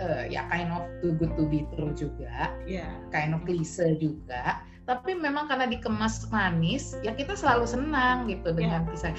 uh, 0.01 0.25
ya 0.29 0.47
kind 0.53 0.71
of 0.73 0.85
too 1.01 1.13
good 1.17 1.33
to 1.35 1.45
be 1.49 1.67
true 1.75 1.93
juga, 1.97 2.53
yeah. 2.65 2.89
kind 3.11 3.35
of 3.35 3.43
klise 3.45 3.99
juga. 3.99 4.63
Tapi 4.89 5.13
memang 5.13 5.53
karena 5.53 5.69
dikemas 5.69 6.29
manis, 6.33 6.97
ya 7.05 7.13
kita 7.13 7.37
selalu 7.37 7.69
senang 7.69 8.25
gitu 8.29 8.57
dengan 8.57 8.89
yeah. 8.89 8.93
kisah. 8.93 9.15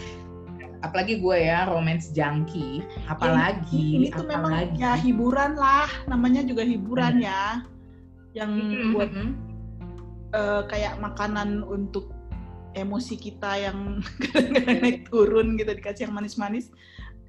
Apalagi 0.80 1.20
gue 1.20 1.38
ya 1.44 1.68
romance 1.68 2.08
junkie, 2.16 2.80
apalagi 3.12 4.00
ini, 4.00 4.08
ini 4.08 4.16
tuh 4.16 4.24
memang 4.24 4.80
ya 4.80 4.96
hiburan 4.96 5.60
lah, 5.60 5.92
namanya 6.08 6.40
juga 6.48 6.64
hiburan 6.64 7.20
hmm. 7.20 7.28
ya, 7.28 7.44
yang 8.34 8.52
hmm. 8.56 8.94
buat 8.96 9.12
hmm. 9.12 9.32
Uh, 10.30 10.62
kayak 10.70 11.02
makanan 11.02 11.66
untuk 11.66 12.14
emosi 12.78 13.16
kita 13.18 13.52
yang 13.58 14.04
kadang-kadang 14.34 14.80
naik 14.82 15.00
turun 15.10 15.58
gitu 15.58 15.72
dikasih 15.74 16.10
yang 16.10 16.14
manis-manis 16.18 16.70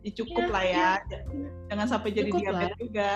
ya 0.01 0.11
cukup 0.17 0.49
ya, 0.49 0.53
lah 0.53 0.65
ya. 0.65 0.91
ya 1.13 1.21
jangan 1.73 1.87
sampai 1.89 2.11
jadi 2.13 2.31
diabetes 2.33 2.79
juga. 2.81 3.11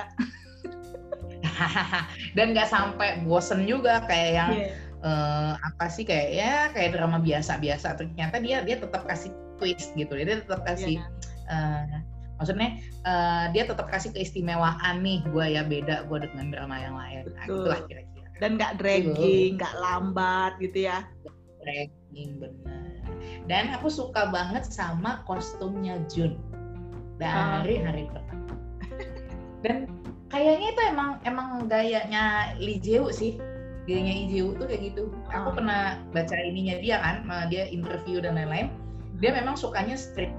Dan 2.36 2.56
nggak 2.56 2.68
sampai 2.68 3.22
bosen 3.24 3.64
juga 3.64 4.04
kayak 4.04 4.30
yang 4.32 4.50
yeah. 4.52 4.68
Iya. 4.68 5.06
uh, 5.06 5.52
apa 5.60 5.84
sih 5.88 6.04
kayak 6.04 6.28
ya 6.34 6.52
kayak 6.72 6.96
drama 6.96 7.20
biasa-biasa 7.20 7.96
ternyata 7.96 8.40
dia 8.40 8.64
dia 8.64 8.76
tetap 8.80 9.08
kasih 9.08 9.32
twist 9.56 9.92
gitu. 9.96 10.12
Dia 10.12 10.44
tetap 10.44 10.64
kasih 10.68 11.00
yeah. 11.00 11.48
uh, 11.48 12.00
maksudnya 12.36 12.76
uh, 13.06 13.48
dia 13.54 13.64
tetap 13.64 13.88
kasih 13.88 14.12
keistimewaan 14.12 15.00
nih 15.00 15.24
gue 15.30 15.46
ya 15.56 15.62
beda 15.64 16.04
gue 16.10 16.18
dengan 16.28 16.52
drama 16.52 16.76
yang 16.80 16.96
lain. 16.98 17.22
Nah, 17.32 17.44
itulah 17.48 17.80
kira-kira. 17.88 18.28
Dan 18.42 18.50
nggak 18.58 18.72
dragging 18.82 19.56
nggak 19.56 19.74
lambat 19.78 20.52
gitu 20.60 20.90
ya 20.90 21.06
dragging 21.64 22.32
benar 22.38 22.84
dan 23.48 23.72
aku 23.72 23.88
suka 23.88 24.28
banget 24.28 24.64
sama 24.64 25.24
kostumnya 25.24 26.00
Jun 26.08 26.36
dari 27.16 27.80
Ah. 27.80 27.92
hari 27.92 28.04
pertama. 28.10 28.46
Dan 29.60 29.76
kayaknya 30.28 30.68
itu 30.72 30.82
emang 30.88 31.10
emang 31.22 31.48
gayanya 31.68 32.56
Lee 32.58 32.80
Jae-woo 32.80 33.12
sih. 33.12 33.36
Gayanya 33.84 34.12
Lee 34.16 34.28
Jae-woo 34.32 34.56
tuh 34.56 34.66
kayak 34.66 34.82
gitu. 34.92 35.02
Aku 35.30 35.52
Ah. 35.52 35.54
pernah 35.54 35.80
baca 36.10 36.36
ininya 36.36 36.80
dia 36.80 36.96
kan, 36.98 37.16
ma- 37.24 37.46
dia 37.46 37.68
interview 37.68 38.18
dan 38.18 38.34
lain-lain. 38.34 38.72
Dia 39.20 39.30
memang 39.32 39.54
sukanya 39.54 39.94
street 39.94 40.32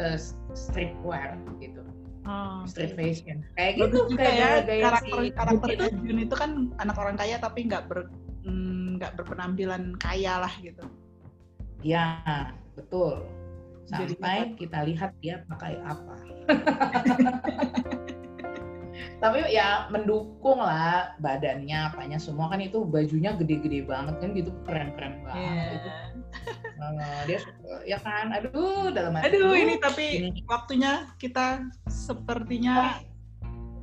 eh, 0.00 0.16
streetwear 0.56 1.36
gitu, 1.60 1.84
Oh, 2.24 2.64
street 2.64 2.96
fashion. 2.96 3.44
Kayak 3.52 3.84
gitu 3.84 3.98
kayak 4.16 4.32
ya 4.32 4.50
gaya 4.64 4.82
karakter 4.88 5.18
si 5.20 5.28
karakter 5.36 5.70
Jun 6.00 6.18
itu. 6.20 6.34
Kan 6.34 6.50
anak 6.80 6.96
orang 6.96 7.20
kaya 7.20 7.36
tapi 7.36 7.68
nggak 7.68 7.84
ber 7.84 8.08
mm, 8.48 8.79
nggak 9.00 9.16
berpenampilan 9.16 9.96
kaya 9.96 10.44
lah 10.44 10.52
gitu. 10.60 10.84
Ya, 11.80 12.20
betul. 12.76 13.24
Jadi 13.88 14.14
Sampai 14.20 14.52
kita 14.60 14.84
lihat 14.84 15.16
dia 15.24 15.40
pakai 15.48 15.80
apa. 15.80 16.14
Tapi 19.20 19.52
ya 19.52 19.88
mendukung 19.92 20.60
lah 20.60 21.16
badannya, 21.20 21.92
apanya 21.92 22.16
semua 22.20 22.48
kan 22.52 22.60
itu 22.60 22.84
bajunya 22.84 23.36
gede-gede 23.36 23.84
banget 23.88 24.16
kan 24.20 24.32
gitu 24.36 24.52
keren-keren 24.64 25.24
banget. 25.24 25.76
Itu, 25.76 25.88
eh, 26.80 27.20
dia 27.28 27.38
suka- 27.40 27.84
ya 27.84 27.98
kan, 28.00 28.32
aduh 28.32 28.88
dalam 28.92 29.12
hati. 29.16 29.28
Aduh 29.32 29.52
"Duh, 29.52 29.56
ini 29.56 29.74
tapi 29.76 30.04
ini." 30.28 30.40
waktunya 30.48 31.08
kita 31.20 31.68
sepertinya 31.88 33.00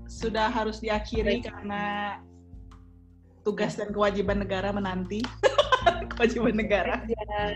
sudah 0.09 0.49
harus 0.49 0.81
diakhiri 0.81 1.45
karena 1.45 2.17
tugas 3.47 3.79
dan 3.79 3.95
kewajiban 3.95 4.43
negara 4.43 4.75
menanti. 4.75 5.23
kewajiban 6.19 6.59
negara. 6.59 6.99
Ya. 7.07 7.55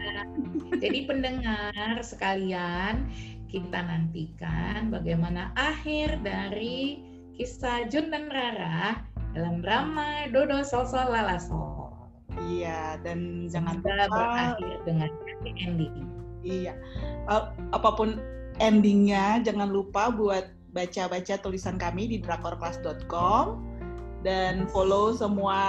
Jadi 0.80 1.04
pendengar 1.04 2.00
sekalian, 2.00 3.12
kita 3.52 3.84
nantikan 3.84 4.88
bagaimana 4.88 5.52
akhir 5.60 6.24
dari 6.24 7.04
kisah 7.36 7.92
Jun 7.92 8.08
dan 8.08 8.32
Rara 8.32 9.04
dalam 9.36 9.60
drama 9.60 10.32
Dodo 10.32 10.64
Sol 10.64 10.88
Sol 10.88 11.12
Lala 11.12 11.36
Sol. 11.36 11.92
Iya 12.48 12.96
dan 13.04 13.52
jangan 13.52 13.84
lupa 13.84 14.08
berakhir 14.08 14.78
dengan 14.88 15.12
ending. 15.44 16.08
Iya. 16.42 16.74
Uh, 17.28 17.52
apa 17.76 17.90
pun 18.00 18.24
endingnya, 18.64 19.44
jangan 19.44 19.68
lupa 19.68 20.08
buat 20.10 20.48
baca-baca 20.72 21.36
tulisan 21.44 21.76
kami 21.76 22.08
di 22.08 22.18
drakorclass.com 22.24 23.71
dan 24.22 24.70
follow 24.70 25.14
semua 25.14 25.60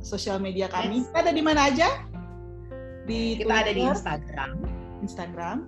sosial 0.00 0.38
media 0.38 0.66
kami. 0.66 1.02
Yes. 1.02 1.08
Kita 1.10 1.18
ada 1.26 1.32
di 1.32 1.42
mana 1.42 1.60
aja? 1.66 1.88
Di 3.06 3.38
Kita 3.38 3.54
ada 3.62 3.70
di 3.70 3.82
Twitter, 3.82 3.94
Instagram, 3.94 4.50
Instagram. 5.00 5.58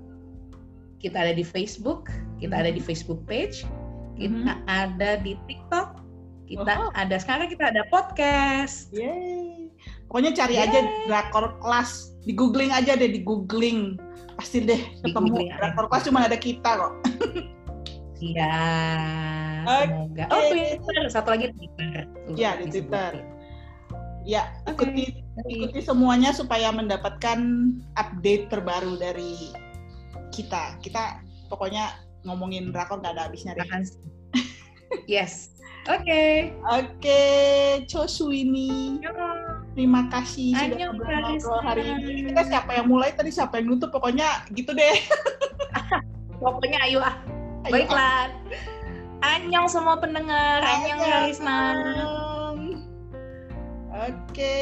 kita 0.99 1.15
ada 1.23 1.31
di 1.31 1.47
Facebook, 1.47 2.11
kita 2.43 2.59
ada 2.59 2.75
di 2.75 2.83
Facebook 2.83 3.23
page, 3.23 3.63
kita 4.19 4.59
ada 4.67 5.23
di 5.23 5.39
TikTok, 5.47 6.03
kita 6.45 6.73
Oh. 6.75 6.91
ada 6.99 7.15
sekarang 7.15 7.47
kita 7.47 7.71
ada 7.71 7.87
podcast. 7.87 8.91
Yeay. 8.91 9.71
Pokoknya 10.11 10.35
cari 10.35 10.59
aja 10.59 10.83
Yeay. 10.83 11.07
Drakor 11.07 11.55
Class. 11.63 12.19
Di 12.27 12.35
googling 12.35 12.75
aja 12.75 12.99
deh, 12.99 13.07
di 13.07 13.23
googling. 13.23 13.95
Pasti 14.35 14.59
deh 14.59 14.81
ketemu. 15.07 15.47
aja. 15.47 15.55
Drakor 15.71 15.87
Class 15.87 16.03
cuma 16.11 16.27
ada 16.27 16.35
kita 16.35 16.71
kok. 16.75 16.93
Iya, 18.19 18.51
Semoga. 19.69 20.25
Oh, 20.33 20.43
Twitter, 20.49 21.05
satu 21.13 21.29
lagi 21.35 21.47
Twitter. 21.53 22.05
Tuh, 22.27 22.35
Iya, 22.35 22.51
di. 22.59 22.71
Twitter. 22.73 23.13
Ya, 24.29 24.53
ikuti 24.69 25.25
ikuti 25.49 25.81
semuanya 25.81 26.37
supaya 26.37 26.69
mendapatkan 26.69 27.39
update 27.97 28.53
terbaru 28.53 29.01
dari 29.01 29.53
kita. 30.33 30.77
Kita 30.85 31.25
pokoknya 31.49 31.97
ngomongin 32.29 32.69
drakor 32.75 33.01
nggak 33.01 33.17
ada 33.17 33.29
habisnya 33.31 33.57
deh. 33.57 33.65
Yes. 35.05 35.53
Oke. 35.89 36.53
Oke, 36.69 37.21
Choswini. 37.89 39.01
Terima 39.77 40.09
kasih 40.09 40.57
sudah 40.57 40.77
ngobrol-ngobrol 40.91 41.61
Karisma. 41.61 41.61
hari 41.65 41.83
ini. 41.93 42.33
Kita 42.33 42.43
siapa 42.49 42.71
yang 42.77 42.87
mulai 42.89 43.13
tadi, 43.13 43.31
siapa 43.33 43.61
yang 43.61 43.73
nutup, 43.73 43.93
pokoknya 43.93 44.49
gitu 44.53 44.73
deh. 44.73 44.97
Pokoknya 46.43 46.79
ayo 46.89 46.99
ah. 47.05 47.15
Baiklah. 47.69 48.33
Annyeong 49.23 49.69
semua 49.71 49.99
pendengar. 49.99 50.63
Annyeong. 50.63 51.01
Karisma. 51.03 51.59
Oke. 53.99 54.59